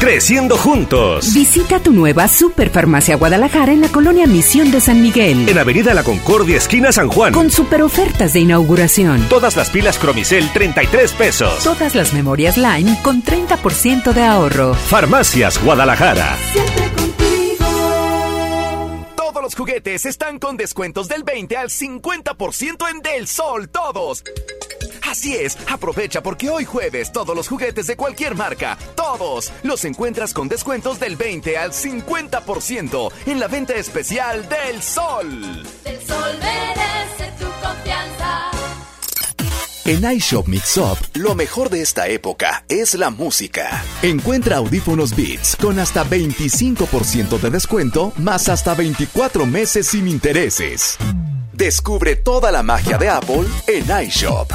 Creciendo 0.05 0.55
juntos. 0.55 1.33
Visita 1.33 1.79
tu 1.79 1.91
nueva 1.91 2.27
Superfarmacia 2.27 3.15
Guadalajara 3.15 3.73
en 3.73 3.81
la 3.81 3.89
colonia 3.89 4.27
Misión 4.27 4.69
de 4.69 4.79
San 4.79 5.01
Miguel. 5.01 5.49
En 5.49 5.57
Avenida 5.57 5.95
La 5.95 6.03
Concordia, 6.03 6.57
esquina 6.57 6.91
San 6.91 7.09
Juan. 7.09 7.33
Con 7.33 7.49
super 7.49 7.81
ofertas 7.81 8.33
de 8.33 8.41
inauguración. 8.41 9.27
Todas 9.29 9.57
las 9.57 9.71
pilas 9.71 9.97
Cromicel, 9.97 10.47
33 10.53 11.11
pesos. 11.13 11.63
Todas 11.63 11.95
las 11.95 12.13
memorias 12.13 12.55
Line 12.55 12.95
con 13.01 13.23
30% 13.23 14.13
de 14.13 14.23
ahorro. 14.23 14.75
Farmacias 14.75 15.59
Guadalajara. 15.63 16.37
Siempre 16.53 16.85
Todos 19.15 19.41
los 19.41 19.55
juguetes 19.55 20.05
están 20.05 20.37
con 20.37 20.55
descuentos 20.55 21.07
del 21.07 21.23
20 21.23 21.57
al 21.57 21.69
50% 21.69 22.91
en 22.91 23.01
Del 23.01 23.25
Sol, 23.25 23.69
todos. 23.69 24.23
Así 25.07 25.35
es, 25.35 25.57
aprovecha 25.71 26.21
porque 26.23 26.49
hoy 26.49 26.65
jueves 26.65 27.11
todos 27.11 27.35
los 27.35 27.47
juguetes 27.47 27.87
de 27.87 27.95
cualquier 27.95 28.35
marca, 28.35 28.77
todos, 28.95 29.51
los 29.63 29.85
encuentras 29.85 30.33
con 30.33 30.47
descuentos 30.47 30.99
del 30.99 31.15
20 31.15 31.57
al 31.57 31.71
50% 31.71 33.11
en 33.27 33.39
la 33.39 33.47
venta 33.47 33.75
especial 33.75 34.47
del 34.49 34.81
Sol. 34.81 35.63
Del 35.83 36.01
sol 36.01 36.39
merece 36.39 37.31
tu 37.39 37.45
confianza. 37.65 38.51
En 39.85 40.11
iShop 40.11 40.47
Mix 40.47 40.77
Up, 40.77 40.97
lo 41.13 41.35
mejor 41.35 41.69
de 41.69 41.81
esta 41.81 42.07
época 42.07 42.65
es 42.67 42.95
la 42.95 43.11
música. 43.11 43.83
Encuentra 44.01 44.57
audífonos 44.57 45.15
Beats 45.15 45.55
con 45.57 45.77
hasta 45.77 46.03
25% 46.03 47.39
de 47.39 47.49
descuento, 47.51 48.11
más 48.17 48.49
hasta 48.49 48.73
24 48.73 49.45
meses 49.45 49.85
sin 49.87 50.07
intereses. 50.07 50.97
Descubre 51.57 52.17
toda 52.17 52.51
la 52.51 52.63
magia 52.63 52.97
de 52.97 53.07
Apple 53.07 53.45
en 53.67 54.07
iShop. 54.07 54.51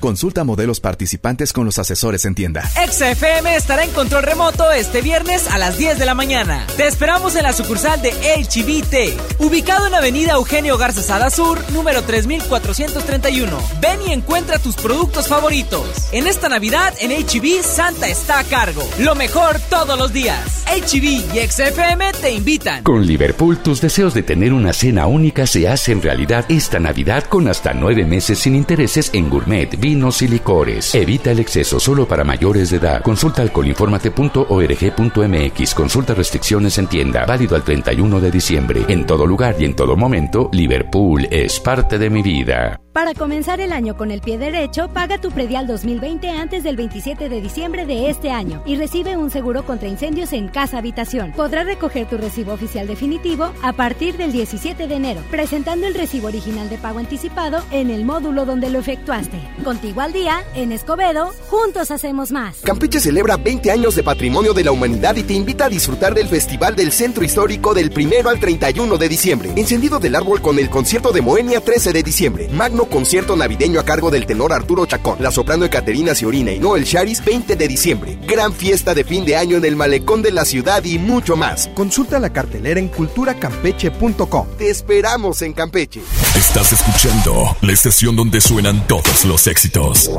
Consulta 0.00 0.44
modelos 0.44 0.80
participantes 0.80 1.52
con 1.52 1.66
los 1.66 1.78
asesores 1.78 2.24
en 2.24 2.34
tienda. 2.34 2.62
XFM 2.62 3.54
estará 3.54 3.84
en 3.84 3.90
control 3.90 4.22
remoto 4.22 4.72
este 4.72 5.02
viernes 5.02 5.46
a 5.48 5.58
las 5.58 5.76
10 5.76 5.98
de 5.98 6.06
la 6.06 6.14
mañana. 6.14 6.66
Te 6.78 6.86
esperamos 6.86 7.36
en 7.36 7.42
la 7.42 7.52
sucursal 7.52 8.00
de 8.00 8.10
HBT, 8.10 9.40
ubicado 9.40 9.86
en 9.86 9.94
Avenida 9.94 10.32
Eugenio 10.32 10.78
Garza 10.78 11.02
Sada 11.02 11.28
Sur, 11.28 11.58
número 11.72 12.02
3431. 12.02 13.58
Ven 13.82 14.00
y 14.08 14.12
encuentra 14.12 14.58
tus 14.58 14.74
productos 14.76 15.28
favoritos. 15.28 16.08
En 16.12 16.26
esta 16.26 16.48
Navidad, 16.48 16.94
en 16.98 17.10
HB, 17.10 17.62
Santa 17.62 18.08
está 18.08 18.38
a 18.38 18.44
cargo. 18.44 18.82
Lo 19.00 19.14
mejor 19.14 19.60
todos 19.68 19.98
los 19.98 20.14
días. 20.14 20.64
HB 20.66 21.34
y 21.34 21.46
XFM 21.46 22.12
te 22.22 22.32
invitan. 22.32 22.84
Con 22.84 23.06
Liverpool, 23.06 23.58
tus 23.58 23.82
deseos 23.82 24.14
de 24.14 24.22
tener 24.22 24.54
una 24.54 24.72
cena 24.72 25.06
única 25.06 25.46
se 25.46 25.68
hacen 25.68 26.00
realidad 26.00 26.46
esta 26.48 26.78
Navidad 26.78 27.24
con 27.24 27.48
hasta 27.48 27.74
nueve 27.74 28.06
meses 28.06 28.38
sin 28.38 28.56
intereses 28.56 29.10
en 29.12 29.28
gourmet, 29.28 29.78
vinos 29.90 30.22
y 30.22 30.28
licores. 30.28 30.94
Evita 30.94 31.32
el 31.32 31.40
exceso 31.40 31.80
solo 31.80 32.06
para 32.06 32.22
mayores 32.22 32.70
de 32.70 32.76
edad. 32.76 33.02
Consulta 33.02 33.42
alcoholinformate.org.mx. 33.42 35.74
Consulta 35.74 36.14
restricciones 36.14 36.78
en 36.78 36.86
tienda. 36.86 37.26
Válido 37.26 37.56
al 37.56 37.64
31 37.64 38.20
de 38.20 38.30
diciembre. 38.30 38.84
En 38.86 39.04
todo 39.04 39.26
lugar 39.26 39.56
y 39.58 39.64
en 39.64 39.74
todo 39.74 39.96
momento, 39.96 40.48
Liverpool 40.52 41.26
es 41.28 41.58
parte 41.58 41.98
de 41.98 42.08
mi 42.08 42.22
vida. 42.22 42.78
Para 42.92 43.14
comenzar 43.14 43.60
el 43.60 43.72
año 43.72 43.96
con 43.96 44.10
el 44.10 44.20
pie 44.20 44.36
derecho, 44.36 44.88
paga 44.88 45.20
tu 45.20 45.30
predial 45.30 45.68
2020 45.68 46.28
antes 46.28 46.64
del 46.64 46.74
27 46.74 47.28
de 47.28 47.40
diciembre 47.40 47.86
de 47.86 48.10
este 48.10 48.32
año 48.32 48.64
y 48.66 48.74
recibe 48.74 49.16
un 49.16 49.30
seguro 49.30 49.64
contra 49.64 49.86
incendios 49.86 50.32
en 50.32 50.48
casa 50.48 50.78
habitación. 50.78 51.32
Podrás 51.36 51.66
recoger 51.66 52.08
tu 52.08 52.16
recibo 52.16 52.52
oficial 52.52 52.88
definitivo 52.88 53.52
a 53.62 53.72
partir 53.74 54.16
del 54.16 54.32
17 54.32 54.88
de 54.88 54.94
enero, 54.94 55.22
presentando 55.30 55.86
el 55.86 55.94
recibo 55.94 56.26
original 56.26 56.68
de 56.68 56.78
pago 56.78 56.98
anticipado 56.98 57.62
en 57.70 57.90
el 57.90 58.04
módulo 58.04 58.44
donde 58.44 58.70
lo 58.70 58.80
efectuaste. 58.80 59.38
Contigo 59.62 60.00
al 60.00 60.12
día, 60.12 60.42
en 60.56 60.72
Escobedo, 60.72 61.32
juntos 61.48 61.92
hacemos 61.92 62.32
más. 62.32 62.56
Campeche 62.64 62.98
celebra 62.98 63.36
20 63.36 63.70
años 63.70 63.94
de 63.94 64.02
patrimonio 64.02 64.52
de 64.52 64.64
la 64.64 64.72
humanidad 64.72 65.14
y 65.14 65.22
te 65.22 65.34
invita 65.34 65.66
a 65.66 65.68
disfrutar 65.68 66.12
del 66.12 66.26
Festival 66.26 66.74
del 66.74 66.90
Centro 66.90 67.22
Histórico 67.22 67.72
del 67.72 67.92
1 67.96 68.28
al 68.28 68.40
31 68.40 68.96
de 68.98 69.08
diciembre. 69.08 69.52
Encendido 69.54 70.00
del 70.00 70.16
árbol 70.16 70.42
con 70.42 70.58
el 70.58 70.68
concierto 70.68 71.12
de 71.12 71.22
Moenia 71.22 71.60
13 71.60 71.92
de 71.92 72.02
diciembre. 72.02 72.48
Magno 72.48 72.79
concierto 72.86 73.36
navideño 73.36 73.80
a 73.80 73.84
cargo 73.84 74.10
del 74.10 74.26
tenor 74.26 74.52
Arturo 74.52 74.86
Chacón. 74.86 75.18
La 75.20 75.30
soprano 75.30 75.68
Caterina 75.70 76.14
Ciorina 76.14 76.52
y 76.52 76.58
Noel 76.58 76.84
Charis 76.84 77.24
20 77.24 77.56
de 77.56 77.68
diciembre. 77.68 78.18
Gran 78.26 78.52
fiesta 78.52 78.94
de 78.94 79.04
fin 79.04 79.24
de 79.24 79.36
año 79.36 79.56
en 79.56 79.64
el 79.64 79.76
malecón 79.76 80.22
de 80.22 80.32
la 80.32 80.44
ciudad 80.44 80.84
y 80.84 80.98
mucho 80.98 81.36
más. 81.36 81.68
Consulta 81.74 82.18
la 82.18 82.32
cartelera 82.32 82.80
en 82.80 82.88
culturacampeche.com. 82.88 84.46
Te 84.58 84.70
esperamos 84.70 85.42
en 85.42 85.52
Campeche. 85.52 86.00
Estás 86.34 86.72
escuchando 86.72 87.56
la 87.60 87.72
estación 87.72 88.16
donde 88.16 88.40
suenan 88.40 88.86
todos 88.86 89.24
los 89.24 89.46
éxitos. 89.46 90.10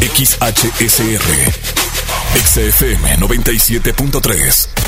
XHSR. 0.00 1.22
XFM 2.34 3.18
97.3. 3.18 4.81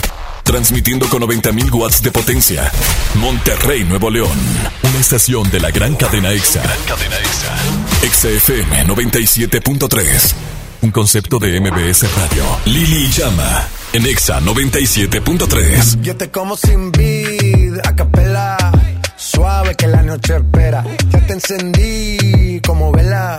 Transmitiendo 0.44 1.08
con 1.08 1.22
90.000 1.22 1.72
watts 1.72 2.02
de 2.02 2.12
potencia. 2.12 2.70
Monterrey, 3.14 3.82
Nuevo 3.84 4.10
León. 4.10 4.38
Una 4.82 4.98
estación 5.00 5.50
de 5.50 5.58
la 5.58 5.70
gran 5.70 5.96
cadena 5.96 6.30
EXA. 6.32 6.62
cadena 6.86 7.16
EXA. 7.16 8.38
XFM 8.38 8.86
97.3. 8.86 10.34
Un 10.82 10.90
concepto 10.90 11.38
de 11.38 11.60
MBS 11.60 12.02
Radio. 12.14 12.44
Lili 12.66 13.10
Llama. 13.10 13.66
En 13.94 14.06
EXA 14.06 14.40
97.3. 14.40 16.02
Yo 16.02 16.14
te 16.16 16.30
como 16.30 16.56
sin 16.56 16.92
vid, 16.92 17.78
a 17.82 17.96
capela. 17.96 18.56
Suave 19.16 19.74
que 19.74 19.88
la 19.88 20.02
noche 20.02 20.36
espera. 20.36 20.84
Ya 21.10 21.26
te 21.26 21.32
encendí 21.32 22.60
como 22.60 22.92
vela 22.92 23.38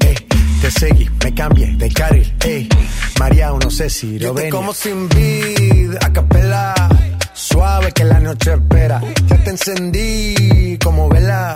Te 0.61 0.69
seguí, 0.69 1.09
me 1.23 1.33
cambié 1.33 1.75
de 1.75 1.89
carril, 1.91 2.33
eh. 2.45 2.69
María, 3.19 3.49
no 3.49 3.69
sé 3.71 3.89
si 3.89 4.19
lo 4.19 4.31
ven. 4.33 4.51
como 4.51 4.73
sin 4.73 5.09
vid, 5.09 5.95
a 5.99 6.13
capela. 6.13 6.75
Suave 7.33 7.91
que 7.91 8.03
la 8.03 8.19
noche 8.19 8.53
espera. 8.53 9.01
Ya 9.27 9.37
te 9.43 9.49
encendí 9.49 10.77
como 10.83 11.09
vela. 11.09 11.55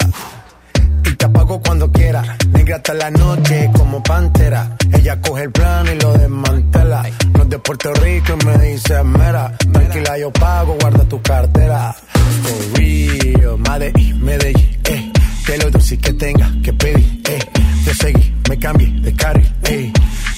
Y 1.06 1.16
te 1.16 1.26
apago 1.26 1.62
cuando 1.62 1.92
quiera. 1.92 2.36
Negra 2.52 2.78
hasta 2.78 2.96
la 2.96 3.12
noche 3.12 3.70
como 3.78 4.02
pantera. 4.02 4.76
Ella 4.92 5.22
coge 5.22 5.44
el 5.44 5.52
plano 5.52 5.92
y 5.92 6.00
lo 6.00 6.14
desmantela. 6.14 7.04
No 7.34 7.44
es 7.44 7.50
de 7.50 7.60
Puerto 7.60 7.94
Rico 7.94 8.36
y 8.42 8.46
me 8.46 8.58
dice 8.58 9.04
mera. 9.04 9.56
Tranquila, 9.72 10.18
yo 10.18 10.32
pago, 10.32 10.78
guarda 10.82 11.04
tu 11.08 11.22
cartera. 11.22 11.96
For 12.42 12.80
real, 12.80 13.58
Medellín, 13.60 14.26
Medellín, 14.26 14.80
eh. 14.86 15.12
Que 15.46 15.58
lo 15.60 15.70
dulce 15.70 15.98
que 15.98 16.14
tenga 16.14 16.52
que 16.64 16.74
pedir, 16.74 17.22
eh. 17.30 17.40
Te 17.86 17.94
seguí, 17.94 18.34
me 18.50 18.58
cambié 18.58 18.88
de 19.02 19.14
carril, 19.14 19.54
eh. 19.70 19.94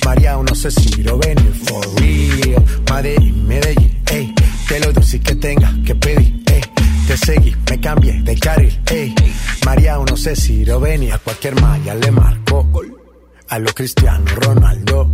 María, 0.05 0.35
no 0.35 0.53
sé 0.53 0.69
si 0.69 1.01
lo 1.01 1.17
ven, 1.17 1.37
for 1.63 1.85
real. 2.01 2.63
Medellín, 2.91 3.47
Medellín, 3.47 4.01
eh. 4.11 4.33
Que 4.67 4.79
lo 4.81 4.91
dulce 4.91 5.19
que 5.19 5.35
tenga 5.35 5.73
que 5.85 5.95
pedir, 5.95 6.43
eh. 6.47 6.61
Te 7.07 7.17
seguí, 7.17 7.55
me 7.69 7.79
cambié 7.79 8.21
de 8.21 8.35
carril, 8.37 8.81
eh. 8.91 9.15
María, 9.65 9.97
no 9.97 10.17
sé 10.17 10.35
si 10.35 10.65
lo 10.65 10.79
ven, 10.81 11.09
a 11.11 11.17
cualquier 11.19 11.59
malla 11.61 11.95
le 11.95 12.11
marco. 12.11 12.67
A 13.49 13.59
lo 13.59 13.73
Cristiano 13.73 14.25
Ronaldo. 14.35 15.13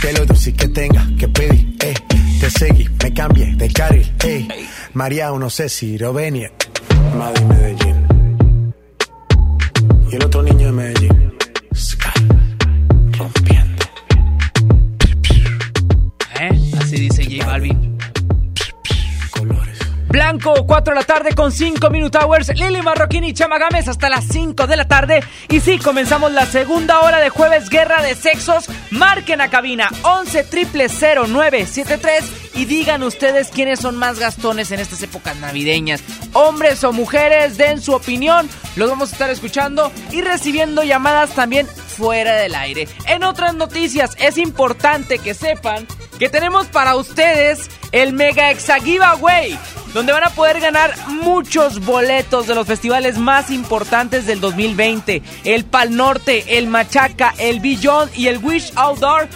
Que 0.00 0.12
lo 0.14 0.24
dulce 0.24 0.52
que 0.54 0.68
tenga 0.68 1.06
que 1.18 1.28
pedir, 1.28 1.76
eh. 1.80 1.94
Te 2.40 2.50
seguí, 2.50 2.88
me 3.02 3.12
cambié 3.12 3.54
de 3.54 3.68
carril, 3.70 4.12
eh. 4.24 4.48
María, 4.94 5.30
no 5.30 5.50
sé 5.50 5.68
si 5.68 5.98
lo 5.98 6.12
venir. 6.12 6.50
Madrid, 7.16 7.44
Medellín. 7.44 8.74
Y 10.10 10.16
el 10.16 10.24
otro 10.24 10.42
niño 10.42 10.66
de 10.66 10.72
Medellín. 10.72 11.32
Sky. 11.74 12.26
Rompiendo. 13.18 13.84
¿Eh? 16.40 16.72
Así 16.80 16.96
dice 16.96 17.24
J 17.24 17.46
Balvin. 17.46 17.89
Blanco, 20.10 20.66
4 20.66 20.92
de 20.92 21.00
la 21.00 21.06
tarde 21.06 21.34
con 21.36 21.52
5 21.52 21.88
Minute 21.88 22.18
Hours. 22.18 22.48
Lili 22.56 22.82
Marroquín 22.82 23.22
y 23.22 23.32
Chama 23.32 23.58
Gámez 23.58 23.86
hasta 23.86 24.08
las 24.08 24.24
5 24.24 24.66
de 24.66 24.76
la 24.76 24.88
tarde. 24.88 25.22
Y 25.48 25.60
sí, 25.60 25.78
comenzamos 25.78 26.32
la 26.32 26.46
segunda 26.46 27.00
hora 27.02 27.20
de 27.20 27.30
jueves 27.30 27.68
Guerra 27.70 28.02
de 28.02 28.16
Sexos. 28.16 28.68
Marquen 28.90 29.40
a 29.40 29.50
cabina 29.50 29.88
11 30.02 30.46
0973 30.50 32.24
y 32.54 32.64
digan 32.64 33.04
ustedes 33.04 33.50
quiénes 33.50 33.78
son 33.78 33.94
más 33.94 34.18
gastones 34.18 34.72
en 34.72 34.80
estas 34.80 35.00
épocas 35.04 35.36
navideñas. 35.36 36.02
Hombres 36.32 36.82
o 36.82 36.92
mujeres, 36.92 37.56
den 37.56 37.80
su 37.80 37.92
opinión. 37.92 38.48
Los 38.74 38.90
vamos 38.90 39.10
a 39.10 39.12
estar 39.12 39.30
escuchando 39.30 39.92
y 40.10 40.22
recibiendo 40.22 40.82
llamadas 40.82 41.36
también 41.36 41.68
fuera 41.68 42.34
del 42.34 42.56
aire. 42.56 42.88
En 43.06 43.22
otras 43.22 43.54
noticias, 43.54 44.16
es 44.18 44.38
importante 44.38 45.20
que 45.20 45.34
sepan 45.34 45.86
que 46.20 46.28
tenemos 46.28 46.66
para 46.66 46.96
ustedes 46.96 47.70
el 47.92 48.12
Mega 48.12 48.50
Exa 48.50 48.78
Giveaway, 48.78 49.58
donde 49.94 50.12
van 50.12 50.22
a 50.22 50.30
poder 50.30 50.60
ganar 50.60 50.94
muchos 51.08 51.80
boletos 51.80 52.46
de 52.46 52.54
los 52.54 52.66
festivales 52.66 53.16
más 53.16 53.50
importantes 53.50 54.26
del 54.26 54.38
2020. 54.38 55.22
El 55.44 55.64
Pal 55.64 55.96
Norte, 55.96 56.58
el 56.58 56.66
Machaca, 56.66 57.34
el 57.38 57.60
Beyond 57.60 58.14
y 58.14 58.28
el 58.28 58.36
Wish 58.36 58.70
Outdoor 58.76 59.28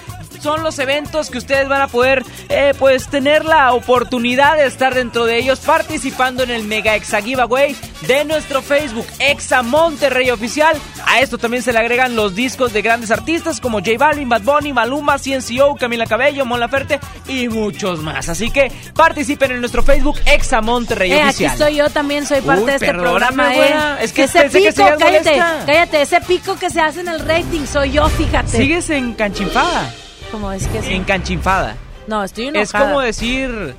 son 0.44 0.62
los 0.62 0.78
eventos 0.78 1.30
que 1.30 1.38
ustedes 1.38 1.68
van 1.68 1.80
a 1.80 1.88
poder 1.88 2.22
eh, 2.50 2.74
pues 2.78 3.08
tener 3.08 3.46
la 3.46 3.72
oportunidad 3.72 4.58
de 4.58 4.66
estar 4.66 4.94
dentro 4.94 5.24
de 5.24 5.38
ellos 5.38 5.58
participando 5.60 6.42
en 6.42 6.50
el 6.50 6.64
Mega 6.64 6.94
Exa 6.94 7.22
Giveaway 7.22 7.74
de 8.06 8.26
nuestro 8.26 8.60
Facebook 8.60 9.06
Exa 9.18 9.62
Monterrey 9.62 10.28
Oficial. 10.30 10.76
A 11.06 11.20
esto 11.20 11.38
también 11.38 11.62
se 11.62 11.72
le 11.72 11.78
agregan 11.78 12.14
los 12.14 12.34
discos 12.34 12.74
de 12.74 12.82
grandes 12.82 13.10
artistas 13.10 13.58
como 13.58 13.78
J 13.78 13.92
Balvin, 13.98 14.28
Bad 14.28 14.42
Bunny, 14.42 14.74
Maluma, 14.74 15.16
CNCO, 15.18 15.76
Camila 15.76 16.04
Cabello, 16.06 16.44
Mon 16.44 16.60
Laferte 16.60 17.00
y 17.26 17.48
muchos 17.48 18.00
más. 18.02 18.28
Así 18.28 18.50
que 18.50 18.70
participen 18.94 19.52
en 19.52 19.60
nuestro 19.60 19.82
Facebook 19.82 20.18
Exa 20.26 20.60
Monterrey 20.60 21.12
Eh, 21.12 21.20
aquí 21.22 21.28
Oficial. 21.30 21.52
estoy 21.52 21.74
yo 21.76 21.88
también, 21.88 22.26
soy 22.26 22.42
parte 22.42 22.60
Uy, 22.62 22.66
de 22.68 22.74
este 22.76 22.88
programa. 22.92 23.54
eh. 23.56 23.74
Es 24.02 24.12
que 24.12 24.24
ese 24.24 24.42
pensé 24.42 24.58
que 24.60 24.68
pico, 24.72 24.76
seguías 24.82 24.98
cállate, 24.98 25.30
molesta. 25.40 25.62
cállate, 25.66 26.02
ese 26.02 26.20
pico 26.20 26.56
que 26.58 26.68
se 26.68 26.80
hace 26.82 27.00
en 27.00 27.08
el 27.08 27.20
rating 27.20 27.64
soy 27.66 27.92
yo, 27.92 28.06
fíjate. 28.10 28.58
Sigues 28.58 28.90
encanchinfada. 28.90 29.90
Como 30.34 30.50
es 30.50 30.66
que 30.66 30.82
sí. 30.82 30.92
Encanchinfada. 30.94 31.76
No, 32.08 32.24
estoy 32.24 32.48
enojada. 32.48 32.64
Es 32.64 32.72
como 32.72 33.00
decir. 33.00 33.76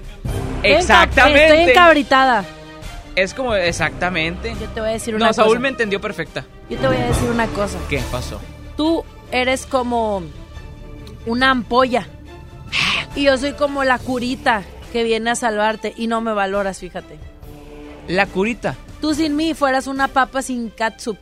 Exactamente. 0.64 1.48
Estoy 1.48 1.72
encabritada. 1.72 2.46
Es 3.14 3.34
como 3.34 3.54
exactamente. 3.56 4.56
Yo 4.58 4.66
te 4.70 4.80
voy 4.80 4.92
a 4.92 4.94
decir 4.94 5.16
una 5.16 5.26
No, 5.26 5.30
cosa. 5.32 5.44
Saúl 5.44 5.60
me 5.60 5.68
entendió 5.68 6.00
perfecta. 6.00 6.46
Yo 6.70 6.78
te 6.78 6.88
voy 6.88 6.96
a 6.96 7.08
decir 7.08 7.30
una 7.30 7.48
cosa. 7.48 7.78
¿Qué 7.90 8.02
pasó? 8.10 8.40
Tú 8.78 9.04
eres 9.34 9.66
como 9.66 10.24
una 11.26 11.52
ampolla. 11.52 12.08
Y 13.18 13.24
yo 13.24 13.38
soy 13.38 13.52
como 13.52 13.84
la 13.84 14.00
curita 14.00 14.64
que 14.94 15.04
viene 15.04 15.32
a 15.32 15.36
salvarte 15.36 15.94
y 15.98 16.08
no 16.08 16.22
me 16.22 16.32
valoras, 16.32 16.80
fíjate. 16.80 17.20
La 18.08 18.28
curita. 18.28 18.76
Tú 19.02 19.14
sin 19.14 19.36
mí 19.36 19.54
fueras 19.54 19.88
una 19.88 20.08
papa 20.08 20.42
sin 20.42 20.70
catsup. 20.70 21.18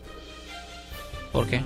¿Por 1.32 1.48
qué? 1.48 1.64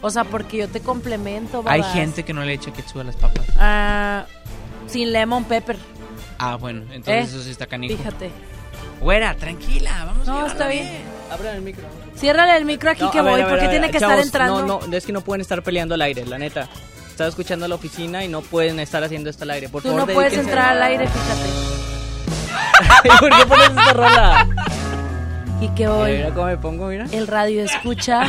O 0.00 0.10
sea, 0.10 0.24
porque 0.24 0.58
yo 0.58 0.68
te 0.68 0.80
complemento, 0.80 1.62
Hay 1.66 1.80
babas. 1.80 1.94
gente 1.94 2.22
que 2.24 2.32
no 2.32 2.44
le 2.44 2.52
echa 2.52 2.72
ketchup 2.72 3.00
a 3.00 3.04
las 3.04 3.16
papas. 3.16 3.44
Ah, 3.58 4.24
sin 4.86 5.12
lemon 5.12 5.44
pepper. 5.44 5.76
Ah, 6.38 6.54
bueno, 6.56 6.82
entonces 6.92 7.26
¿Eh? 7.26 7.36
eso 7.36 7.42
sí 7.42 7.50
está 7.50 7.66
canijo. 7.66 7.96
Fíjate. 7.96 8.30
Güera, 9.00 9.34
tranquila, 9.34 10.04
vamos 10.06 10.28
a 10.28 10.30
No, 10.32 10.46
está 10.46 10.68
bien. 10.68 10.88
Abran 11.30 11.56
el 11.56 11.62
micro. 11.62 11.84
Ciérrale 12.16 12.56
el 12.56 12.64
micro 12.64 12.90
aquí 12.90 13.02
No, 13.02 13.10
que 13.10 13.20
ver, 13.22 13.30
voy, 13.32 13.40
ver, 13.40 13.48
porque 13.48 13.66
ver, 13.66 13.70
tiene 13.70 13.90
que 13.90 13.98
chavos, 14.00 14.24
estar 14.24 14.26
entrando. 14.46 14.66
No, 14.66 14.86
no, 14.86 14.96
es 14.96 15.04
que 15.04 15.12
no 15.12 15.20
pueden 15.20 15.40
estar 15.40 15.62
peleando 15.62 15.94
al 15.94 16.02
aire, 16.02 16.24
la 16.26 16.38
neta. 16.38 16.68
Estaba 17.08 17.28
escuchando 17.28 17.64
a 17.64 17.68
la 17.68 17.74
oficina 17.74 18.24
y 18.24 18.28
no 18.28 18.40
pueden 18.42 18.78
estar 18.80 19.02
haciendo 19.02 19.30
esto 19.30 19.44
al 19.44 19.50
aire. 19.50 19.68
Por 19.68 19.82
Tú 19.82 19.88
favor, 19.88 20.06
no 20.08 20.14
puedes 20.14 20.34
entrar 20.34 20.76
al 20.76 20.82
aire, 20.82 21.06
fíjate. 21.08 21.48
¿Por 23.20 23.36
qué 23.36 23.46
pones 23.46 23.68
esta 23.68 23.92
rola? 23.92 24.48
Y 25.60 25.68
que 25.70 25.88
hoy 25.88 26.12
Mira 26.18 26.30
cómo 26.34 26.46
me 26.46 26.56
pongo, 26.56 26.86
mira. 26.88 27.06
el 27.12 27.26
radio 27.26 27.62
escucha, 27.64 28.22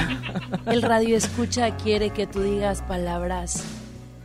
el 0.66 0.82
radio 0.82 1.16
escucha 1.16 1.76
quiere 1.78 2.10
que 2.10 2.26
tú 2.26 2.42
digas 2.42 2.82
palabras 2.82 3.64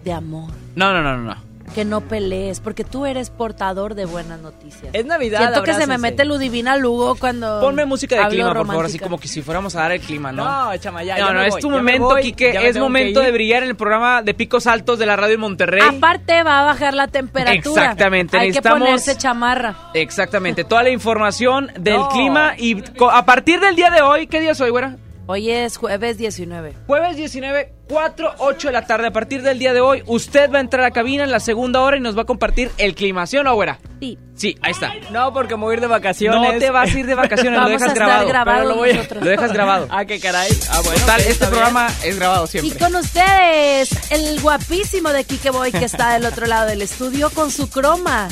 de 0.04 0.12
amor, 0.12 0.50
No, 0.74 0.92
no, 0.92 1.02
no, 1.02 1.16
no. 1.18 1.36
Que 1.74 1.84
no 1.84 2.02
pelees, 2.02 2.60
porque 2.60 2.84
tú 2.84 3.06
eres 3.06 3.30
portador 3.30 3.94
de 3.94 4.04
buenas 4.04 4.40
noticias. 4.40 4.90
Es 4.92 5.06
Navidad, 5.06 5.38
Siento 5.40 5.62
que 5.62 5.72
se 5.72 5.78
me 5.78 5.94
abrácense. 5.94 6.02
mete 6.12 6.24
Ludivina 6.24 6.76
Lugo 6.76 7.16
cuando 7.16 7.60
Ponme 7.60 7.84
música 7.86 8.16
de 8.16 8.28
clima, 8.28 8.48
por 8.48 8.66
favor, 8.66 8.66
así 8.86 8.98
romántica. 8.98 9.04
como 9.04 9.18
que 9.18 9.28
si 9.28 9.42
fuéramos 9.42 9.74
a 9.74 9.80
dar 9.80 9.92
el 9.92 10.00
clima, 10.00 10.30
¿no? 10.30 10.44
No, 10.44 10.76
chama, 10.76 11.02
ya, 11.02 11.14
no, 11.14 11.26
ya 11.28 11.32
no, 11.32 11.40
me 11.40 11.46
es 11.46 11.52
voy, 11.54 11.60
tu 11.62 11.70
momento, 11.70 12.04
voy, 12.04 12.22
Quique. 12.22 12.68
Es 12.68 12.76
momento 12.78 13.20
de 13.20 13.30
brillar 13.32 13.62
en 13.62 13.70
el 13.70 13.76
programa 13.76 14.22
de 14.22 14.34
Picos 14.34 14.66
Altos 14.66 14.98
de 14.98 15.06
la 15.06 15.16
radio 15.16 15.38
Monterrey. 15.38 15.80
Aparte 15.82 16.42
va 16.42 16.60
a 16.60 16.64
bajar 16.64 16.94
la 16.94 17.08
temperatura. 17.08 17.82
Exactamente, 17.82 18.36
Hay 18.36 18.48
necesitamos- 18.48 18.78
que 18.78 18.84
ponerse 18.84 19.16
chamarra. 19.16 19.74
Exactamente, 19.94 20.64
toda 20.64 20.82
la 20.82 20.90
información 20.90 21.70
del 21.78 21.96
No. 21.96 22.08
clima 22.10 22.54
y 22.58 22.82
a 23.10 23.24
partir 23.24 23.60
del 23.60 23.74
día 23.74 23.90
de 23.90 24.02
hoy, 24.02 24.26
¿qué 24.26 24.40
día 24.40 24.52
es 24.52 24.60
hoy, 24.60 24.70
güera? 24.70 24.96
Hoy 25.26 25.50
es 25.50 25.78
jueves 25.78 26.18
19. 26.18 26.74
Jueves 26.86 27.16
19, 27.16 27.72
4, 27.88 28.34
8 28.38 28.68
de 28.68 28.72
la 28.72 28.86
tarde. 28.86 29.06
A 29.08 29.12
partir 29.12 29.42
del 29.42 29.58
día 29.58 29.72
de 29.72 29.80
hoy, 29.80 30.02
usted 30.06 30.50
va 30.50 30.58
a 30.58 30.60
entrar 30.60 30.80
a 30.84 30.88
la 30.88 30.90
cabina 30.92 31.24
en 31.24 31.30
la 31.30 31.40
segunda 31.40 31.80
hora 31.82 31.96
y 31.96 32.00
nos 32.00 32.16
va 32.16 32.22
a 32.22 32.26
compartir 32.26 32.70
el 32.78 32.94
clima, 32.94 33.26
¿sí 33.26 33.36
o 33.36 33.42
no, 33.44 33.54
güera? 33.54 33.78
Sí. 34.00 34.18
Sí, 34.36 34.58
ahí 34.62 34.72
está. 34.72 34.92
No, 35.12 35.32
porque 35.32 35.54
me 35.56 35.62
voy 35.62 35.70
a 35.70 35.74
ir 35.76 35.80
de 35.80 35.86
vacaciones. 35.86 36.40
No 36.54 36.58
te 36.58 36.68
vas 36.70 36.92
a 36.92 36.98
ir 36.98 37.06
de 37.06 37.14
vacaciones, 37.14 37.60
lo 37.60 37.68
dejas 37.68 37.82
a 37.82 37.86
estar 37.92 38.04
grabado. 38.08 38.28
grabados 38.28 38.62
Pero 38.62 38.68
lo, 38.68 38.76
voy 38.76 38.90
a- 38.90 39.14
lo 39.24 39.30
dejas 39.30 39.52
grabado. 39.52 39.86
Ah, 39.90 40.04
qué 40.06 40.18
caray. 40.18 40.50
Ah, 40.70 40.80
bueno. 40.84 40.98
Total, 41.00 41.20
este 41.20 41.32
bien. 41.38 41.50
programa 41.50 41.86
es 42.02 42.16
grabado 42.18 42.44
Y 42.44 42.48
siempre. 42.48 42.78
con 42.80 42.96
ustedes, 42.96 44.10
el 44.10 44.40
guapísimo 44.40 45.10
de 45.12 45.22
Kike 45.22 45.50
Boy 45.50 45.70
que 45.70 45.84
está 45.84 46.14
del 46.14 46.26
otro 46.26 46.46
lado 46.46 46.66
del 46.66 46.82
estudio 46.82 47.30
con 47.30 47.52
su 47.52 47.70
croma, 47.70 48.28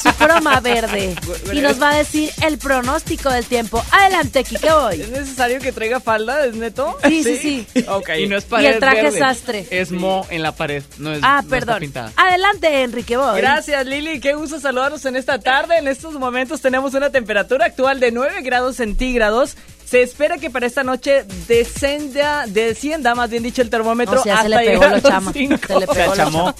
su 0.00 0.12
croma 0.14 0.60
verde. 0.60 1.16
Y 1.52 1.60
nos 1.60 1.82
va 1.82 1.90
a 1.90 1.96
decir 1.96 2.30
el 2.46 2.58
pronóstico 2.58 3.28
del 3.28 3.44
tiempo. 3.44 3.82
Adelante, 3.90 4.44
Kike 4.44 4.70
Boy. 4.72 5.00
¿Es 5.00 5.10
necesario 5.10 5.58
que 5.58 5.72
traiga 5.72 5.98
falda? 5.98 6.46
¿Es 6.46 6.54
neto? 6.54 6.96
Sí, 7.04 7.24
sí, 7.24 7.66
sí. 7.74 7.84
Ok. 7.88 8.10
Y 8.20 8.28
no 8.28 8.36
es 8.36 8.46
Y 8.60 8.66
el 8.66 8.78
traje 8.82 9.02
verde, 9.02 9.18
sastre. 9.18 9.66
Es 9.70 9.90
mo 9.90 10.26
en 10.30 10.42
la 10.42 10.52
pared, 10.52 10.82
no 10.98 11.12
es 11.12 11.20
Ah, 11.22 11.36
no 11.36 11.40
está 11.40 11.48
perdón. 11.50 11.78
pintada. 11.80 12.12
Adelante, 12.16 12.82
Enrique 12.82 13.16
Boy. 13.16 13.40
Gracias 13.40 13.86
Lili, 13.86 14.20
qué 14.20 14.34
gusto 14.34 14.60
saludarnos 14.60 15.04
en 15.06 15.16
esta 15.16 15.38
tarde. 15.38 15.78
En 15.78 15.88
estos 15.88 16.14
momentos 16.14 16.60
tenemos 16.60 16.94
una 16.94 17.10
temperatura 17.10 17.66
actual 17.66 18.00
de 18.00 18.12
9 18.12 18.42
grados 18.42 18.76
centígrados. 18.76 19.56
Se 19.84 20.00
espera 20.02 20.38
que 20.38 20.48
para 20.48 20.66
esta 20.66 20.82
noche 20.84 21.24
descenda, 21.48 22.44
descienda, 22.46 23.14
más 23.14 23.28
bien 23.30 23.42
dicho, 23.42 23.60
el 23.62 23.68
termómetro 23.70 24.20
O 24.20 24.22
sea, 24.22 24.36
se 24.36 24.42
hasta 24.46 24.48
le 24.62 24.66
pegó 24.70 24.86
los 24.86 25.02
chama. 25.02 25.32
cinco. 25.32 25.56
Se 25.66 25.80
le 25.80 25.86
pegó 25.86 26.06
lo 26.10 26.16
chamó. 26.16 26.54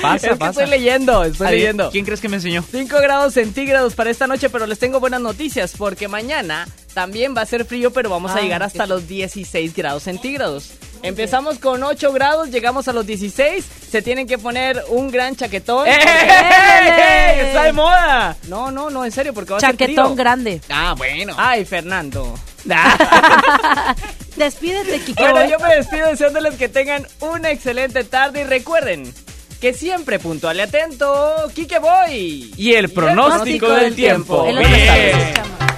Pasa, 0.00 0.16
es 0.16 0.22
que 0.32 0.36
pasa. 0.36 0.62
estoy 0.62 0.78
leyendo, 0.78 1.24
estoy 1.24 1.50
leyendo. 1.52 1.90
¿Quién 1.90 2.04
crees 2.04 2.20
que 2.20 2.28
me 2.28 2.36
enseñó? 2.36 2.62
5 2.70 2.96
grados 3.00 3.32
centígrados 3.34 3.94
para 3.94 4.10
esta 4.10 4.26
noche, 4.26 4.50
pero 4.50 4.66
les 4.66 4.78
tengo 4.78 5.00
buenas 5.00 5.20
noticias 5.22 5.72
porque 5.76 6.06
mañana 6.06 6.68
también 6.96 7.34
va 7.36 7.42
a 7.42 7.46
ser 7.46 7.66
frío, 7.66 7.90
pero 7.92 8.08
vamos 8.08 8.30
a 8.32 8.36
Ah, 8.38 8.40
llegar 8.40 8.62
hasta 8.62 8.86
los 8.86 9.06
16 9.06 9.74
grados 9.76 10.04
centígrados. 10.04 10.70
Empezamos 11.02 11.58
con 11.58 11.82
8 11.82 12.10
grados, 12.10 12.48
llegamos 12.50 12.88
a 12.88 12.94
los 12.94 13.06
16, 13.06 13.62
se 13.90 14.00
tienen 14.00 14.26
que 14.26 14.38
poner 14.38 14.82
un 14.88 15.10
gran 15.10 15.36
chaquetón. 15.36 15.86
¡Eh! 15.86 15.90
¡Ey! 15.92 17.40
¡Está 17.48 17.64
de 17.64 17.72
moda! 17.74 18.34
No, 18.48 18.70
no, 18.70 18.88
no, 18.88 19.04
en 19.04 19.12
serio, 19.12 19.34
porque 19.34 19.50
va 19.52 19.58
a 19.58 19.60
ser 19.60 19.72
Chaquetón 19.76 20.16
grande. 20.16 20.62
Ah, 20.70 20.94
bueno. 20.96 21.34
Ay, 21.36 21.66
Fernando. 21.66 22.34
Despídete, 24.36 24.98
Kike 25.00 25.22
Bueno, 25.22 25.40
Boy. 25.40 25.50
yo 25.50 25.58
me 25.58 25.74
despido 25.76 26.08
deseándoles 26.08 26.54
que 26.54 26.70
tengan 26.70 27.06
una 27.20 27.50
excelente 27.50 28.04
tarde 28.04 28.40
y 28.40 28.44
recuerden 28.44 29.12
que 29.60 29.74
siempre 29.74 30.18
puntual 30.18 30.56
y 30.56 30.60
atento, 30.60 31.34
Kike 31.54 31.78
Boy. 31.78 32.54
Y 32.56 32.72
el 32.72 32.88
pronóstico 32.90 33.68
del 33.68 33.94
tiempo. 33.94 34.46
Chama. 34.50 35.75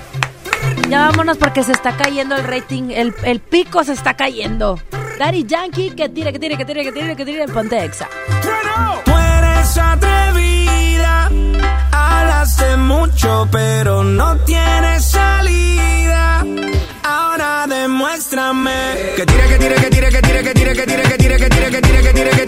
Ya 0.89 1.09
vámonos 1.09 1.37
porque 1.37 1.63
se 1.63 1.73
está 1.73 1.97
cayendo 1.97 2.37
el 2.37 2.45
rating, 2.45 2.91
el, 2.91 3.15
el 3.25 3.41
pico 3.41 3.85
se 3.85 3.93
está 3.93 4.15
cayendo. 4.15 4.79
Daddy 5.19 5.45
Yankee, 5.45 5.91
que 5.91 6.09
tire, 6.09 6.33
que 6.33 6.39
tire, 6.39 6.57
que 6.57 6.65
tire, 6.65 6.85
que 6.85 6.93
tire, 6.93 7.17
que 7.17 7.25
tire, 7.25 7.49
ponte 7.49 7.85
exa. 7.85 8.09
Tú 9.05 9.13
eres 9.13 9.77
atrevida, 9.77 11.31
hablas 11.91 12.57
de 12.57 12.77
mucho, 12.77 13.49
pero 13.51 14.05
no 14.05 14.37
tienes 14.45 15.05
salida. 15.05 16.45
Ahora 17.03 17.67
demuéstrame 17.67 18.73
que 19.17 19.27
tire, 19.27 19.49
que 19.49 19.59
tire, 19.59 19.75
que 19.75 19.91
tire, 19.91 20.09
que 20.09 20.23
tire, 20.23 20.43
que 20.43 20.55
tire, 20.55 20.75
que 20.75 20.85
tire, 20.87 21.03
que 21.03 21.17
tire, 21.17 21.37
que 21.37 21.49
tire, 21.49 21.71
que 21.71 21.81
tire, 21.81 21.81
que 21.81 21.81
tire, 21.81 22.03
que 22.03 22.13
tire, 22.13 22.31
que 22.31 22.45
tire, 22.45 22.48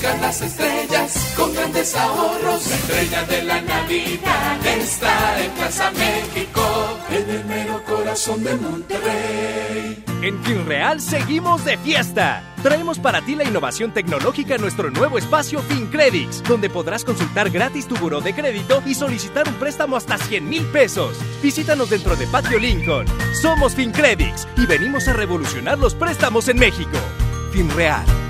Buscar 0.00 0.20
las 0.22 0.40
estrellas 0.40 1.34
con 1.36 1.52
grandes 1.52 1.94
ahorros. 1.94 2.66
La 2.70 2.74
estrella 2.74 3.22
de 3.24 3.42
la 3.42 3.60
Navidad 3.60 4.66
está 4.66 5.44
en 5.44 5.50
Plaza 5.50 5.90
México, 5.90 6.98
en 7.10 7.28
el 7.28 7.44
mero 7.44 7.84
corazón 7.84 8.42
de 8.42 8.56
Monterrey. 8.56 10.02
En 10.22 10.42
FinReal 10.42 11.02
seguimos 11.02 11.66
de 11.66 11.76
fiesta. 11.76 12.42
Traemos 12.62 12.98
para 12.98 13.20
ti 13.20 13.34
la 13.34 13.44
innovación 13.44 13.92
tecnológica 13.92 14.54
en 14.54 14.62
nuestro 14.62 14.90
nuevo 14.90 15.18
espacio 15.18 15.60
FinCredits, 15.60 16.44
donde 16.44 16.70
podrás 16.70 17.04
consultar 17.04 17.50
gratis 17.50 17.86
tu 17.86 17.94
buró 17.96 18.22
de 18.22 18.32
crédito 18.32 18.82
y 18.86 18.94
solicitar 18.94 19.46
un 19.48 19.54
préstamo 19.56 19.96
hasta 19.96 20.16
100 20.16 20.48
mil 20.48 20.64
pesos. 20.68 21.18
Visítanos 21.42 21.90
dentro 21.90 22.16
de 22.16 22.26
Patio 22.26 22.58
Lincoln. 22.58 23.04
Somos 23.34 23.74
FinCredits 23.74 24.48
y 24.56 24.64
venimos 24.64 25.08
a 25.08 25.12
revolucionar 25.12 25.78
los 25.78 25.94
préstamos 25.94 26.48
en 26.48 26.58
México. 26.58 26.96
FinReal. 27.52 28.29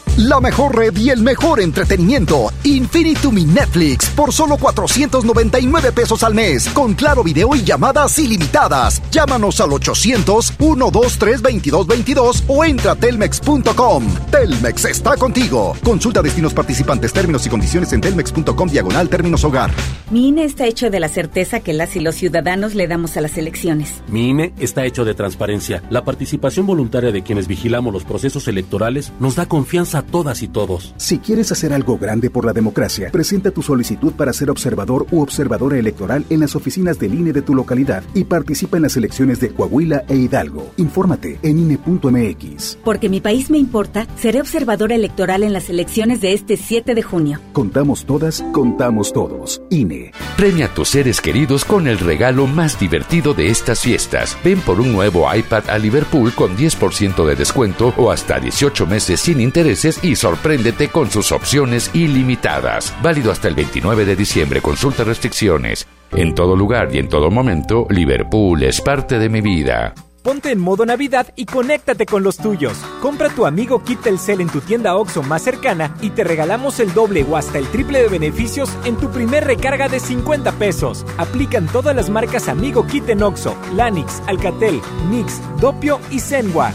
La 0.17 0.41
mejor 0.41 0.75
red 0.75 0.97
y 0.97 1.09
el 1.09 1.21
mejor 1.21 1.61
entretenimiento. 1.61 2.51
Infinitum 2.65 3.37
y 3.37 3.45
Netflix 3.45 4.09
por 4.09 4.33
solo 4.33 4.57
499 4.57 5.93
pesos 5.93 6.21
al 6.23 6.35
mes. 6.35 6.67
Con 6.69 6.95
claro 6.95 7.23
video 7.23 7.55
y 7.55 7.63
llamadas 7.63 8.19
ilimitadas. 8.19 9.01
Llámanos 9.09 9.61
al 9.61 9.69
800-123-2222 9.69 12.43
o 12.49 12.65
entra 12.65 12.91
a 12.91 12.95
telmex.com. 12.95 14.05
Telmex 14.29 14.83
está 14.85 15.15
contigo. 15.15 15.77
Consulta 15.81 16.21
destinos 16.21 16.53
participantes, 16.53 17.13
términos 17.13 17.45
y 17.45 17.49
condiciones 17.49 17.93
en 17.93 18.01
telmex.com 18.01 18.67
diagonal 18.67 19.07
términos 19.07 19.45
hogar. 19.45 19.71
Mi 20.09 20.27
INE 20.27 20.43
está 20.43 20.67
hecho 20.67 20.89
de 20.89 20.99
la 20.99 21.07
certeza 21.07 21.61
que 21.61 21.71
las 21.71 21.95
y 21.95 22.01
los 22.01 22.15
ciudadanos 22.15 22.75
le 22.75 22.89
damos 22.89 23.15
a 23.15 23.21
las 23.21 23.37
elecciones. 23.37 24.01
Mi 24.09 24.31
INE 24.31 24.51
está 24.59 24.83
hecho 24.83 25.05
de 25.05 25.13
transparencia. 25.13 25.81
La 25.89 26.03
participación 26.03 26.67
voluntaria 26.67 27.13
de 27.13 27.23
quienes 27.23 27.47
vigilamos 27.47 27.93
los 27.93 28.03
procesos 28.03 28.49
electorales 28.49 29.13
nos 29.21 29.37
da 29.37 29.45
confianza 29.45 30.00
a 30.01 30.05
todas 30.05 30.41
y 30.41 30.47
todos. 30.47 30.93
Si 30.97 31.19
quieres 31.19 31.51
hacer 31.51 31.73
algo 31.73 31.97
grande 31.97 32.29
por 32.29 32.45
la 32.45 32.53
democracia, 32.53 33.09
presenta 33.11 33.51
tu 33.51 33.61
solicitud 33.61 34.13
para 34.13 34.33
ser 34.33 34.49
observador 34.49 35.05
u 35.11 35.21
observadora 35.21 35.77
electoral 35.77 36.25
en 36.29 36.39
las 36.39 36.55
oficinas 36.55 36.99
del 36.99 37.13
INE 37.13 37.33
de 37.33 37.41
tu 37.41 37.55
localidad 37.55 38.03
y 38.13 38.25
participa 38.25 38.77
en 38.77 38.83
las 38.83 38.97
elecciones 38.97 39.39
de 39.39 39.49
Coahuila 39.49 40.03
e 40.07 40.15
Hidalgo. 40.15 40.71
Infórmate 40.77 41.39
en 41.43 41.59
INE.mx. 41.59 42.77
Porque 42.83 43.09
mi 43.09 43.21
país 43.21 43.49
me 43.49 43.57
importa, 43.57 44.07
seré 44.17 44.41
observadora 44.41 44.95
electoral 44.95 45.43
en 45.43 45.53
las 45.53 45.69
elecciones 45.69 46.21
de 46.21 46.33
este 46.33 46.57
7 46.57 46.95
de 46.95 47.03
junio. 47.03 47.39
Contamos 47.53 48.05
todas, 48.05 48.43
contamos 48.51 49.13
todos. 49.13 49.61
INE. 49.69 50.11
Premia 50.35 50.65
a 50.65 50.73
tus 50.73 50.89
seres 50.89 51.21
queridos 51.21 51.65
con 51.65 51.87
el 51.87 51.99
regalo 51.99 52.47
más 52.47 52.79
divertido 52.79 53.33
de 53.33 53.49
estas 53.49 53.81
fiestas. 53.81 54.37
Ven 54.43 54.59
por 54.61 54.79
un 54.79 54.91
nuevo 54.91 55.33
iPad 55.33 55.69
a 55.69 55.77
Liverpool 55.77 56.33
con 56.33 56.57
10% 56.57 57.25
de 57.25 57.35
descuento 57.35 57.93
o 57.97 58.11
hasta 58.11 58.39
18 58.39 58.87
meses 58.87 59.19
sin 59.19 59.39
intereses 59.39 59.90
y 60.03 60.15
sorpréndete 60.15 60.89
con 60.89 61.09
sus 61.11 61.31
opciones 61.31 61.91
ilimitadas. 61.93 62.93
Válido 63.01 63.31
hasta 63.31 63.47
el 63.47 63.55
29 63.55 64.05
de 64.05 64.15
diciembre. 64.15 64.61
Consulta 64.61 65.03
restricciones. 65.03 65.87
En 66.11 66.35
todo 66.35 66.55
lugar 66.55 66.93
y 66.93 66.99
en 66.99 67.09
todo 67.09 67.31
momento, 67.31 67.87
Liverpool 67.89 68.63
es 68.63 68.81
parte 68.81 69.17
de 69.17 69.29
mi 69.29 69.41
vida. 69.41 69.93
Ponte 70.23 70.51
en 70.51 70.59
modo 70.59 70.85
Navidad 70.85 71.33
y 71.35 71.45
conéctate 71.45 72.05
con 72.05 72.21
los 72.21 72.37
tuyos. 72.37 72.77
Compra 73.01 73.29
tu 73.29 73.47
amigo 73.47 73.83
Kit 73.83 74.01
Telcel 74.01 74.41
en 74.41 74.49
tu 74.49 74.61
tienda 74.61 74.95
OXO 74.95 75.23
más 75.23 75.41
cercana 75.41 75.95
y 75.99 76.11
te 76.11 76.23
regalamos 76.23 76.79
el 76.79 76.93
doble 76.93 77.25
o 77.27 77.37
hasta 77.37 77.57
el 77.57 77.65
triple 77.67 78.03
de 78.03 78.07
beneficios 78.07 78.69
en 78.85 78.97
tu 78.97 79.09
primer 79.09 79.45
recarga 79.45 79.87
de 79.89 79.99
50 79.99 80.51
pesos. 80.53 81.05
Aplican 81.17 81.65
todas 81.65 81.95
las 81.95 82.11
marcas 82.11 82.49
Amigo 82.49 82.85
Kit 82.85 83.09
en 83.09 83.23
OXO, 83.23 83.55
Lanix, 83.75 84.21
Alcatel, 84.27 84.79
Mix, 85.09 85.41
Dopio 85.59 85.99
y 86.11 86.19
Zenwa. 86.19 86.71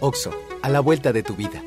OXO, 0.00 0.32
a 0.62 0.68
la 0.68 0.80
vuelta 0.80 1.12
de 1.12 1.22
tu 1.22 1.34
vida. 1.34 1.62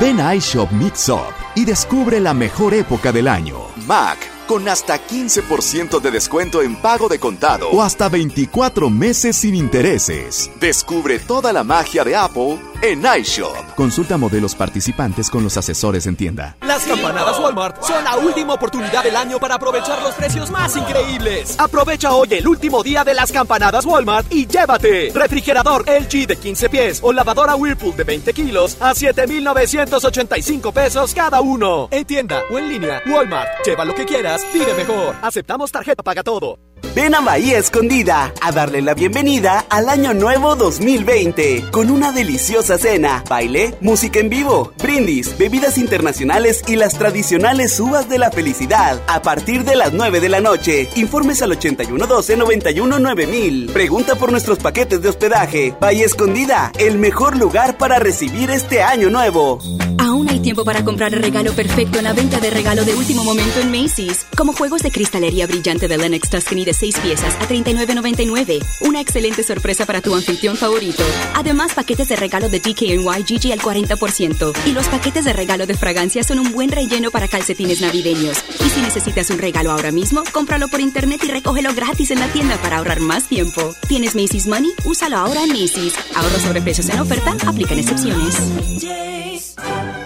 Ven 0.00 0.20
a 0.20 0.34
iShop 0.34 0.70
Mix 0.72 1.08
Up 1.08 1.34
y 1.54 1.64
descubre 1.64 2.20
la 2.20 2.32
mejor 2.32 2.74
época 2.74 3.12
del 3.12 3.28
año. 3.28 3.58
Mac, 3.86 4.18
con 4.50 4.68
hasta 4.68 4.98
15% 4.98 6.00
de 6.00 6.10
descuento 6.10 6.60
en 6.60 6.74
pago 6.74 7.08
de 7.08 7.20
contado 7.20 7.68
o 7.70 7.82
hasta 7.82 8.08
24 8.08 8.90
meses 8.90 9.36
sin 9.36 9.54
intereses. 9.54 10.50
Descubre 10.58 11.20
toda 11.20 11.52
la 11.52 11.62
magia 11.62 12.02
de 12.02 12.16
Apple 12.16 12.58
en 12.82 13.04
iShop. 13.20 13.74
Consulta 13.76 14.16
modelos 14.16 14.54
participantes 14.54 15.30
con 15.30 15.44
los 15.44 15.56
asesores 15.56 16.06
en 16.06 16.16
tienda. 16.16 16.56
Las 16.62 16.84
campanadas 16.84 17.38
Walmart 17.38 17.82
son 17.82 18.02
la 18.02 18.16
última 18.16 18.54
oportunidad 18.54 19.04
del 19.04 19.16
año 19.16 19.38
para 19.38 19.54
aprovechar 19.54 20.02
los 20.02 20.14
precios 20.14 20.50
más 20.50 20.76
increíbles. 20.76 21.54
Aprovecha 21.58 22.12
hoy 22.12 22.28
el 22.32 22.48
último 22.48 22.82
día 22.82 23.04
de 23.04 23.14
las 23.14 23.30
campanadas 23.30 23.84
Walmart 23.84 24.32
y 24.32 24.46
llévate 24.46 25.12
refrigerador 25.14 25.84
LG 25.88 26.26
de 26.26 26.36
15 26.36 26.68
pies 26.68 27.00
o 27.02 27.12
lavadora 27.12 27.54
Whirlpool 27.54 27.96
de 27.96 28.04
20 28.04 28.32
kilos 28.32 28.76
a 28.80 28.94
7,985 28.94 30.72
pesos 30.72 31.14
cada 31.14 31.40
uno. 31.40 31.88
En 31.90 32.04
tienda 32.04 32.42
o 32.50 32.58
en 32.58 32.68
línea, 32.68 33.02
Walmart. 33.06 33.48
Lleva 33.64 33.84
lo 33.84 33.94
que 33.94 34.06
quieras, 34.06 34.39
pide 34.52 34.74
mejor. 34.74 35.14
Aceptamos 35.22 35.72
tarjeta 35.72 36.02
paga 36.02 36.22
todo. 36.22 36.58
Ven 36.94 37.14
a 37.14 37.20
Bahía 37.20 37.58
Escondida 37.58 38.32
a 38.40 38.52
darle 38.52 38.80
la 38.82 38.94
bienvenida 38.94 39.64
al 39.70 39.88
Año 39.88 40.12
Nuevo 40.12 40.56
2020 40.56 41.66
con 41.70 41.88
una 41.90 42.10
deliciosa 42.10 42.78
cena, 42.78 43.22
baile, 43.28 43.76
música 43.80 44.18
en 44.18 44.28
vivo, 44.28 44.72
brindis, 44.82 45.38
bebidas 45.38 45.78
internacionales 45.78 46.64
y 46.66 46.74
las 46.76 46.98
tradicionales 46.98 47.78
uvas 47.78 48.08
de 48.08 48.18
la 48.18 48.32
felicidad 48.32 49.00
a 49.06 49.22
partir 49.22 49.62
de 49.64 49.76
las 49.76 49.92
9 49.92 50.18
de 50.20 50.28
la 50.28 50.40
noche. 50.40 50.88
Informes 50.96 51.42
al 51.42 51.52
8112-919000. 51.52 53.72
Pregunta 53.72 54.16
por 54.16 54.32
nuestros 54.32 54.58
paquetes 54.58 55.00
de 55.00 55.10
hospedaje. 55.10 55.76
Bahía 55.80 56.06
Escondida, 56.06 56.72
el 56.78 56.98
mejor 56.98 57.36
lugar 57.36 57.78
para 57.78 58.00
recibir 58.00 58.50
este 58.50 58.82
Año 58.82 59.10
Nuevo. 59.10 59.60
Aún 59.98 60.28
hay 60.28 60.40
tiempo 60.40 60.64
para 60.64 60.84
comprar 60.84 61.14
el 61.14 61.22
regalo 61.22 61.52
perfecto 61.52 61.98
en 61.98 62.04
la 62.04 62.14
venta 62.14 62.40
de 62.40 62.50
regalo 62.50 62.84
de 62.84 62.94
último 62.94 63.22
momento 63.22 63.60
en 63.60 63.70
Macy's, 63.70 64.26
como 64.36 64.54
juegos 64.54 64.82
de 64.82 64.90
cristalería 64.90 65.46
brillante 65.46 65.86
de 65.88 65.98
Lennox 65.98 66.30
Tuscany 66.30 66.64
de 66.70 66.74
6 66.74 67.00
piezas 67.00 67.34
a 67.34 67.48
$39.99. 67.48 68.64
Una 68.82 69.00
excelente 69.00 69.42
sorpresa 69.42 69.86
para 69.86 70.00
tu 70.00 70.14
anfitrión 70.14 70.56
favorito. 70.56 71.02
Además, 71.34 71.74
paquetes 71.74 72.08
de 72.08 72.14
regalo 72.14 72.48
de 72.48 72.60
DKNY 72.60 73.24
Gigi 73.26 73.50
al 73.50 73.58
40%. 73.58 74.52
Y 74.66 74.72
los 74.72 74.86
paquetes 74.86 75.24
de 75.24 75.32
regalo 75.32 75.66
de 75.66 75.74
fragancia 75.74 76.22
son 76.22 76.38
un 76.38 76.52
buen 76.52 76.70
relleno 76.70 77.10
para 77.10 77.26
calcetines 77.26 77.80
navideños. 77.80 78.38
Y 78.64 78.70
si 78.70 78.80
necesitas 78.82 79.30
un 79.30 79.38
regalo 79.38 79.72
ahora 79.72 79.90
mismo, 79.90 80.22
cómpralo 80.32 80.68
por 80.68 80.80
internet 80.80 81.20
y 81.24 81.28
recógelo 81.28 81.74
gratis 81.74 82.12
en 82.12 82.20
la 82.20 82.28
tienda 82.28 82.56
para 82.58 82.78
ahorrar 82.78 83.00
más 83.00 83.26
tiempo. 83.26 83.74
¿Tienes 83.88 84.14
Macy's 84.14 84.46
Money? 84.46 84.70
Úsalo 84.84 85.16
ahora 85.16 85.42
en 85.42 85.48
Macy's. 85.48 85.94
Ahorro 86.14 86.38
sobre 86.38 86.62
precios 86.62 86.88
en 86.88 87.00
oferta, 87.00 87.34
aplican 87.48 87.80
excepciones. 87.80 88.36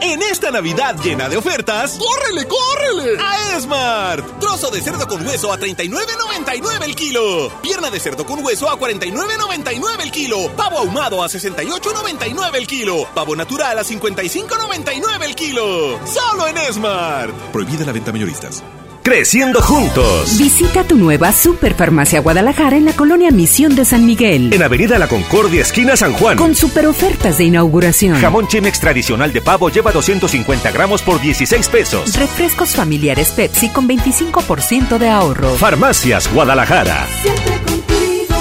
en 0.00 0.22
esta 0.22 0.50
Navidad 0.50 0.96
llena 1.02 1.28
de 1.28 1.36
ofertas, 1.36 1.98
¡córrele, 1.98 2.46
córrele! 2.48 3.22
A 3.22 3.56
Esmart. 3.56 4.40
Trozo 4.40 4.70
de 4.70 4.80
cerdo 4.80 5.06
con 5.06 5.26
hueso 5.26 5.52
a 5.52 5.58
39.99 5.58 6.53
el 6.54 6.94
kilo. 6.94 7.50
Pierna 7.62 7.90
de 7.90 7.98
cerdo 7.98 8.24
con 8.24 8.44
hueso 8.44 8.70
a 8.70 8.78
49.99 8.78 10.02
el 10.02 10.10
kilo. 10.10 10.50
Pavo 10.56 10.78
ahumado 10.78 11.22
a 11.22 11.26
68.99 11.26 12.54
el 12.54 12.66
kilo. 12.66 13.08
Pavo 13.14 13.34
natural 13.34 13.78
a 13.78 13.82
55.99 13.82 15.22
el 15.24 15.34
kilo. 15.34 15.98
Solo 16.06 16.46
en 16.46 16.56
Esmart. 16.58 17.34
Prohibida 17.52 17.84
la 17.84 17.92
venta 17.92 18.12
mayoristas. 18.12 18.62
Creciendo 19.04 19.60
juntos. 19.60 20.38
Visita 20.38 20.82
tu 20.82 20.96
nueva 20.96 21.30
Superfarmacia 21.30 22.20
Guadalajara 22.20 22.78
en 22.78 22.86
la 22.86 22.94
colonia 22.94 23.30
Misión 23.30 23.76
de 23.76 23.84
San 23.84 24.06
Miguel. 24.06 24.50
En 24.50 24.62
Avenida 24.62 24.98
La 24.98 25.08
Concordia, 25.08 25.60
esquina 25.60 25.94
San 25.94 26.14
Juan. 26.14 26.38
Con 26.38 26.54
super 26.54 26.86
ofertas 26.86 27.36
de 27.36 27.44
inauguración. 27.44 28.16
Jamón 28.16 28.48
Chimex 28.48 28.80
tradicional 28.80 29.30
de 29.30 29.42
pavo 29.42 29.68
lleva 29.68 29.92
250 29.92 30.70
gramos 30.70 31.02
por 31.02 31.20
16 31.20 31.68
pesos. 31.68 32.16
Refrescos 32.16 32.70
familiares 32.70 33.28
Pepsi 33.32 33.68
con 33.68 33.86
25% 33.86 34.96
de 34.96 35.10
ahorro. 35.10 35.54
Farmacias 35.56 36.32
Guadalajara. 36.32 37.06
Siempre 37.20 37.60
contigo. 37.66 38.34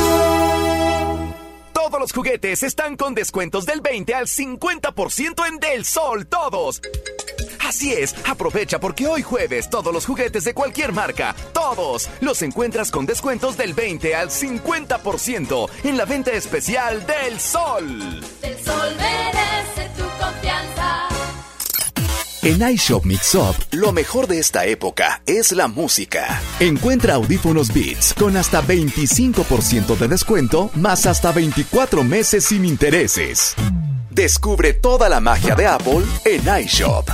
Todos 1.73 1.99
los 1.99 2.13
juguetes 2.13 2.63
están 2.63 2.95
con 2.95 3.13
descuentos 3.13 3.65
del 3.65 3.81
20 3.81 4.13
al 4.15 4.27
50% 4.27 5.45
en 5.45 5.59
Del 5.59 5.83
Sol, 5.83 6.25
todos. 6.25 6.79
Así 7.65 7.93
es, 7.93 8.13
aprovecha 8.25 8.79
porque 8.79 9.07
hoy 9.07 9.21
jueves 9.21 9.69
todos 9.69 9.93
los 9.93 10.05
juguetes 10.05 10.43
de 10.43 10.53
cualquier 10.53 10.91
marca, 10.91 11.35
todos, 11.53 12.09
los 12.19 12.41
encuentras 12.41 12.91
con 12.91 13.05
descuentos 13.05 13.57
del 13.57 13.73
20 13.73 14.15
al 14.15 14.29
50% 14.29 15.69
en 15.83 15.97
la 15.97 16.05
venta 16.05 16.31
especial 16.31 17.05
del 17.05 17.39
Sol. 17.39 18.21
Del 18.41 18.57
sol 18.63 18.95
merece 18.97 19.89
tu 19.97 20.03
confianza. 20.21 21.07
En 22.41 22.69
iShop 22.73 23.05
Mix 23.05 23.35
Up, 23.35 23.55
lo 23.71 23.93
mejor 23.93 24.27
de 24.27 24.39
esta 24.39 24.65
época 24.65 25.21
es 25.25 25.53
la 25.53 25.69
música. 25.69 26.41
Encuentra 26.59 27.13
audífonos 27.13 27.73
Beats 27.73 28.13
con 28.13 28.35
hasta 28.35 28.61
25% 28.61 29.95
de 29.97 30.07
descuento, 30.09 30.69
más 30.75 31.05
hasta 31.05 31.31
24 31.31 32.03
meses 32.03 32.43
sin 32.43 32.65
intereses. 32.65 33.55
Descubre 34.09 34.73
toda 34.73 35.07
la 35.07 35.21
magia 35.21 35.55
de 35.55 35.65
Apple 35.65 36.03
en 36.25 36.63
iShop. 36.65 37.09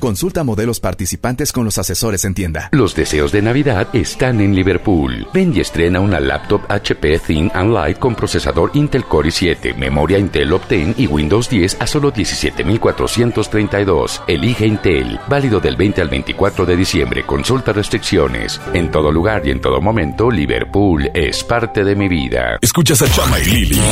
Consulta 0.00 0.42
modelos 0.44 0.80
participantes 0.80 1.52
con 1.52 1.66
los 1.66 1.76
asesores 1.76 2.24
en 2.24 2.32
tienda. 2.32 2.70
Los 2.72 2.94
deseos 2.94 3.32
de 3.32 3.42
Navidad 3.42 3.94
están 3.94 4.40
en 4.40 4.54
Liverpool. 4.54 5.28
Ven 5.34 5.54
y 5.54 5.60
estrena 5.60 6.00
una 6.00 6.18
laptop 6.18 6.62
HP 6.70 7.18
Thin 7.18 7.50
and 7.52 7.74
Light 7.74 7.98
con 7.98 8.14
procesador 8.14 8.70
Intel 8.72 9.04
Core 9.04 9.28
i7, 9.28 9.76
memoria 9.76 10.18
Intel 10.18 10.54
Optane 10.54 10.94
y 10.96 11.06
Windows 11.06 11.50
10 11.50 11.76
a 11.80 11.86
solo 11.86 12.10
17,432. 12.10 14.22
Elige 14.26 14.66
Intel. 14.66 15.20
Válido 15.28 15.60
del 15.60 15.76
20 15.76 16.00
al 16.00 16.08
24 16.08 16.64
de 16.64 16.76
diciembre. 16.76 17.26
Consulta 17.26 17.74
restricciones. 17.74 18.58
En 18.72 18.90
todo 18.90 19.12
lugar 19.12 19.46
y 19.46 19.50
en 19.50 19.60
todo 19.60 19.82
momento, 19.82 20.30
Liverpool 20.30 21.10
es 21.12 21.44
parte 21.44 21.84
de 21.84 21.94
mi 21.94 22.08
vida. 22.08 22.56
Escuchas 22.62 23.02
a 23.02 23.12
Chama 23.12 23.38
y 23.38 23.44
Lili 23.44 23.82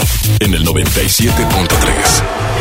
en 0.40 0.54
el 0.54 0.64
97.3. 0.64 2.57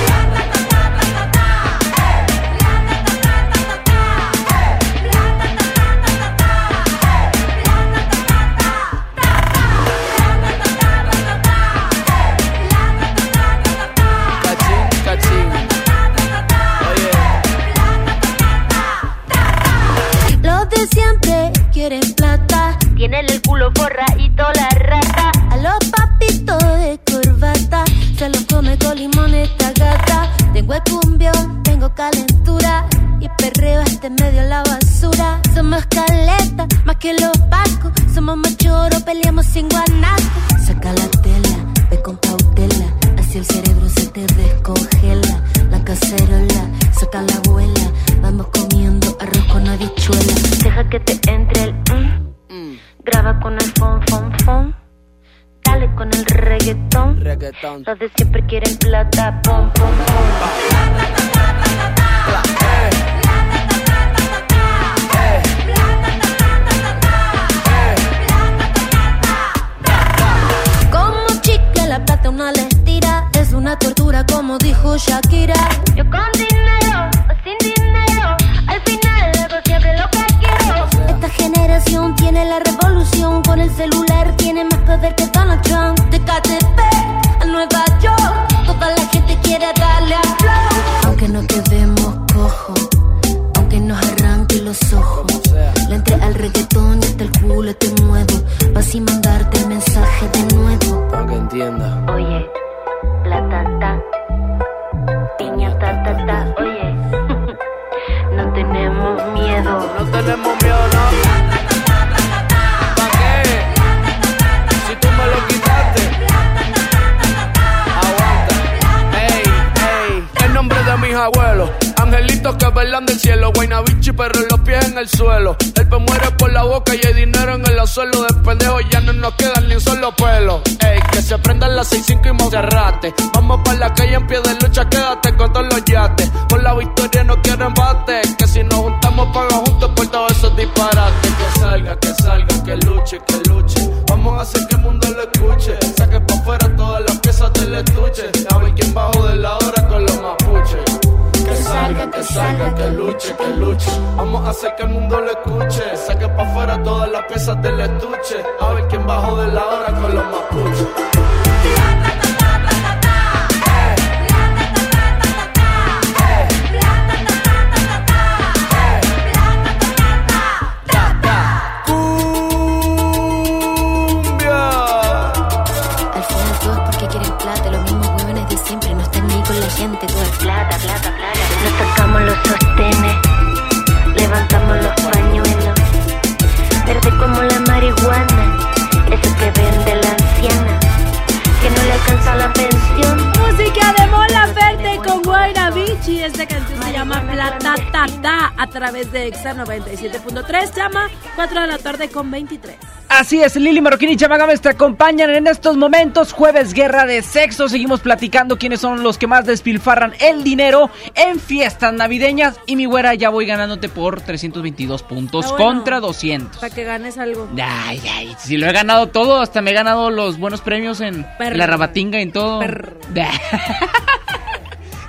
Así 203.27 203.41
es, 203.41 203.57
Lili 203.57 203.81
Marroquín 203.81 204.09
y 204.09 204.15
Chamagámez 204.15 204.61
te 204.61 204.69
acompañan 204.69 205.29
en 205.31 205.47
estos 205.47 205.75
momentos. 205.75 206.31
Jueves 206.31 206.73
Guerra 206.73 207.05
de 207.05 207.21
Sexo. 207.21 207.67
Seguimos 207.67 207.99
platicando 207.99 208.57
quiénes 208.57 208.79
son 208.79 209.03
los 209.03 209.17
que 209.17 209.27
más 209.27 209.45
despilfarran 209.45 210.13
el 210.21 210.45
dinero 210.45 210.89
en 211.13 211.37
fiestas 211.37 211.91
navideñas. 211.91 212.57
Y 212.67 212.77
mi 212.77 212.85
güera, 212.85 213.15
ya 213.15 213.27
voy 213.27 213.45
ganándote 213.45 213.89
por 213.89 214.21
322 214.21 215.03
puntos 215.03 215.45
Ah, 215.45 215.49
bueno. 215.49 215.65
contra 215.65 215.99
200. 215.99 216.57
Para 216.61 216.73
que 216.73 216.85
ganes 216.85 217.17
algo. 217.17 217.49
Ay, 217.61 218.01
ay, 218.15 218.33
si 218.39 218.55
lo 218.55 218.65
he 218.65 218.71
ganado 218.71 219.07
todo, 219.07 219.41
hasta 219.41 219.61
me 219.61 219.71
he 219.71 219.73
ganado 219.73 220.09
los 220.09 220.39
buenos 220.39 220.61
premios 220.61 221.01
en 221.01 221.25
la 221.37 221.67
rabatinga 221.67 222.19
y 222.19 222.21
en 222.21 222.31
todo. 222.31 222.61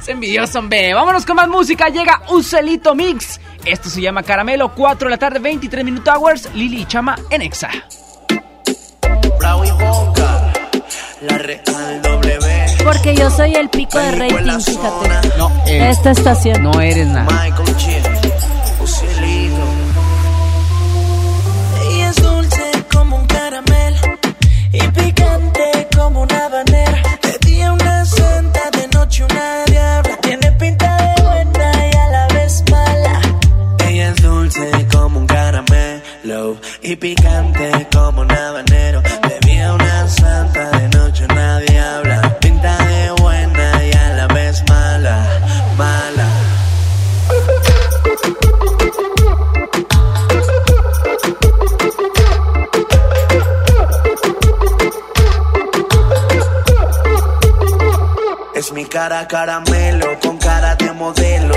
es 0.01 0.09
envidioso, 0.09 0.59
hombre. 0.59 0.93
Vámonos 0.93 1.25
con 1.25 1.37
más 1.37 1.47
música. 1.47 1.89
Llega 1.89 2.21
Ucelito 2.31 2.97
Mix. 2.97 3.41
Esto 3.65 3.89
se 3.89 4.01
llama 4.01 4.25
Caramelo. 4.25 4.75
4 4.75 5.07
de 5.07 5.11
la 5.11 5.19
tarde, 5.19 5.39
23 5.39 5.85
Minute 5.85 6.11
Hours. 6.11 6.49
Lili 6.55 6.83
y 6.83 6.85
Chama 6.85 7.17
en 7.31 7.43
Exa. 7.43 7.71
Y 9.49 9.71
Boca, 9.71 10.53
la 11.23 11.39
Real 11.39 12.03
W. 12.03 12.85
Porque 12.85 13.15
yo 13.15 13.31
soy 13.31 13.55
el 13.55 13.69
pico 13.71 13.99
de 13.99 14.13
rating, 14.13 14.61
fíjate. 14.61 15.39
No, 15.39 15.51
Esta 15.67 16.11
estación. 16.11 16.63
No 16.63 16.81
eres 16.81 17.07
nada. 17.07 17.25
Michael 17.25 17.77
G, 17.77 18.03
Ucielito. 18.81 19.57
Ella 21.91 22.11
es 22.11 22.17
dulce 22.17 22.71
como 22.93 23.17
un 23.17 23.27
caramelo 23.27 24.01
y 24.73 24.81
picante 24.89 25.89
como 25.97 26.23
una 26.23 26.45
habanera. 26.47 27.03
De 27.23 27.49
día 27.49 27.73
una 27.73 28.05
santa, 28.05 28.71
de 28.71 28.89
noche 28.89 29.25
una 29.25 29.65
diabla. 29.65 30.17
Tiene 30.21 30.53
pinta 30.53 30.97
de 31.17 31.23
buena 31.23 31.87
y 31.91 31.97
a 31.97 32.11
la 32.11 32.27
vez 32.35 32.63
mala. 32.71 33.21
Ella 33.89 34.11
es 34.11 34.23
dulce 34.23 34.71
como 34.93 35.19
un 35.21 35.27
caramelo 35.27 36.57
y 36.83 36.95
picante 36.97 37.89
como 37.93 38.21
un 38.21 38.31
habanero. 38.31 39.03
Santa, 40.09 40.71
de 40.79 40.89
noche 40.97 41.27
nadie 41.29 41.79
habla. 41.79 42.39
Pinta 42.41 42.77
de 42.87 43.11
buena 43.21 43.85
y 43.85 43.93
a 43.93 44.09
la 44.15 44.27
vez 44.29 44.65
mala, 44.69 45.27
mala. 45.77 46.29
Es 58.55 58.73
mi 58.73 58.85
cara 58.87 59.29
caramelo, 59.29 59.98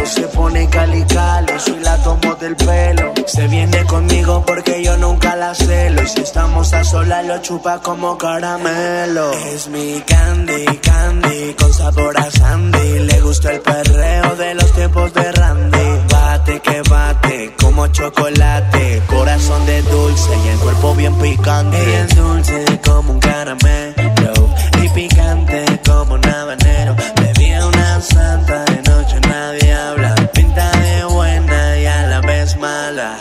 Se 0.05 0.27
pone 0.27 0.67
calicalo, 0.67 1.59
soy 1.59 1.79
la 1.79 1.95
tomo 1.97 2.35
del 2.35 2.55
pelo. 2.55 3.13
Se 3.27 3.47
viene 3.47 3.85
conmigo 3.85 4.43
porque 4.45 4.83
yo 4.83 4.97
nunca 4.97 5.35
la 5.35 5.53
celo. 5.53 6.01
Y 6.01 6.07
si 6.07 6.21
estamos 6.21 6.73
a 6.73 6.83
solas, 6.83 7.25
lo 7.25 7.37
chupa 7.41 7.81
como 7.81 8.17
caramelo. 8.17 9.31
Es 9.31 9.67
mi 9.69 10.01
candy, 10.01 10.65
candy, 10.81 11.53
con 11.53 11.71
sabor 11.73 12.19
a 12.19 12.29
sandy. 12.29 12.99
Le 12.99 13.21
gusta 13.21 13.51
el 13.51 13.61
perreo 13.61 14.35
de 14.35 14.55
los 14.55 14.71
tiempos 14.73 15.13
de 15.13 15.31
Randy. 15.31 15.99
Bate 16.11 16.59
que 16.59 16.81
bate, 16.89 17.55
como 17.61 17.87
chocolate. 17.87 19.03
Corazón 19.07 19.65
de 19.65 19.81
dulce 19.83 20.29
y 20.45 20.47
el 20.49 20.59
cuerpo 20.59 20.95
bien 20.95 21.15
picante. 21.19 21.77
Ella 21.77 22.05
es 22.05 22.15
dulce 22.15 22.81
como 22.83 23.13
un 23.13 23.19
caramelo. 23.19 24.33
Y 24.81 24.89
picante 24.89 25.65
como 25.85 26.15
un 26.15 26.25
habanero. 26.27 26.95
Bebía 27.15 27.65
una 27.65 28.01
santa 28.01 28.65
noche, 29.11 29.27
nadie 29.27 29.73
habla. 29.73 30.15
Pinta 30.33 30.71
de 30.71 31.05
buena 31.05 31.77
y 31.77 31.85
a 31.85 32.07
la 32.07 32.21
vez 32.21 32.55
mala, 32.57 33.17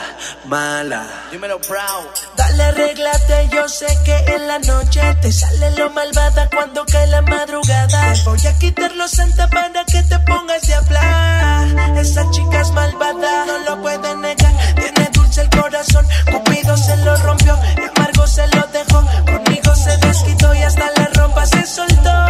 mala. 0.46 1.06
Dímelo, 1.30 1.60
proud. 1.60 2.06
Dale, 2.36 2.62
arréglate, 2.64 3.48
yo 3.52 3.68
sé 3.68 3.86
que 4.04 4.16
en 4.34 4.46
la 4.46 4.58
noche 4.58 5.00
te 5.22 5.32
sale 5.32 5.70
lo 5.72 5.90
malvada 5.90 6.48
cuando 6.50 6.84
cae 6.86 7.06
la 7.08 7.22
madrugada. 7.22 8.12
Te 8.12 8.22
voy 8.24 8.46
a 8.46 8.58
quitar 8.58 8.92
los 8.96 9.10
santa 9.10 9.48
para 9.48 9.84
que 9.84 10.02
te 10.02 10.18
pongas 10.20 10.62
de 10.62 10.74
hablar. 10.74 11.98
Esa 11.98 12.30
chica 12.30 12.60
es 12.60 12.70
malvada, 12.72 13.46
no 13.46 13.58
lo 13.58 13.82
puede 13.82 14.16
negar. 14.16 14.52
Tiene 14.74 15.10
dulce 15.12 15.42
el 15.42 15.50
corazón, 15.50 16.06
Cupido 16.30 16.76
se 16.76 16.96
lo 16.98 17.16
rompió 17.16 17.58
y 17.76 17.98
amargo 17.98 18.26
se 18.26 18.46
lo 18.48 18.66
dejó. 18.68 19.04
Conmigo 19.26 19.74
se 19.74 19.96
desquitó 19.98 20.54
y 20.54 20.62
hasta 20.62 20.90
la 20.96 21.06
ropa 21.14 21.46
se 21.46 21.66
soltó. 21.66 22.29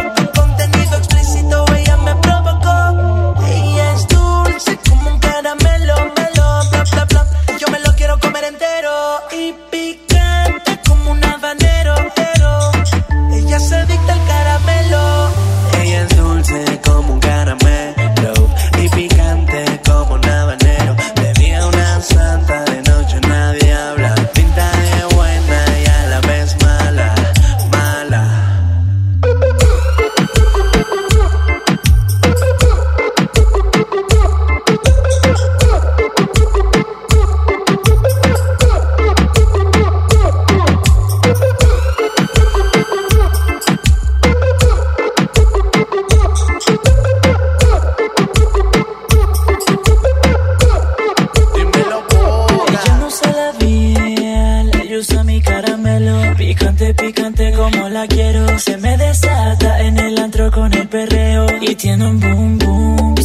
Perreo. 60.91 61.47
Y 61.61 61.73
tiene 61.75 62.05
un 62.05 62.19
boom 62.19 62.59
boom 62.59 63.15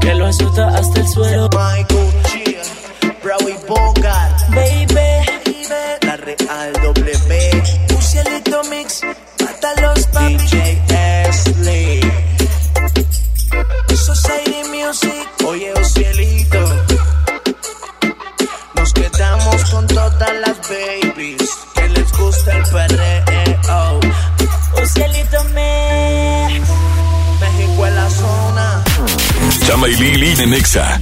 que 0.00 0.14
lo 0.14 0.26
asusta 0.26 0.68
hasta 0.68 1.00
el 1.00 1.08
suelo. 1.08 1.48
Michael 1.50 2.10
G, 2.24 2.56
y 3.48 3.68
Bogart, 3.68 4.29
Chama 29.70 29.88
y 29.88 29.94
Lili 29.94 30.34
en 30.42 30.52
Exa. 30.52 31.00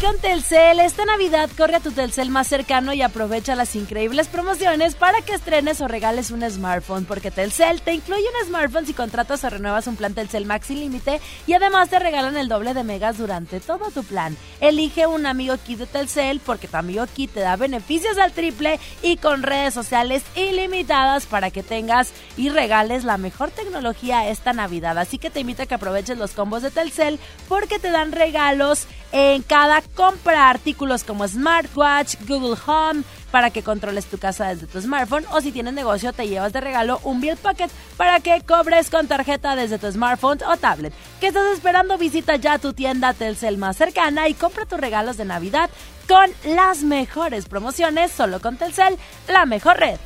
Con 0.00 0.18
Telcel. 0.18 0.80
Esta 0.80 1.04
Navidad 1.04 1.48
corre 1.56 1.76
a 1.76 1.80
tu 1.80 1.92
Telcel 1.92 2.28
más 2.28 2.48
cercano 2.48 2.92
y 2.92 3.02
aprovecha 3.02 3.54
las 3.54 3.76
increíbles 3.76 4.26
promociones 4.26 4.96
para 4.96 5.22
que 5.22 5.34
estrenes 5.34 5.80
o 5.80 5.86
regales 5.86 6.32
un 6.32 6.42
smartphone. 6.50 7.04
Porque 7.04 7.30
Telcel 7.30 7.80
te 7.80 7.92
incluye 7.92 8.22
un 8.22 8.48
smartphone 8.48 8.84
si 8.84 8.94
contratas 8.94 9.44
o 9.44 9.50
renuevas 9.50 9.86
un 9.86 9.94
plan 9.94 10.12
Telcel 10.12 10.44
Max 10.44 10.66
sin 10.66 10.80
límite 10.80 11.20
y 11.46 11.52
además 11.52 11.88
te 11.88 12.00
regalan 12.00 12.36
el 12.36 12.48
doble 12.48 12.74
de 12.74 12.82
megas 12.82 13.18
durante 13.18 13.60
todo 13.60 13.90
tu 13.90 14.02
plan. 14.02 14.36
Elige 14.60 15.06
un 15.06 15.24
amigo 15.26 15.56
kit 15.64 15.78
de 15.78 15.86
Telcel 15.86 16.40
porque 16.40 16.66
tu 16.66 16.76
amigo 16.76 17.06
kit 17.06 17.32
te 17.32 17.40
da 17.40 17.56
beneficios 17.56 18.18
al 18.18 18.32
triple 18.32 18.80
y 19.02 19.18
con 19.18 19.42
redes 19.42 19.72
sociales 19.72 20.24
ilimitadas 20.34 21.26
para 21.26 21.50
que 21.50 21.62
tengas 21.62 22.12
y 22.36 22.48
regales 22.48 23.04
la 23.04 23.18
mejor 23.18 23.50
tecnología 23.50 24.28
esta 24.28 24.52
Navidad. 24.52 24.98
Así 24.98 25.18
que 25.18 25.30
te 25.30 25.40
invito 25.40 25.62
a 25.62 25.66
que 25.66 25.74
aproveches 25.74 26.18
los 26.18 26.32
combos 26.32 26.62
de 26.62 26.70
Telcel 26.70 27.20
porque 27.48 27.78
te 27.78 27.90
dan 27.90 28.12
regalos 28.12 28.88
en 29.12 29.42
cada 29.42 29.82
compra. 29.94 30.48
Artículos 30.48 31.04
como 31.04 31.26
smartwatch, 31.26 32.16
Google 32.26 32.56
Home, 32.66 33.02
para 33.30 33.50
que 33.50 33.62
controles 33.62 34.06
tu 34.06 34.18
casa 34.18 34.48
desde 34.48 34.66
tu 34.66 34.80
smartphone. 34.80 35.24
O 35.32 35.40
si 35.40 35.52
tienes 35.52 35.74
negocio, 35.74 36.12
te 36.12 36.28
llevas 36.28 36.52
de 36.52 36.60
regalo 36.60 37.00
un 37.04 37.20
Bill 37.20 37.36
Pocket 37.36 37.68
para 37.96 38.20
que 38.20 38.42
cobres 38.42 38.90
con 38.90 39.06
tarjeta 39.06 39.56
desde 39.56 39.78
tu 39.78 39.90
smartphone 39.90 40.38
o 40.46 40.56
tablet. 40.56 40.92
¿Qué 41.20 41.28
estás 41.28 41.52
esperando? 41.52 41.98
Visita 41.98 42.36
ya 42.36 42.58
tu 42.58 42.72
tienda 42.72 43.14
Telcel 43.14 43.58
más 43.58 43.76
cercana 43.76 44.28
y 44.28 44.34
compra 44.34 44.66
tus 44.66 44.80
regalos 44.80 45.16
de 45.16 45.24
Navidad 45.24 45.70
con 46.08 46.30
las 46.44 46.82
mejores 46.82 47.46
promociones 47.46 48.10
solo 48.10 48.40
con 48.40 48.56
Telcel, 48.56 48.98
la 49.28 49.46
mejor 49.46 49.78
red. 49.78 49.98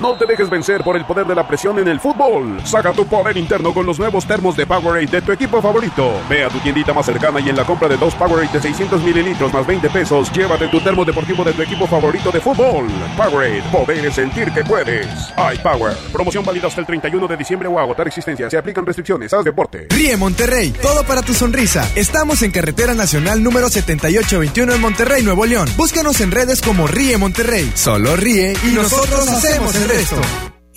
No 0.00 0.14
te 0.14 0.24
dejes 0.24 0.48
vencer 0.48 0.82
por 0.82 0.96
el 0.96 1.04
poder 1.04 1.26
de 1.26 1.34
la 1.34 1.46
presión 1.46 1.78
en 1.78 1.86
el 1.86 2.00
fútbol. 2.00 2.58
Saca 2.64 2.90
tu 2.92 3.06
poder 3.06 3.36
interno 3.36 3.74
con 3.74 3.84
los 3.84 3.98
nuevos 3.98 4.26
termos 4.26 4.56
de 4.56 4.64
Powerade 4.64 5.06
de 5.06 5.20
tu 5.20 5.30
equipo 5.30 5.60
favorito. 5.60 6.22
Ve 6.26 6.42
a 6.42 6.48
tu 6.48 6.58
tiendita 6.60 6.94
más 6.94 7.04
cercana 7.04 7.38
y 7.38 7.50
en 7.50 7.56
la 7.56 7.66
compra 7.66 7.86
de 7.86 7.98
dos 7.98 8.14
Powerade 8.14 8.50
de 8.50 8.62
600 8.62 9.02
mililitros 9.02 9.52
más 9.52 9.66
20 9.66 9.90
pesos, 9.90 10.32
llévate 10.32 10.68
tu 10.68 10.80
termo 10.80 11.04
deportivo 11.04 11.44
de 11.44 11.52
tu 11.52 11.60
equipo 11.60 11.86
favorito 11.86 12.30
de 12.32 12.40
fútbol. 12.40 12.86
Powerade, 13.14 13.62
poder 13.70 14.10
sentir 14.10 14.50
que 14.52 14.64
puedes. 14.64 15.06
iPower, 15.54 15.94
promoción 16.10 16.46
válida 16.46 16.68
hasta 16.68 16.80
el 16.80 16.86
31 16.86 17.28
de 17.28 17.36
diciembre 17.36 17.68
o 17.68 17.78
agotar 17.78 18.06
existencia. 18.06 18.48
Se 18.48 18.56
aplican 18.56 18.86
restricciones. 18.86 19.34
Haz 19.34 19.44
deporte. 19.44 19.86
Ríe 19.90 20.16
Monterrey, 20.16 20.70
todo 20.80 21.04
para 21.04 21.20
tu 21.20 21.34
sonrisa. 21.34 21.86
Estamos 21.94 22.40
en 22.40 22.52
carretera 22.52 22.94
nacional 22.94 23.42
número 23.42 23.68
7821 23.68 24.72
en 24.72 24.80
Monterrey, 24.80 25.22
Nuevo 25.22 25.44
León. 25.44 25.68
Búscanos 25.76 26.22
en 26.22 26.30
redes 26.30 26.62
como 26.62 26.86
Ríe 26.86 27.18
Monterrey. 27.18 27.70
Solo 27.74 28.16
ríe 28.16 28.54
y 28.64 28.68
nosotros 28.68 29.28
hacemos 29.28 29.74
el 29.74 29.89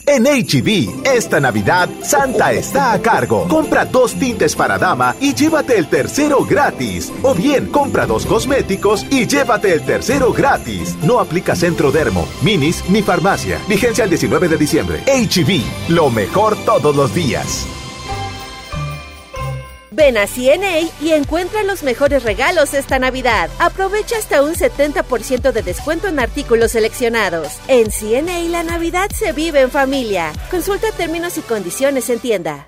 En 0.07 0.23
HB, 0.25 1.05
esta 1.05 1.39
Navidad, 1.39 1.87
Santa 2.01 2.51
está 2.51 2.93
a 2.93 2.99
cargo. 2.99 3.47
Compra 3.47 3.85
dos 3.85 4.15
tintes 4.15 4.55
para 4.55 4.79
dama 4.79 5.15
y 5.21 5.35
llévate 5.35 5.77
el 5.77 5.87
tercero 5.87 6.43
gratis. 6.43 7.13
O 7.21 7.35
bien, 7.35 7.67
compra 7.67 8.07
dos 8.07 8.25
cosméticos 8.25 9.05
y 9.11 9.27
llévate 9.27 9.71
el 9.71 9.83
tercero 9.83 10.33
gratis. 10.33 10.97
No 11.03 11.19
aplica 11.19 11.55
Centro 11.55 11.91
Dermo, 11.91 12.27
Minis 12.41 12.83
ni 12.89 13.03
farmacia. 13.03 13.59
Vigencia 13.69 14.03
el 14.03 14.09
19 14.09 14.47
de 14.47 14.57
diciembre. 14.57 15.03
HB, 15.05 15.91
lo 15.93 16.09
mejor 16.09 16.55
todos 16.65 16.95
los 16.95 17.13
días. 17.13 17.67
Ven 19.95 20.17
a 20.17 20.25
CNA 20.25 20.89
y 21.01 21.11
encuentra 21.11 21.63
los 21.63 21.83
mejores 21.83 22.23
regalos 22.23 22.73
esta 22.73 22.97
Navidad. 22.97 23.49
Aprovecha 23.59 24.17
hasta 24.17 24.41
un 24.41 24.55
70% 24.55 25.51
de 25.51 25.61
descuento 25.61 26.07
en 26.07 26.19
artículos 26.19 26.71
seleccionados. 26.71 27.59
En 27.67 27.91
CNA 27.91 28.39
la 28.49 28.63
Navidad 28.63 29.09
se 29.13 29.33
vive 29.33 29.61
en 29.61 29.69
familia. 29.69 30.33
Consulta 30.49 30.91
términos 30.97 31.37
y 31.37 31.41
condiciones 31.41 32.09
en 32.09 32.19
tienda. 32.19 32.67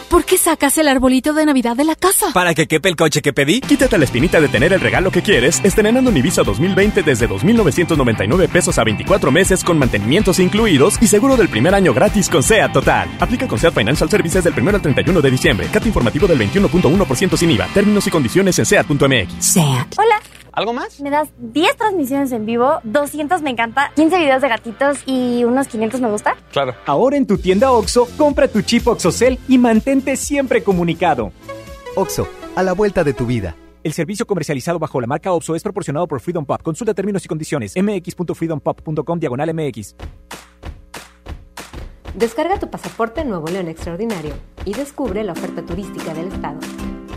¿Por 0.11 0.25
qué 0.25 0.37
sacas 0.37 0.77
el 0.77 0.89
arbolito 0.89 1.31
de 1.31 1.45
Navidad 1.45 1.77
de 1.77 1.85
la 1.85 1.95
casa? 1.95 2.33
Para 2.33 2.53
que 2.53 2.67
quepe 2.67 2.89
el 2.89 2.97
coche 2.97 3.21
que 3.21 3.31
pedí. 3.31 3.61
Quítate 3.61 3.97
la 3.97 4.03
espinita 4.03 4.41
de 4.41 4.49
tener 4.49 4.73
el 4.73 4.81
regalo 4.81 5.09
que 5.09 5.21
quieres, 5.21 5.61
estrenando 5.63 6.09
un 6.09 6.17
Ibiza 6.17 6.43
2020 6.43 7.01
desde 7.01 7.29
2.999 7.29 8.49
pesos 8.49 8.77
a 8.77 8.83
24 8.83 9.31
meses 9.31 9.63
con 9.63 9.79
mantenimientos 9.79 10.39
incluidos 10.39 11.01
y 11.01 11.07
seguro 11.07 11.37
del 11.37 11.47
primer 11.47 11.73
año 11.73 11.93
gratis 11.93 12.27
con 12.27 12.43
SEAT 12.43 12.73
Total. 12.73 13.09
Aplica 13.21 13.47
con 13.47 13.57
SEAT 13.57 13.73
Financial 13.73 14.09
Services 14.09 14.43
del 14.43 14.53
1 14.53 14.69
al 14.71 14.81
31 14.81 15.21
de 15.21 15.31
diciembre. 15.31 15.67
Cat 15.71 15.85
informativo 15.85 16.27
del 16.27 16.39
21.1% 16.39 17.37
sin 17.37 17.51
IVA. 17.51 17.67
Términos 17.73 18.05
y 18.05 18.09
condiciones 18.09 18.59
en 18.59 18.65
SEAT.mx. 18.65 19.33
SEAT. 19.39 19.95
Hola. 19.97 20.30
¿Algo 20.51 20.73
más? 20.73 20.99
Me 20.99 21.09
das 21.09 21.29
10 21.37 21.77
transmisiones 21.77 22.31
en 22.31 22.45
vivo, 22.45 22.79
200 22.83 23.41
me 23.41 23.51
encanta, 23.51 23.91
15 23.95 24.17
videos 24.17 24.41
de 24.41 24.49
gatitos 24.49 24.99
y 25.05 25.43
unos 25.45 25.67
500 25.67 26.01
me 26.01 26.09
gusta. 26.09 26.35
Claro. 26.51 26.75
Ahora 26.85 27.17
en 27.17 27.25
tu 27.25 27.37
tienda 27.37 27.71
OXO, 27.71 28.07
compra 28.17 28.47
tu 28.47 28.61
chip 28.61 28.87
OXOCEL 28.87 29.39
y 29.47 29.57
mantente 29.57 30.15
siempre 30.17 30.63
comunicado. 30.63 31.31
OXO, 31.95 32.27
a 32.55 32.63
la 32.63 32.73
vuelta 32.73 33.03
de 33.03 33.13
tu 33.13 33.25
vida. 33.25 33.55
El 33.83 33.93
servicio 33.93 34.27
comercializado 34.27 34.77
bajo 34.77 35.01
la 35.01 35.07
marca 35.07 35.31
OPSO 35.31 35.55
es 35.55 35.63
proporcionado 35.63 36.07
por 36.07 36.19
Freedom 36.19 36.45
Pop. 36.45 36.61
Consulta 36.61 36.93
términos 36.93 37.25
y 37.25 37.27
condiciones. 37.27 37.73
mx.freedompop.com 37.75 39.19
diagonal 39.19 39.53
mx. 39.55 39.95
Descarga 42.13 42.59
tu 42.59 42.69
pasaporte 42.69 43.23
Nuevo 43.25 43.47
León 43.47 43.69
Extraordinario 43.69 44.33
y 44.65 44.73
descubre 44.73 45.23
la 45.23 45.31
oferta 45.31 45.65
turística 45.65 46.13
del 46.13 46.27
estado. 46.27 46.59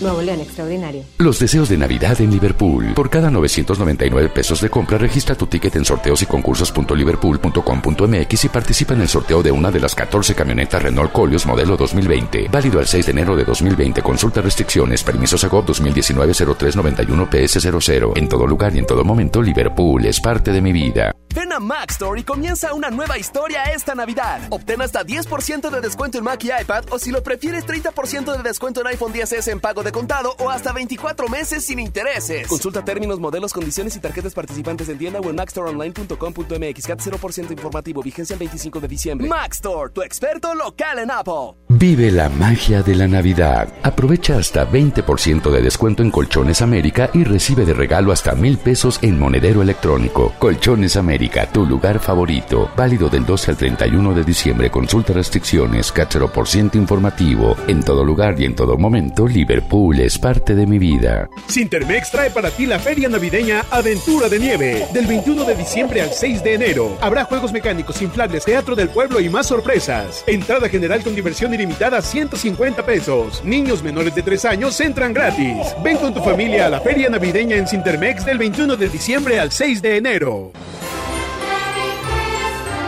Nuevo 0.00 0.22
León 0.22 0.40
Extraordinario. 0.40 1.04
Los 1.18 1.38
deseos 1.38 1.68
de 1.68 1.76
Navidad 1.76 2.20
en 2.20 2.30
Liverpool. 2.30 2.94
Por 2.94 3.10
cada 3.10 3.30
999 3.30 4.28
pesos 4.28 4.60
de 4.60 4.70
compra, 4.70 4.98
registra 4.98 5.34
tu 5.34 5.46
ticket 5.46 5.76
en 5.76 5.84
sorteos 5.84 6.22
y 6.22 6.26
concursos.liverpool.com.mx 6.26 8.44
y 8.44 8.48
participa 8.48 8.94
en 8.94 9.00
el 9.00 9.08
sorteo 9.08 9.42
de 9.42 9.50
una 9.50 9.70
de 9.70 9.80
las 9.80 9.94
14 9.94 10.34
camionetas 10.34 10.82
Renault 10.82 11.12
Colios 11.12 11.46
modelo 11.46 11.76
2020. 11.76 12.48
Válido 12.50 12.80
el 12.80 12.86
6 12.86 13.06
de 13.06 13.12
enero 13.12 13.36
de 13.36 13.44
2020. 13.44 14.02
Consulta 14.02 14.40
restricciones. 14.40 15.02
Permisos 15.02 15.42
AGOP 15.44 15.68
2019-0391 15.68 17.28
PS00. 17.28 18.12
En 18.16 18.28
todo 18.28 18.46
lugar 18.46 18.74
y 18.74 18.78
en 18.78 18.86
todo 18.86 19.04
momento, 19.04 19.42
Liverpool 19.42 20.04
es 20.06 20.20
parte 20.20 20.52
de 20.52 20.60
mi 20.60 20.72
vida. 20.72 21.14
Ven 21.34 21.52
a 21.52 21.60
Mac 21.60 21.90
Store 21.90 22.20
y 22.20 22.24
comienza 22.24 22.74
una 22.74 22.90
nueva 22.90 23.18
historia 23.18 23.64
esta 23.64 23.94
Navidad. 23.94 24.40
Obtén 24.50 24.80
hasta 24.80 25.04
10% 25.04 25.70
de 25.70 25.80
descuento 25.80 26.18
en 26.18 26.24
Mac 26.24 26.42
y 26.44 26.48
iPad 26.48 26.84
o 26.90 26.98
si 26.98 27.10
lo 27.10 27.22
prefieres 27.22 27.66
30% 27.66 28.36
de 28.36 28.42
descuento 28.42 28.80
en 28.80 28.86
iPhone 28.88 29.12
10S 29.12 29.48
en 29.48 29.60
pago 29.60 29.82
de 29.82 29.87
contado 29.92 30.34
o 30.38 30.50
hasta 30.50 30.72
24 30.72 31.28
meses 31.28 31.64
sin 31.64 31.78
intereses. 31.78 32.46
Consulta 32.46 32.84
términos, 32.84 33.20
modelos, 33.20 33.52
condiciones 33.52 33.96
y 33.96 34.00
tarjetas 34.00 34.34
participantes 34.34 34.88
en 34.88 34.98
tienda 34.98 35.20
o 35.20 35.30
en 35.30 35.36
macstoreonline.com.mx. 35.36 36.86
CAT 36.86 37.00
0% 37.00 37.50
informativo. 37.52 38.02
Vigencia 38.02 38.34
el 38.34 38.38
25 38.38 38.80
de 38.80 38.88
diciembre. 38.88 39.28
Mac 39.28 39.52
Store, 39.52 39.90
tu 39.92 40.02
experto 40.02 40.54
local 40.54 40.98
en 40.98 41.10
Apple. 41.10 41.54
Vive 41.68 42.10
la 42.10 42.28
magia 42.28 42.82
de 42.82 42.94
la 42.94 43.06
Navidad. 43.06 43.72
Aprovecha 43.82 44.38
hasta 44.38 44.68
20% 44.68 45.50
de 45.50 45.62
descuento 45.62 46.02
en 46.02 46.10
Colchones 46.10 46.62
América 46.62 47.10
y 47.14 47.24
recibe 47.24 47.64
de 47.64 47.74
regalo 47.74 48.12
hasta 48.12 48.34
mil 48.34 48.58
pesos 48.58 48.98
en 49.02 49.18
monedero 49.18 49.62
electrónico. 49.62 50.32
Colchones 50.38 50.96
América, 50.96 51.46
tu 51.50 51.64
lugar 51.64 52.00
favorito. 52.00 52.70
Válido 52.76 53.08
del 53.08 53.24
12 53.24 53.52
al 53.52 53.56
31 53.56 54.14
de 54.14 54.24
diciembre. 54.24 54.70
Consulta 54.70 55.12
restricciones. 55.12 55.92
CAT 55.92 56.14
0% 56.14 56.74
informativo. 56.74 57.56
En 57.66 57.82
todo 57.82 58.04
lugar 58.04 58.40
y 58.40 58.44
en 58.44 58.54
todo 58.54 58.76
momento, 58.76 59.26
Liverpool 59.26 59.77
es 59.78 60.18
parte 60.18 60.56
de 60.56 60.66
mi 60.66 60.78
vida. 60.78 61.30
Sintermex 61.46 62.10
trae 62.10 62.30
para 62.30 62.50
ti 62.50 62.66
la 62.66 62.80
feria 62.80 63.08
navideña 63.08 63.64
Aventura 63.70 64.28
de 64.28 64.40
Nieve. 64.40 64.86
Del 64.92 65.06
21 65.06 65.44
de 65.44 65.54
diciembre 65.54 66.02
al 66.02 66.10
6 66.10 66.42
de 66.42 66.54
enero. 66.54 66.98
Habrá 67.00 67.24
juegos 67.24 67.52
mecánicos, 67.52 68.02
inflables, 68.02 68.44
teatro 68.44 68.74
del 68.74 68.88
pueblo 68.88 69.20
y 69.20 69.28
más 69.28 69.46
sorpresas. 69.46 70.24
Entrada 70.26 70.68
general 70.68 71.02
con 71.04 71.14
diversión 71.14 71.54
ilimitada 71.54 72.02
150 72.02 72.84
pesos. 72.84 73.44
Niños 73.44 73.82
menores 73.82 74.14
de 74.16 74.22
3 74.22 74.44
años 74.46 74.80
entran 74.80 75.14
gratis. 75.14 75.56
Ven 75.84 75.96
con 75.98 76.12
tu 76.12 76.20
familia 76.22 76.66
a 76.66 76.70
la 76.70 76.80
feria 76.80 77.08
navideña 77.08 77.56
en 77.56 77.68
Sintermex 77.68 78.26
del 78.26 78.38
21 78.38 78.76
de 78.76 78.88
diciembre 78.88 79.38
al 79.38 79.52
6 79.52 79.80
de 79.80 79.96
enero. 79.96 80.52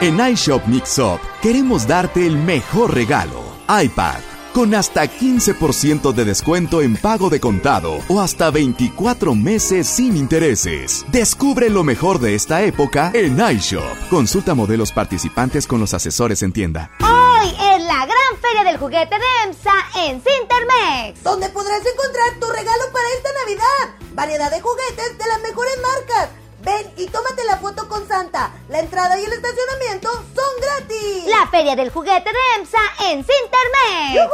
En 0.00 0.18
iShop 0.32 0.66
Mixup 0.66 1.20
queremos 1.40 1.86
darte 1.86 2.26
el 2.26 2.36
mejor 2.36 2.94
regalo. 2.94 3.44
iPad. 3.68 4.29
Con 4.52 4.74
hasta 4.74 5.04
15% 5.04 6.12
de 6.12 6.24
descuento 6.24 6.82
en 6.82 6.96
pago 6.96 7.30
de 7.30 7.38
contado 7.38 8.00
o 8.08 8.20
hasta 8.20 8.50
24 8.50 9.36
meses 9.36 9.86
sin 9.86 10.16
intereses. 10.16 11.06
Descubre 11.12 11.70
lo 11.70 11.84
mejor 11.84 12.18
de 12.18 12.34
esta 12.34 12.62
época 12.62 13.12
en 13.14 13.38
iShop. 13.40 14.08
Consulta 14.10 14.54
modelos 14.54 14.90
participantes 14.90 15.68
con 15.68 15.78
los 15.78 15.94
asesores 15.94 16.42
en 16.42 16.52
tienda. 16.52 16.90
Hoy 17.00 17.48
es 17.48 17.84
la 17.84 18.06
gran 18.06 18.40
feria 18.42 18.64
del 18.64 18.76
juguete 18.76 19.14
de 19.14 19.48
EMSA 19.50 20.08
en 20.08 20.20
Cintermex. 20.20 21.22
Donde 21.22 21.48
podrás 21.50 21.82
encontrar 21.86 22.40
tu 22.40 22.46
regalo 22.48 22.92
para 22.92 23.08
esta 23.16 23.28
Navidad. 23.44 24.14
Variedad 24.14 24.50
de 24.50 24.60
juguetes 24.60 25.16
de 25.16 25.26
las 25.28 25.40
mejores 25.42 25.74
marcas. 25.80 26.39
Ven 26.62 26.86
y 26.96 27.06
tómate 27.06 27.44
la 27.44 27.56
foto 27.56 27.88
con 27.88 28.06
Santa. 28.06 28.52
La 28.68 28.80
entrada 28.80 29.18
y 29.18 29.24
el 29.24 29.32
estacionamiento 29.32 30.10
son 30.10 30.60
gratis. 30.60 31.24
La 31.26 31.48
feria 31.50 31.74
del 31.76 31.90
juguete 31.90 32.30
de 32.30 32.60
EMSA 32.60 32.78
en 33.10 33.24
Cintermex. 33.24 34.30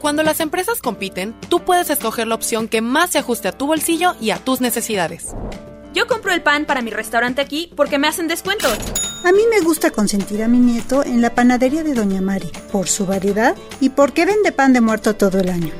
Cuando 0.00 0.22
las 0.22 0.40
empresas 0.40 0.80
compiten, 0.80 1.38
tú 1.48 1.60
puedes 1.60 1.90
escoger 1.90 2.26
la 2.26 2.34
opción 2.34 2.68
que 2.68 2.80
más 2.80 3.10
se 3.10 3.18
ajuste 3.18 3.48
a 3.48 3.52
tu 3.52 3.66
bolsillo 3.66 4.14
y 4.20 4.30
a 4.30 4.38
tus 4.38 4.62
necesidades. 4.62 5.34
Yo 5.92 6.06
compro 6.06 6.32
el 6.32 6.42
pan 6.42 6.64
para 6.64 6.82
mi 6.82 6.90
restaurante 6.90 7.42
aquí 7.42 7.72
porque 7.76 7.98
me 7.98 8.08
hacen 8.08 8.28
descuentos. 8.28 8.78
A 9.24 9.32
mí 9.32 9.42
me 9.50 9.60
gusta 9.60 9.90
consentir 9.90 10.42
a 10.42 10.48
mi 10.48 10.58
nieto 10.58 11.04
en 11.04 11.20
la 11.20 11.34
panadería 11.34 11.82
de 11.82 11.92
Doña 11.92 12.22
Mari, 12.22 12.50
por 12.72 12.88
su 12.88 13.04
variedad 13.04 13.54
y 13.80 13.90
porque 13.90 14.24
vende 14.24 14.52
pan 14.52 14.72
de 14.72 14.80
muerto 14.80 15.14
todo 15.14 15.38
el 15.38 15.50
año. 15.50 15.72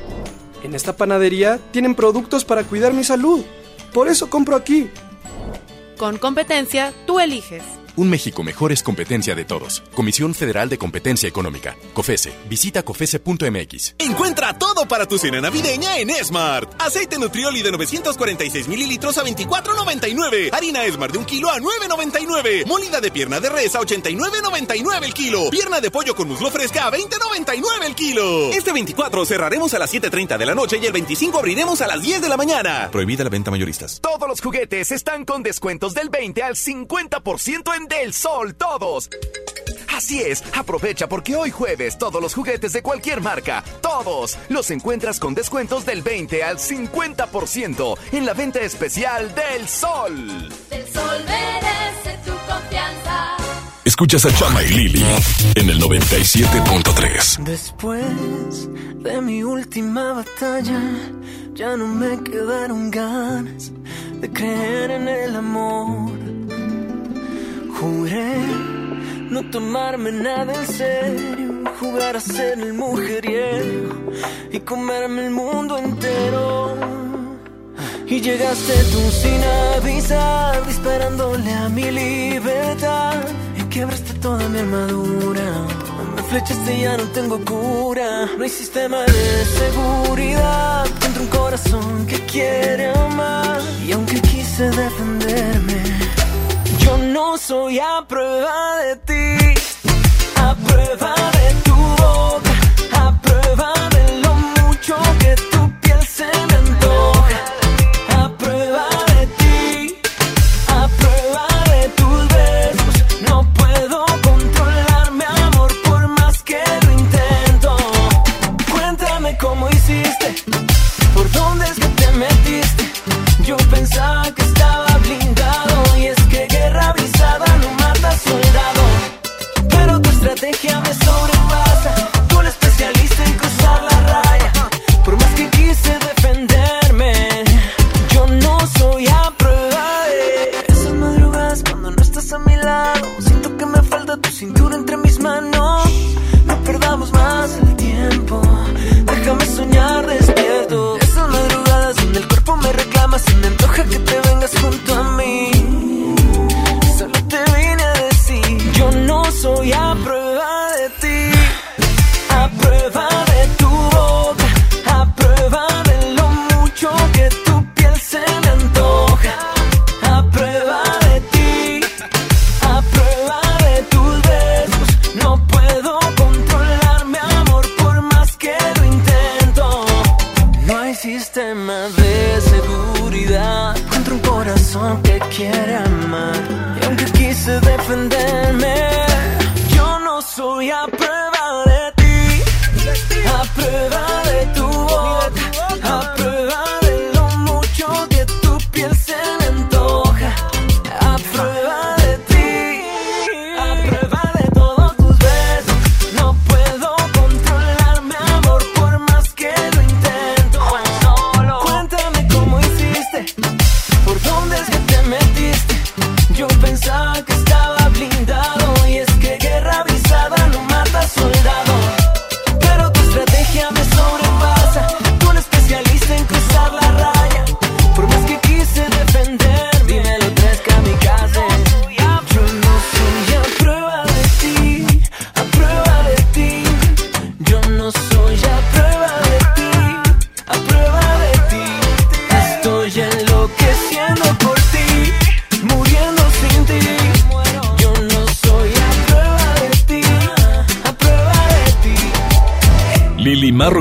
En 0.62 0.74
esta 0.74 0.94
panadería 0.94 1.58
tienen 1.70 1.94
productos 1.94 2.44
para 2.44 2.64
cuidar 2.64 2.92
mi 2.92 3.04
salud. 3.04 3.42
Por 3.92 4.08
eso 4.08 4.30
compro 4.30 4.56
aquí. 4.56 4.90
Con 5.98 6.16
competencia, 6.18 6.92
tú 7.06 7.20
eliges. 7.20 7.62
Un 7.96 8.08
México 8.08 8.42
mejor 8.42 8.72
es 8.72 8.82
competencia 8.82 9.34
de 9.34 9.44
todos. 9.44 9.82
Comisión 9.94 10.34
Federal 10.34 10.68
de 10.68 10.78
Competencia 10.78 11.28
Económica. 11.28 11.76
COFESE. 11.94 12.32
Visita 12.48 12.82
COFESE.mx. 12.82 13.94
Encuentra 13.98 14.58
todo 14.58 14.86
para 14.86 15.06
tu 15.06 15.18
cena 15.18 15.40
navideña 15.40 15.98
en 15.98 16.10
Smart. 16.24 16.72
Aceite 16.80 17.18
Nutrioli 17.18 17.62
de 17.62 17.72
946 17.72 18.68
mililitros 18.68 19.18
a 19.18 19.24
24.99. 19.24 20.50
Harina 20.52 20.86
Smart 20.90 21.12
de 21.12 21.18
un 21.18 21.24
kilo 21.24 21.50
a 21.50 21.58
9.99. 21.58 22.66
Molida 22.66 23.00
de 23.00 23.10
pierna 23.10 23.40
de 23.40 23.48
res 23.48 23.74
a 23.74 23.80
89.99 23.80 25.04
el 25.04 25.14
kilo. 25.14 25.50
Pierna 25.50 25.80
de 25.80 25.90
pollo 25.90 26.14
con 26.14 26.28
muslo 26.28 26.50
fresca 26.50 26.86
a 26.86 26.92
20.99 26.92 27.86
el 27.86 27.94
kilo. 27.94 28.50
Este 28.52 28.72
24 28.72 29.26
cerraremos 29.26 29.74
a 29.74 29.78
las 29.78 29.92
7.30 29.92 30.38
de 30.38 30.46
la 30.46 30.54
noche 30.54 30.78
y 30.80 30.86
el 30.86 30.92
25 30.92 31.38
abriremos 31.38 31.80
a 31.80 31.86
las 31.86 32.02
10 32.02 32.22
de 32.22 32.28
la 32.28 32.36
mañana. 32.36 32.88
Prohibida 32.90 33.24
la 33.24 33.30
venta 33.30 33.50
mayoristas. 33.50 34.00
Todos 34.00 34.28
los 34.28 34.40
juguetes 34.40 34.92
están 34.92 35.24
con 35.24 35.42
descuentos 35.42 35.94
del 35.94 36.08
20 36.08 36.42
al 36.42 36.54
50% 36.54 37.76
en 37.76 37.79
Del 37.88 38.12
Sol, 38.12 38.54
todos. 38.54 39.10
Así 39.94 40.20
es, 40.20 40.42
aprovecha 40.54 41.08
porque 41.08 41.36
hoy 41.36 41.50
jueves 41.50 41.98
todos 41.98 42.22
los 42.22 42.34
juguetes 42.34 42.72
de 42.72 42.82
cualquier 42.82 43.20
marca, 43.20 43.62
todos, 43.82 44.38
los 44.48 44.70
encuentras 44.70 45.20
con 45.20 45.34
descuentos 45.34 45.84
del 45.84 46.02
20 46.02 46.42
al 46.42 46.58
50% 46.58 47.98
en 48.12 48.26
la 48.26 48.32
venta 48.32 48.60
especial 48.60 49.34
del 49.34 49.68
Sol. 49.68 50.48
Del 50.70 50.86
sol 50.92 51.24
merece 51.26 52.18
tu 52.24 52.32
confianza. 52.50 53.36
Escuchas 53.84 54.24
a 54.24 54.34
Chama 54.34 54.62
y 54.62 54.68
Lili 54.68 55.04
en 55.54 55.68
el 55.68 55.80
97.3. 55.80 57.44
Después 57.44 58.68
de 59.02 59.20
mi 59.20 59.42
última 59.42 60.12
batalla, 60.12 60.80
ya 61.54 61.76
no 61.76 61.88
me 61.88 62.22
quedaron 62.22 62.90
ganas 62.90 63.72
de 64.14 64.30
creer 64.30 64.92
en 64.92 65.08
el 65.08 65.36
amor. 65.36 66.39
Juré 67.80 68.34
no 69.30 69.42
tomarme 69.50 70.12
nada 70.12 70.52
en 70.52 70.66
serio, 70.66 71.64
jugar 71.80 72.14
a 72.16 72.20
ser 72.20 72.58
el 72.60 72.74
mujeriego 72.74 74.12
y 74.52 74.60
comerme 74.60 75.24
el 75.26 75.30
mundo 75.30 75.78
entero. 75.78 76.76
Y 78.06 78.20
llegaste 78.20 78.74
tú 78.92 79.00
sin 79.22 79.40
avisar, 79.76 80.66
disparándole 80.66 81.52
a 81.54 81.68
mi 81.70 81.90
libertad. 81.90 83.14
Y 83.56 83.62
quebraste 83.70 84.12
toda 84.14 84.46
mi 84.48 84.58
armadura. 84.58 85.64
Me 86.16 86.22
flechaste 86.24 86.76
y 86.76 86.80
ya 86.82 86.96
no 86.98 87.04
tengo 87.14 87.38
cura. 87.44 88.28
No 88.36 88.42
hay 88.42 88.50
sistema 88.50 89.04
de 89.04 89.44
seguridad 89.60 90.86
contra 91.00 91.22
un 91.22 91.28
corazón 91.28 92.06
que 92.06 92.18
quiere 92.26 92.90
amar. 92.90 93.62
Y 93.86 93.92
aunque 93.92 94.20
quise 94.20 94.64
defenderme, 94.64 96.09
yo 96.84 96.98
no 96.98 97.38
soy 97.38 97.78
a 97.78 98.04
prueba 98.06 98.76
de 98.78 98.96
ti. 98.96 99.60
A 100.36 100.54
prueba 100.54 101.14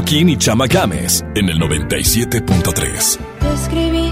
Marroquín 0.09 0.29
y 0.29 0.37
Chama 0.37 0.65
Games 0.65 1.23
en 1.35 1.49
el 1.49 1.59
97.3. 1.59 3.19
Te 3.39 3.53
escribí 3.53 4.11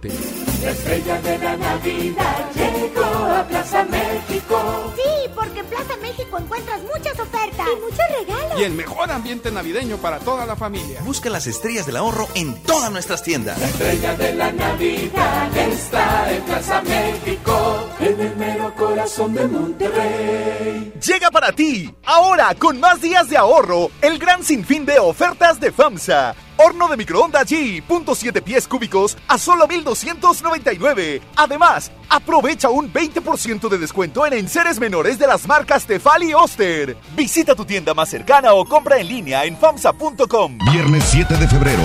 Y 8.61 8.63
el 8.63 8.73
mejor 8.73 9.09
ambiente 9.09 9.51
navideño 9.51 9.97
para 9.97 10.19
toda 10.19 10.45
la 10.45 10.55
familia. 10.55 11.01
Busca 11.01 11.31
las 11.31 11.47
estrellas 11.47 11.87
del 11.87 11.95
ahorro 11.95 12.27
en 12.35 12.61
todas 12.61 12.91
nuestras 12.91 13.23
tiendas. 13.23 13.57
La 13.57 13.67
estrella 13.67 14.15
de 14.15 14.35
la 14.35 14.51
Navidad 14.51 15.57
está 15.57 16.31
en 16.31 16.43
Plaza 16.43 16.83
México, 16.83 17.89
en 17.99 18.21
el 18.21 18.35
mero 18.35 18.71
corazón 18.75 19.33
de 19.33 19.47
Monterrey. 19.47 20.93
Llega 21.03 21.31
para 21.31 21.51
ti, 21.53 21.91
ahora 22.05 22.53
con 22.53 22.79
más 22.79 23.01
días 23.01 23.27
de 23.31 23.37
ahorro, 23.37 23.89
el 23.99 24.19
gran 24.19 24.43
sinfín 24.43 24.85
de 24.85 24.99
ofertas 24.99 25.59
de 25.59 25.71
FAMSA. 25.71 26.35
Horno 26.63 26.87
de 26.87 26.97
microondas 26.97 27.47
G, 27.47 27.81
punto 27.81 28.13
7 28.13 28.41
pies 28.41 28.67
cúbicos 28.67 29.17
a 29.27 29.39
solo 29.39 29.67
1299. 29.67 31.21
Además, 31.35 31.91
aprovecha 32.07 32.69
un 32.69 32.93
20% 32.93 33.67
de 33.67 33.77
descuento 33.79 34.27
en 34.27 34.33
enseres 34.33 34.79
menores 34.79 35.17
de 35.17 35.25
las 35.25 35.47
marcas 35.47 35.85
Tefal 35.85 36.21
y 36.23 36.35
Oster. 36.35 36.97
Visita 37.15 37.55
tu 37.55 37.65
tienda 37.65 37.95
más 37.95 38.09
cercana 38.09 38.53
o 38.53 38.65
compra 38.65 38.99
en 38.99 39.07
línea 39.07 39.43
en 39.45 39.57
famsa.com. 39.57 40.59
Viernes 40.71 41.03
7 41.05 41.35
de 41.35 41.47
febrero, 41.47 41.83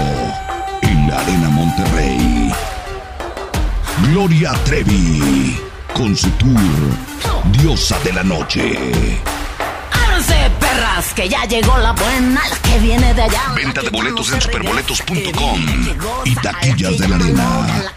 en 0.82 1.09
la 1.09 1.20
Arena 1.20 1.48
Monterrey. 1.48 2.53
Gloria 4.11 4.53
Trevi, 4.65 5.59
con 5.94 6.15
su 6.15 6.28
tour 6.32 6.53
Diosa 7.53 7.98
de 8.05 8.12
la 8.12 8.23
Noche. 8.23 9.16
Que 10.97 11.28
ya 11.28 11.44
llegó 11.44 11.77
la 11.78 11.93
buena, 11.93 12.43
la 12.48 12.56
que 12.59 12.78
viene 12.78 13.12
de 13.12 13.23
allá. 13.23 13.52
Venta 13.55 13.82
de 13.82 13.90
boletos 13.90 14.32
en 14.32 14.40
superboletos.com 14.40 15.60
y 16.24 16.35
taquillas 16.36 16.98
de 16.98 17.09
la 17.09 17.16
arena. 17.16 17.93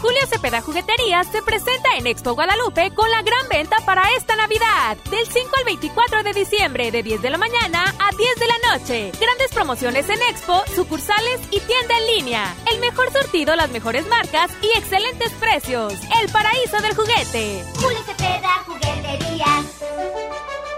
Julio 0.00 0.20
Cepeda 0.28 0.60
Jugueterías 0.60 1.26
se 1.32 1.42
presenta 1.42 1.96
en 1.96 2.06
Expo 2.06 2.34
Guadalupe 2.34 2.92
con 2.94 3.10
la 3.10 3.22
gran 3.22 3.48
venta 3.48 3.76
para 3.84 4.02
esta 4.16 4.36
Navidad. 4.36 4.96
Del 5.10 5.26
5 5.26 5.50
al 5.58 5.64
24 5.64 6.22
de 6.22 6.32
diciembre, 6.32 6.90
de 6.92 7.02
10 7.02 7.22
de 7.22 7.30
la 7.30 7.38
mañana 7.38 7.94
a 7.98 8.10
10 8.16 8.36
de 8.38 8.46
la 8.46 8.72
noche. 8.72 9.12
Grandes 9.20 9.50
promociones 9.52 10.08
en 10.08 10.20
Expo, 10.30 10.62
sucursales 10.74 11.40
y 11.50 11.58
tienda 11.60 11.98
en 11.98 12.16
línea. 12.16 12.54
El 12.72 12.80
mejor 12.80 13.12
surtido, 13.12 13.56
las 13.56 13.70
mejores 13.70 14.06
marcas 14.06 14.50
y 14.62 14.78
excelentes 14.78 15.32
precios. 15.32 15.94
El 16.22 16.30
paraíso 16.30 16.80
del 16.82 16.94
juguete. 16.94 17.64
Julio 17.80 18.02
Cepeda 18.06 18.64
Jugueterías. 18.64 19.55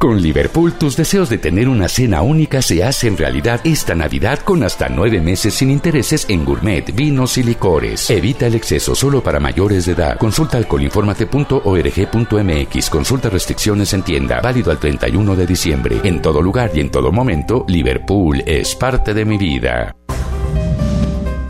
Con 0.00 0.20
Liverpool, 0.22 0.72
tus 0.72 0.96
deseos 0.96 1.28
de 1.28 1.36
tener 1.36 1.68
una 1.68 1.86
cena 1.86 2.22
única 2.22 2.62
se 2.62 2.82
hacen 2.82 3.18
realidad 3.18 3.60
esta 3.64 3.94
Navidad 3.94 4.38
con 4.38 4.62
hasta 4.62 4.88
nueve 4.88 5.20
meses 5.20 5.52
sin 5.52 5.70
intereses 5.70 6.24
en 6.30 6.46
gourmet, 6.46 6.90
vinos 6.94 7.36
y 7.36 7.42
licores. 7.42 8.08
Evita 8.08 8.46
el 8.46 8.54
exceso 8.54 8.94
solo 8.94 9.22
para 9.22 9.40
mayores 9.40 9.84
de 9.84 9.92
edad. 9.92 10.16
Consulta 10.16 10.56
alcoholinformate.org.mx. 10.56 12.88
Consulta 12.88 13.28
restricciones 13.28 13.92
en 13.92 14.02
tienda. 14.02 14.40
Válido 14.40 14.70
al 14.70 14.78
31 14.78 15.36
de 15.36 15.46
diciembre. 15.46 16.00
En 16.02 16.22
todo 16.22 16.40
lugar 16.40 16.70
y 16.72 16.80
en 16.80 16.90
todo 16.90 17.12
momento, 17.12 17.66
Liverpool 17.68 18.42
es 18.46 18.74
parte 18.74 19.12
de 19.12 19.26
mi 19.26 19.36
vida. 19.36 19.94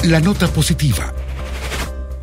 La 0.02 0.18
nota 0.18 0.48
positiva. 0.48 1.14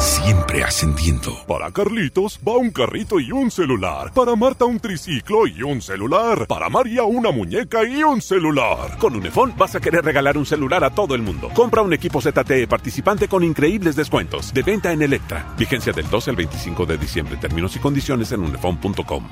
siempre 0.00 0.64
ascendiendo. 0.64 1.44
Para 1.46 1.70
Carlitos 1.70 2.40
va 2.46 2.56
un 2.56 2.70
carrito 2.70 3.20
y 3.20 3.30
un 3.32 3.50
celular. 3.50 4.12
Para 4.12 4.34
Marta 4.34 4.64
un 4.64 4.80
triciclo 4.80 5.46
y 5.46 5.62
un 5.62 5.82
celular. 5.82 6.46
Para 6.46 6.68
María 6.68 7.04
una 7.04 7.30
muñeca 7.30 7.84
y 7.84 8.02
un 8.02 8.20
celular. 8.22 8.96
Con 8.98 9.14
Unifón 9.14 9.54
vas 9.56 9.74
a 9.74 9.80
querer 9.80 10.04
regalar 10.04 10.38
un 10.38 10.46
celular 10.46 10.82
a 10.84 10.90
todo 10.90 11.14
el 11.14 11.22
mundo. 11.22 11.50
Compra 11.54 11.82
un 11.82 11.92
equipo 11.92 12.20
ZTE 12.20 12.66
participante 12.66 13.28
con 13.28 13.44
increíbles 13.44 13.96
descuentos. 13.96 14.52
De 14.54 14.62
venta 14.62 14.92
en 14.92 15.02
Electra. 15.02 15.54
Vigencia 15.58 15.92
del 15.92 16.08
12 16.08 16.30
al 16.30 16.36
25 16.36 16.86
de 16.86 16.98
diciembre. 16.98 17.36
Términos 17.36 17.76
y 17.76 17.78
condiciones 17.78 18.32
en 18.32 18.40
unifón.com. 18.40 19.28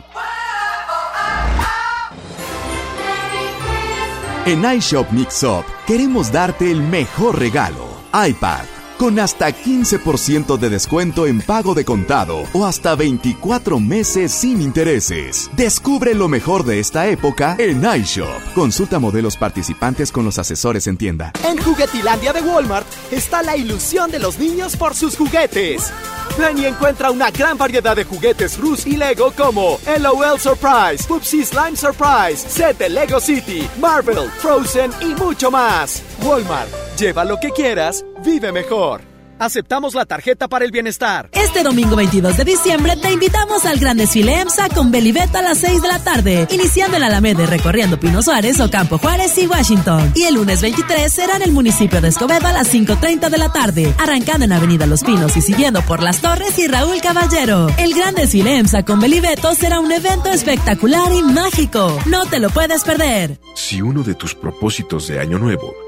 En 4.46 4.64
iShop 4.76 5.10
Mix 5.12 5.42
Up 5.42 5.64
queremos 5.86 6.32
darte 6.32 6.70
el 6.70 6.80
mejor 6.80 7.38
regalo. 7.38 7.86
iPad 8.14 8.77
con 8.98 9.18
hasta 9.18 9.48
15% 9.50 10.58
de 10.58 10.68
descuento 10.68 11.26
en 11.26 11.40
pago 11.40 11.74
de 11.74 11.84
contado 11.84 12.44
o 12.52 12.66
hasta 12.66 12.94
24 12.94 13.80
meses 13.80 14.32
sin 14.32 14.60
intereses. 14.60 15.50
Descubre 15.56 16.14
lo 16.14 16.28
mejor 16.28 16.64
de 16.64 16.80
esta 16.80 17.06
época 17.06 17.56
en 17.58 17.84
iShop. 18.00 18.52
Consulta 18.54 18.98
modelos 18.98 19.36
participantes 19.36 20.12
con 20.12 20.24
los 20.24 20.38
asesores 20.38 20.86
en 20.86 20.96
tienda. 20.96 21.32
En 21.44 21.56
Juguetilandia 21.58 22.32
de 22.32 22.42
Walmart 22.42 22.86
está 23.10 23.42
la 23.42 23.56
ilusión 23.56 24.10
de 24.10 24.18
los 24.18 24.38
niños 24.38 24.76
por 24.76 24.94
sus 24.94 25.16
juguetes. 25.16 25.92
Ven 26.38 26.58
encuentra 26.64 27.10
una 27.10 27.30
gran 27.30 27.58
variedad 27.58 27.96
de 27.96 28.04
juguetes 28.04 28.58
Rus 28.58 28.86
y 28.86 28.96
Lego 28.96 29.32
como 29.36 29.78
LOL 29.98 30.38
Surprise, 30.38 31.04
Pupsi 31.08 31.44
Slime 31.44 31.76
Surprise, 31.76 32.48
set 32.48 32.78
de 32.78 32.88
Lego 32.88 33.18
City, 33.18 33.68
Marvel, 33.80 34.30
Frozen 34.38 34.92
y 35.00 35.14
mucho 35.20 35.50
más. 35.50 36.02
Walmart, 36.22 36.68
lleva 36.96 37.24
lo 37.24 37.40
que 37.40 37.50
quieras, 37.50 38.04
vive 38.24 38.52
mejor. 38.52 39.18
Aceptamos 39.38 39.94
la 39.94 40.04
tarjeta 40.04 40.48
para 40.48 40.64
el 40.64 40.72
bienestar. 40.72 41.30
Este 41.32 41.62
domingo 41.62 41.94
22 41.94 42.36
de 42.36 42.44
diciembre 42.44 42.96
te 42.96 43.12
invitamos 43.12 43.64
al 43.66 43.78
gran 43.78 43.96
desfile 43.96 44.40
EMSA 44.40 44.68
con 44.70 44.90
Belibet 44.90 45.34
a 45.36 45.42
las 45.42 45.58
6 45.58 45.80
de 45.80 45.88
la 45.88 46.02
tarde, 46.02 46.48
iniciando 46.50 46.96
en 46.96 47.04
Alameda 47.04 47.46
recorriendo 47.46 48.00
Pino 48.00 48.20
Suárez, 48.20 48.58
Ocampo 48.58 48.98
Juárez 48.98 49.38
y 49.38 49.46
Washington. 49.46 50.12
Y 50.16 50.24
el 50.24 50.34
lunes 50.34 50.60
23 50.60 51.12
será 51.12 51.36
en 51.36 51.42
el 51.42 51.52
municipio 51.52 52.00
de 52.00 52.08
Escobedo 52.08 52.48
a 52.48 52.52
las 52.52 52.74
5.30 52.74 53.30
de 53.30 53.38
la 53.38 53.52
tarde, 53.52 53.94
arrancando 53.98 54.44
en 54.44 54.52
Avenida 54.52 54.86
Los 54.86 55.04
Pinos 55.04 55.36
y 55.36 55.40
siguiendo 55.40 55.82
por 55.82 56.02
Las 56.02 56.20
Torres 56.20 56.58
y 56.58 56.66
Raúl 56.66 57.00
Caballero. 57.00 57.68
El 57.78 57.94
gran 57.94 58.16
desfile 58.16 58.56
EMSA 58.56 58.84
con 58.84 58.98
Belibeto 58.98 59.54
será 59.54 59.78
un 59.78 59.92
evento 59.92 60.30
espectacular 60.30 61.12
y 61.12 61.22
mágico. 61.22 61.96
No 62.06 62.26
te 62.26 62.40
lo 62.40 62.50
puedes 62.50 62.82
perder. 62.82 63.38
Si 63.54 63.80
uno 63.80 64.02
de 64.02 64.16
tus 64.16 64.34
propósitos 64.34 65.06
de 65.06 65.20
año 65.20 65.38
nuevo 65.38 65.87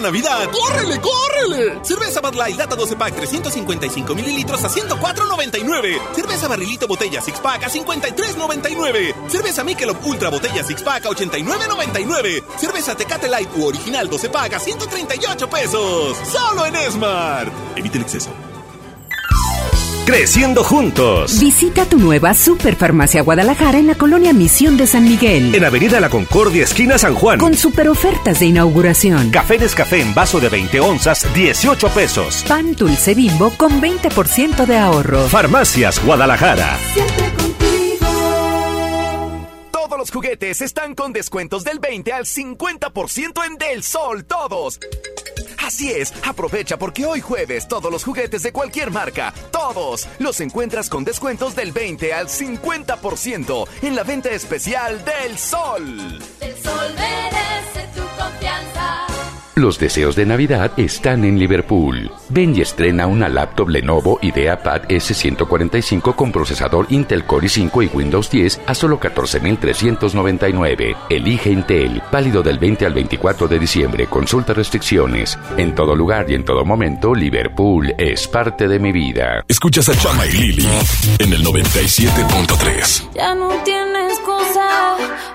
Navidad, 0.00 0.48
¡córrele, 0.50 1.00
córrele! 1.00 1.78
Cerveza 1.82 2.20
Bud 2.20 2.34
Light 2.34 2.56
Lata 2.56 2.76
12 2.76 2.96
Pack 2.96 3.14
355 3.16 4.14
mililitros 4.14 4.64
a 4.64 4.68
104.99. 4.68 6.14
Cerveza 6.14 6.48
Barrilito 6.48 6.86
Botella 6.86 7.20
Six 7.20 7.40
Pack 7.40 7.64
a 7.64 7.70
53.99. 7.70 9.28
Cerveza 9.28 9.64
Michelob 9.64 9.96
Ultra 10.04 10.30
Botella 10.30 10.62
Six 10.62 10.82
Pack 10.82 11.06
a 11.06 11.10
89.99. 11.10 12.42
Cerveza 12.58 12.94
Tecate 12.94 13.28
Light 13.28 13.50
u 13.56 13.66
Original 13.66 14.08
12 14.08 14.28
Pack 14.28 14.54
a 14.54 14.60
138 14.60 15.48
pesos. 15.48 16.16
Solo 16.30 16.66
en 16.66 16.76
Esmar. 16.76 17.50
Evite 17.76 17.98
el 17.98 18.04
exceso. 18.04 18.30
Creciendo 20.06 20.64
juntos. 20.64 21.38
Visita 21.38 21.84
tu 21.84 21.98
nueva 21.98 22.32
Superfarmacia 22.32 23.22
Guadalajara 23.22 23.78
en 23.78 23.86
la 23.86 23.94
colonia 23.94 24.32
Misión 24.32 24.76
de 24.76 24.86
San 24.86 25.04
Miguel. 25.04 25.54
En 25.54 25.64
Avenida 25.64 26.00
La 26.00 26.08
Concordia, 26.08 26.64
esquina 26.64 26.96
San 26.96 27.14
Juan. 27.14 27.38
Con 27.38 27.54
super 27.54 27.88
ofertas 27.88 28.40
de 28.40 28.46
inauguración. 28.46 29.30
Café 29.30 29.58
Nescafé 29.58 30.00
en 30.00 30.14
vaso 30.14 30.40
de 30.40 30.48
20 30.48 30.80
onzas, 30.80 31.26
18 31.34 31.88
pesos. 31.90 32.44
Pan 32.48 32.74
dulce 32.74 33.14
bimbo 33.14 33.50
con 33.56 33.82
20% 33.82 34.64
de 34.64 34.78
ahorro. 34.78 35.28
Farmacias 35.28 36.02
Guadalajara. 36.04 36.78
Siempre 36.94 37.32
contigo. 37.36 38.06
Todos 39.70 39.98
los 39.98 40.10
juguetes 40.10 40.62
están 40.62 40.94
con 40.94 41.12
descuentos 41.12 41.64
del 41.64 41.78
20 41.80 42.12
al 42.12 42.24
50% 42.24 43.46
en 43.46 43.58
Del 43.58 43.82
Sol, 43.82 44.24
todos. 44.24 44.80
Así 45.58 45.90
es, 45.90 46.12
aprovecha 46.24 46.78
porque 46.78 47.04
hoy 47.06 47.20
jueves 47.20 47.68
todos 47.68 47.90
los 47.90 48.04
juguetes 48.04 48.42
de 48.42 48.52
cualquier 48.52 48.90
marca, 48.90 49.34
todos, 49.50 50.08
los 50.18 50.40
encuentras 50.40 50.88
con 50.88 51.04
descuentos 51.04 51.54
del 51.54 51.72
20 51.72 52.14
al 52.14 52.28
50% 52.28 53.68
en 53.82 53.96
la 53.96 54.02
venta 54.02 54.30
especial 54.30 55.04
del 55.04 55.38
Sol. 55.38 56.18
El 56.40 56.56
Sol 56.62 56.94
merece. 56.94 57.77
Los 59.58 59.80
deseos 59.80 60.14
de 60.14 60.24
Navidad 60.24 60.70
están 60.76 61.24
en 61.24 61.36
Liverpool. 61.36 62.12
Ven 62.28 62.54
y 62.54 62.60
estrena 62.60 63.08
una 63.08 63.28
laptop 63.28 63.70
Lenovo 63.70 64.20
IdeaPad 64.22 64.82
S145 64.82 66.14
con 66.14 66.30
procesador 66.30 66.86
Intel 66.90 67.24
Core 67.24 67.48
i5 67.48 67.84
y 67.84 67.90
Windows 67.92 68.30
10 68.30 68.60
a 68.66 68.74
solo 68.76 69.00
14.399. 69.00 70.96
Elige 71.10 71.50
Intel, 71.50 72.00
válido 72.12 72.40
del 72.40 72.60
20 72.60 72.86
al 72.86 72.94
24 72.94 73.48
de 73.48 73.58
diciembre. 73.58 74.06
Consulta 74.06 74.54
restricciones. 74.54 75.36
En 75.56 75.74
todo 75.74 75.96
lugar 75.96 76.30
y 76.30 76.34
en 76.34 76.44
todo 76.44 76.64
momento, 76.64 77.12
Liverpool 77.12 77.92
es 77.98 78.28
parte 78.28 78.68
de 78.68 78.78
mi 78.78 78.92
vida. 78.92 79.44
Escuchas 79.48 79.88
a 79.88 79.96
Chama 79.96 80.24
y 80.26 80.30
Lili 80.34 80.68
en 81.18 81.32
el 81.32 81.44
97.3. 81.44 83.08
Ya 83.12 83.34
no 83.34 83.48
tiene. 83.64 83.87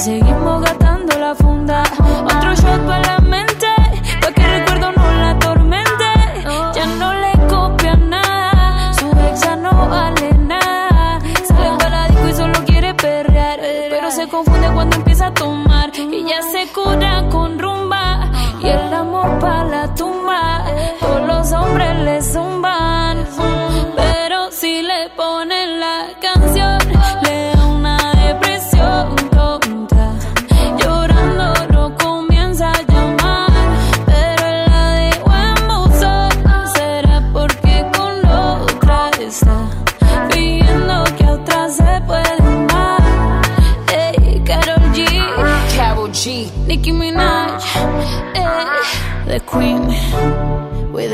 Seguimos 0.00 0.62
gastando 0.62 1.18
la 1.18 1.34
funda. 1.34 1.82
Otro 2.24 2.54
shot 2.54 2.86
para 2.86 3.02
la 3.02 3.18
mente, 3.18 3.66
pa' 4.22 4.32
que 4.32 4.42
el 4.42 4.50
recuerdo 4.60 4.92
no 4.92 5.12
la 5.20 5.30
atormente. 5.30 6.08
Ya 6.74 6.86
no 6.86 7.12
le 7.12 7.32
copia 7.48 7.94
nada, 7.96 8.94
su 8.94 9.06
ex 9.10 9.40
ya 9.42 9.56
no 9.56 9.88
vale 9.88 10.32
nada. 10.38 11.18
Sale 11.46 11.76
para 11.78 12.08
disco 12.08 12.28
y 12.28 12.32
solo 12.32 12.64
quiere 12.64 12.94
perrear, 12.94 13.60
pero 13.90 14.10
se 14.10 14.26
confunde 14.26 14.68
cuando 14.72 14.96
empieza 14.96 15.26
a 15.26 15.34
tomar. 15.34 15.90
Y 15.94 16.24
ya 16.24 16.40
se 16.50 16.72
cura 16.72 17.28
con 17.30 17.58
rumba 17.58 18.30
y 18.62 18.68
el 18.68 18.94
amor 18.94 19.38
para 19.38 19.64
la 19.64 19.94
tumba. 19.94 20.64
Todos 20.98 21.26
los 21.26 21.52
hombres 21.52 21.98
le 21.98 22.22
zumban, 22.22 22.49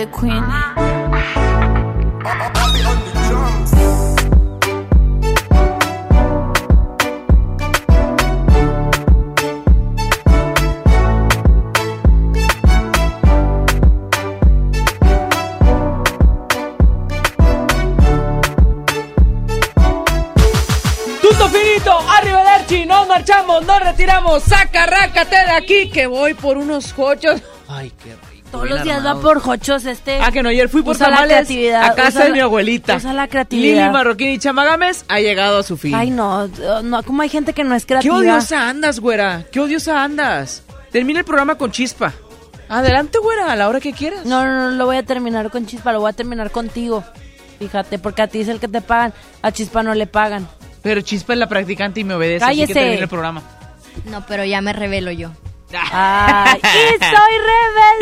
the 0.07 0.19
Queen. 0.19 0.43
Punto 21.21 21.49
finito, 21.49 21.93
archi, 22.55 22.87
nos 22.87 23.07
marchamos, 23.09 23.65
nos 23.67 23.81
retiramos, 23.81 24.43
saca, 24.43 24.87
rácate 24.87 25.37
de 25.37 25.53
aquí, 25.53 25.91
que 25.91 26.07
voy 26.07 26.35
por 26.35 26.57
unos 26.57 26.93
cochos. 26.93 27.43
Qué. 28.63 28.69
Todos 28.69 28.71
los 28.79 28.83
días 28.85 29.05
va 29.07 29.21
por 29.21 29.41
jochos 29.41 29.85
este. 29.85 30.19
Ah, 30.23 30.31
que 30.33 30.43
no, 30.43 30.49
ayer 30.49 30.69
fui 30.69 30.83
por 30.83 30.95
Usa 30.97 31.09
la 31.11 31.17
tamales 31.17 31.37
creatividad, 31.47 31.85
a 31.85 31.95
casa 31.95 32.09
usa 32.09 32.23
de 32.23 32.29
la- 32.31 32.35
mi 32.35 32.41
abuelita. 32.41 32.97
usa 32.97 33.13
la 33.13 33.29
creatividad. 33.29 33.77
Lili 33.85 33.91
Marroquín 33.93 34.29
y 34.31 34.39
Chamagames 34.39 35.05
ha 35.09 35.21
llegado 35.21 35.59
a 35.59 35.63
su 35.63 35.77
fin. 35.77 35.95
Ay, 35.95 36.11
no, 36.11 36.49
no, 36.83 37.03
¿cómo 37.03 37.23
hay 37.23 37.29
gente 37.29 37.53
que 37.53 37.65
no 37.65 37.75
es 37.75 37.85
Qué 37.85 37.89
creativa? 37.95 38.17
odiosa 38.17 38.69
andas, 38.69 39.01
güera. 39.01 39.45
Qué 39.53 39.61
odiosa 39.61 40.03
andas. 40.03 40.63
Termina 40.91 41.19
el 41.21 41.25
programa 41.25 41.57
con 41.57 41.71
chispa. 41.71 42.13
Adelante, 42.69 43.19
güera, 43.19 43.53
a 43.53 43.57
la 43.57 43.69
hora 43.69 43.79
que 43.81 43.93
quieras. 43.93 44.25
No, 44.27 44.45
no, 44.45 44.71
no 44.71 44.77
lo 44.77 44.87
voy 44.87 44.97
a 44.97 45.05
terminar 45.05 45.51
con 45.51 45.67
Chispa, 45.67 45.93
lo 45.93 46.01
voy 46.01 46.11
a 46.11 46.13
terminar 46.13 46.51
contigo. 46.51 47.05
Fíjate, 47.61 47.99
porque 48.01 48.23
a 48.23 48.27
ti 48.27 48.41
es 48.41 48.49
el 48.49 48.59
que 48.59 48.67
te 48.67 48.81
pagan, 48.81 49.13
a 49.41 49.53
Chispa 49.53 49.83
no 49.85 49.95
le 49.95 50.07
pagan. 50.09 50.49
Pero 50.83 51.01
Chispa 51.01 51.33
es 51.35 51.39
la 51.39 51.49
practicante 51.49 52.01
y 52.01 52.05
me 52.05 52.15
obedece, 52.15 52.45
así 52.45 52.55
Cállese. 52.55 52.73
que 52.75 52.81
termina 52.81 53.03
el 53.03 53.09
programa. 53.09 53.43
No, 54.11 54.27
pero 54.27 54.45
ya 54.45 54.61
me 54.61 54.73
revelo 54.73 55.13
yo. 55.13 55.31
¡Ay! 55.73 56.61
¡Y 56.63 57.05
soy 57.05 57.35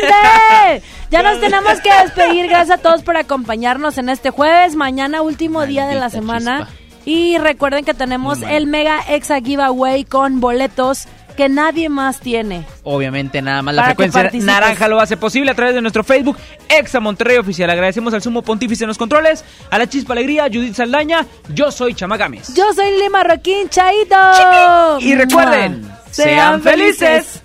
rebelde! 0.01 0.83
Ya 1.09 1.23
nos 1.23 1.39
tenemos 1.39 1.79
que 1.81 1.93
despedir. 1.93 2.47
Gracias 2.47 2.79
a 2.79 2.81
todos 2.81 3.03
por 3.03 3.17
acompañarnos 3.17 3.97
en 3.97 4.09
este 4.09 4.29
jueves. 4.29 4.75
Mañana, 4.75 5.21
último 5.21 5.65
día 5.65 5.87
de 5.87 5.95
la 5.95 6.09
semana. 6.09 6.69
Y 7.05 7.37
recuerden 7.37 7.85
que 7.85 7.93
tenemos 7.93 8.41
el 8.41 8.65
Mega 8.67 8.99
Exa 9.07 9.39
Giveaway 9.39 10.05
con 10.05 10.39
boletos 10.39 11.07
que 11.35 11.49
nadie 11.49 11.89
más 11.89 12.19
tiene. 12.19 12.65
Obviamente, 12.83 13.41
nada 13.41 13.61
más 13.61 13.75
la 13.75 13.81
Para 13.83 13.95
frecuencia 13.95 14.31
naranja 14.41 14.87
lo 14.87 14.99
hace 14.99 15.17
posible 15.17 15.51
a 15.51 15.53
través 15.53 15.75
de 15.75 15.81
nuestro 15.81 16.03
Facebook, 16.03 16.37
Exa 16.69 16.99
Monterrey 16.99 17.37
Oficial. 17.37 17.69
Agradecemos 17.69 18.13
al 18.13 18.21
sumo 18.21 18.41
pontífice 18.41 18.85
en 18.85 18.87
los 18.87 18.97
controles, 18.97 19.43
a 19.69 19.77
la 19.77 19.87
Chispa 19.87 20.13
Alegría, 20.13 20.45
Judith 20.45 20.75
Saldaña. 20.75 21.25
Yo 21.49 21.71
soy 21.71 21.93
Chamagames. 21.93 22.55
Yo 22.55 22.73
soy 22.73 22.91
Lili 22.91 23.09
Marroquín, 23.09 23.69
Chaito. 23.69 24.99
Y 24.99 25.15
recuerden, 25.15 25.91
sean 26.09 26.61
felices. 26.61 27.41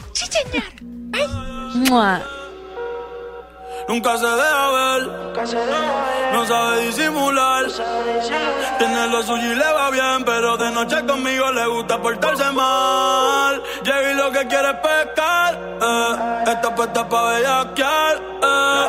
Mua. 1.74 2.20
Nunca 3.89 4.16
se 4.19 4.27
deja 4.27 4.69
ver, 4.70 5.03
no 6.32 6.47
sabe 6.47 6.87
disimular. 6.87 7.65
Tiene 8.78 9.09
lo 9.09 9.23
suyo 9.23 9.53
y 9.53 9.57
le 9.57 9.73
va 9.73 9.91
bien, 9.91 10.24
pero 10.24 10.57
de 10.57 10.70
noche 10.70 11.05
conmigo 11.07 11.51
le 11.51 11.66
gusta 11.66 12.01
portarse 12.01 12.51
mal. 12.53 13.62
Llega 13.82 14.12
y 14.12 14.15
lo 14.15 14.31
que 14.31 14.47
quiere 14.47 14.69
es 14.70 14.77
pescar, 14.77 15.55
eh. 15.82 16.45
Está 16.53 16.74
puesta 16.74 17.09
pa' 17.09 17.23
bellaquear, 17.32 18.16
eh. 18.43 18.87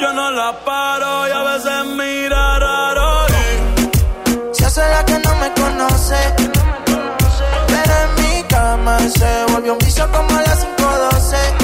Yo 0.00 0.12
no 0.12 0.30
la 0.32 0.52
paro 0.64 1.28
y 1.28 1.30
a 1.30 1.42
veces 1.42 1.84
mira 1.96 2.58
raro. 2.58 3.26
y 4.50 4.54
Se 4.54 4.66
hace 4.66 4.80
la 4.80 5.04
que 5.04 5.18
no 5.18 5.34
me 5.36 5.52
conoce. 5.54 6.59
Cama 8.80 8.98
se 9.10 9.52
volvió 9.52 9.74
un 9.74 9.78
vicio 9.78 10.10
como 10.10 10.30
a 10.30 10.42
las 10.42 10.64
512. 10.64 11.59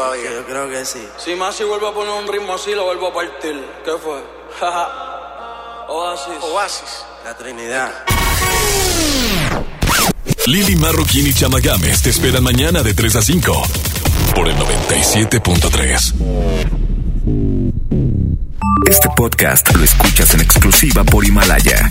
todavía. 0.00 0.32
Yo 0.32 0.46
creo 0.46 0.68
que 0.70 0.84
sí. 0.84 1.06
Si 1.18 1.34
Masi 1.34 1.64
vuelve 1.64 1.88
a 1.88 1.92
poner 1.92 2.12
un 2.12 2.26
ritmo 2.26 2.54
así, 2.54 2.74
lo 2.74 2.84
vuelvo 2.84 3.08
a 3.08 3.14
partir. 3.14 3.64
¿Qué 3.84 3.92
fue? 4.02 4.22
Oasis. 5.88 6.42
Oasis. 6.42 7.04
La 7.24 7.36
Trinidad. 7.36 7.90
Lili 10.46 10.76
Marroquín 10.76 11.26
y 11.26 11.34
Chamagames 11.34 12.02
te 12.02 12.10
esperan 12.10 12.42
mañana 12.42 12.82
de 12.82 12.94
3 12.94 13.16
a 13.16 13.22
5 13.22 13.62
por 14.34 14.48
el 14.48 14.56
97.3. 14.56 16.14
Este 18.88 19.08
podcast 19.14 19.74
lo 19.76 19.84
escuchas 19.84 20.32
en 20.34 20.40
exclusiva 20.40 21.04
por 21.04 21.26
Himalaya. 21.26 21.90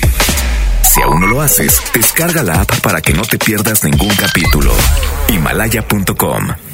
Si 0.81 1.01
aún 1.01 1.21
no 1.21 1.27
lo 1.27 1.41
haces, 1.41 1.79
descarga 1.93 2.41
la 2.41 2.61
app 2.61 2.79
para 2.81 3.01
que 3.01 3.13
no 3.13 3.21
te 3.21 3.37
pierdas 3.37 3.83
ningún 3.83 4.13
capítulo. 4.15 4.73
Himalaya.com 5.29 6.68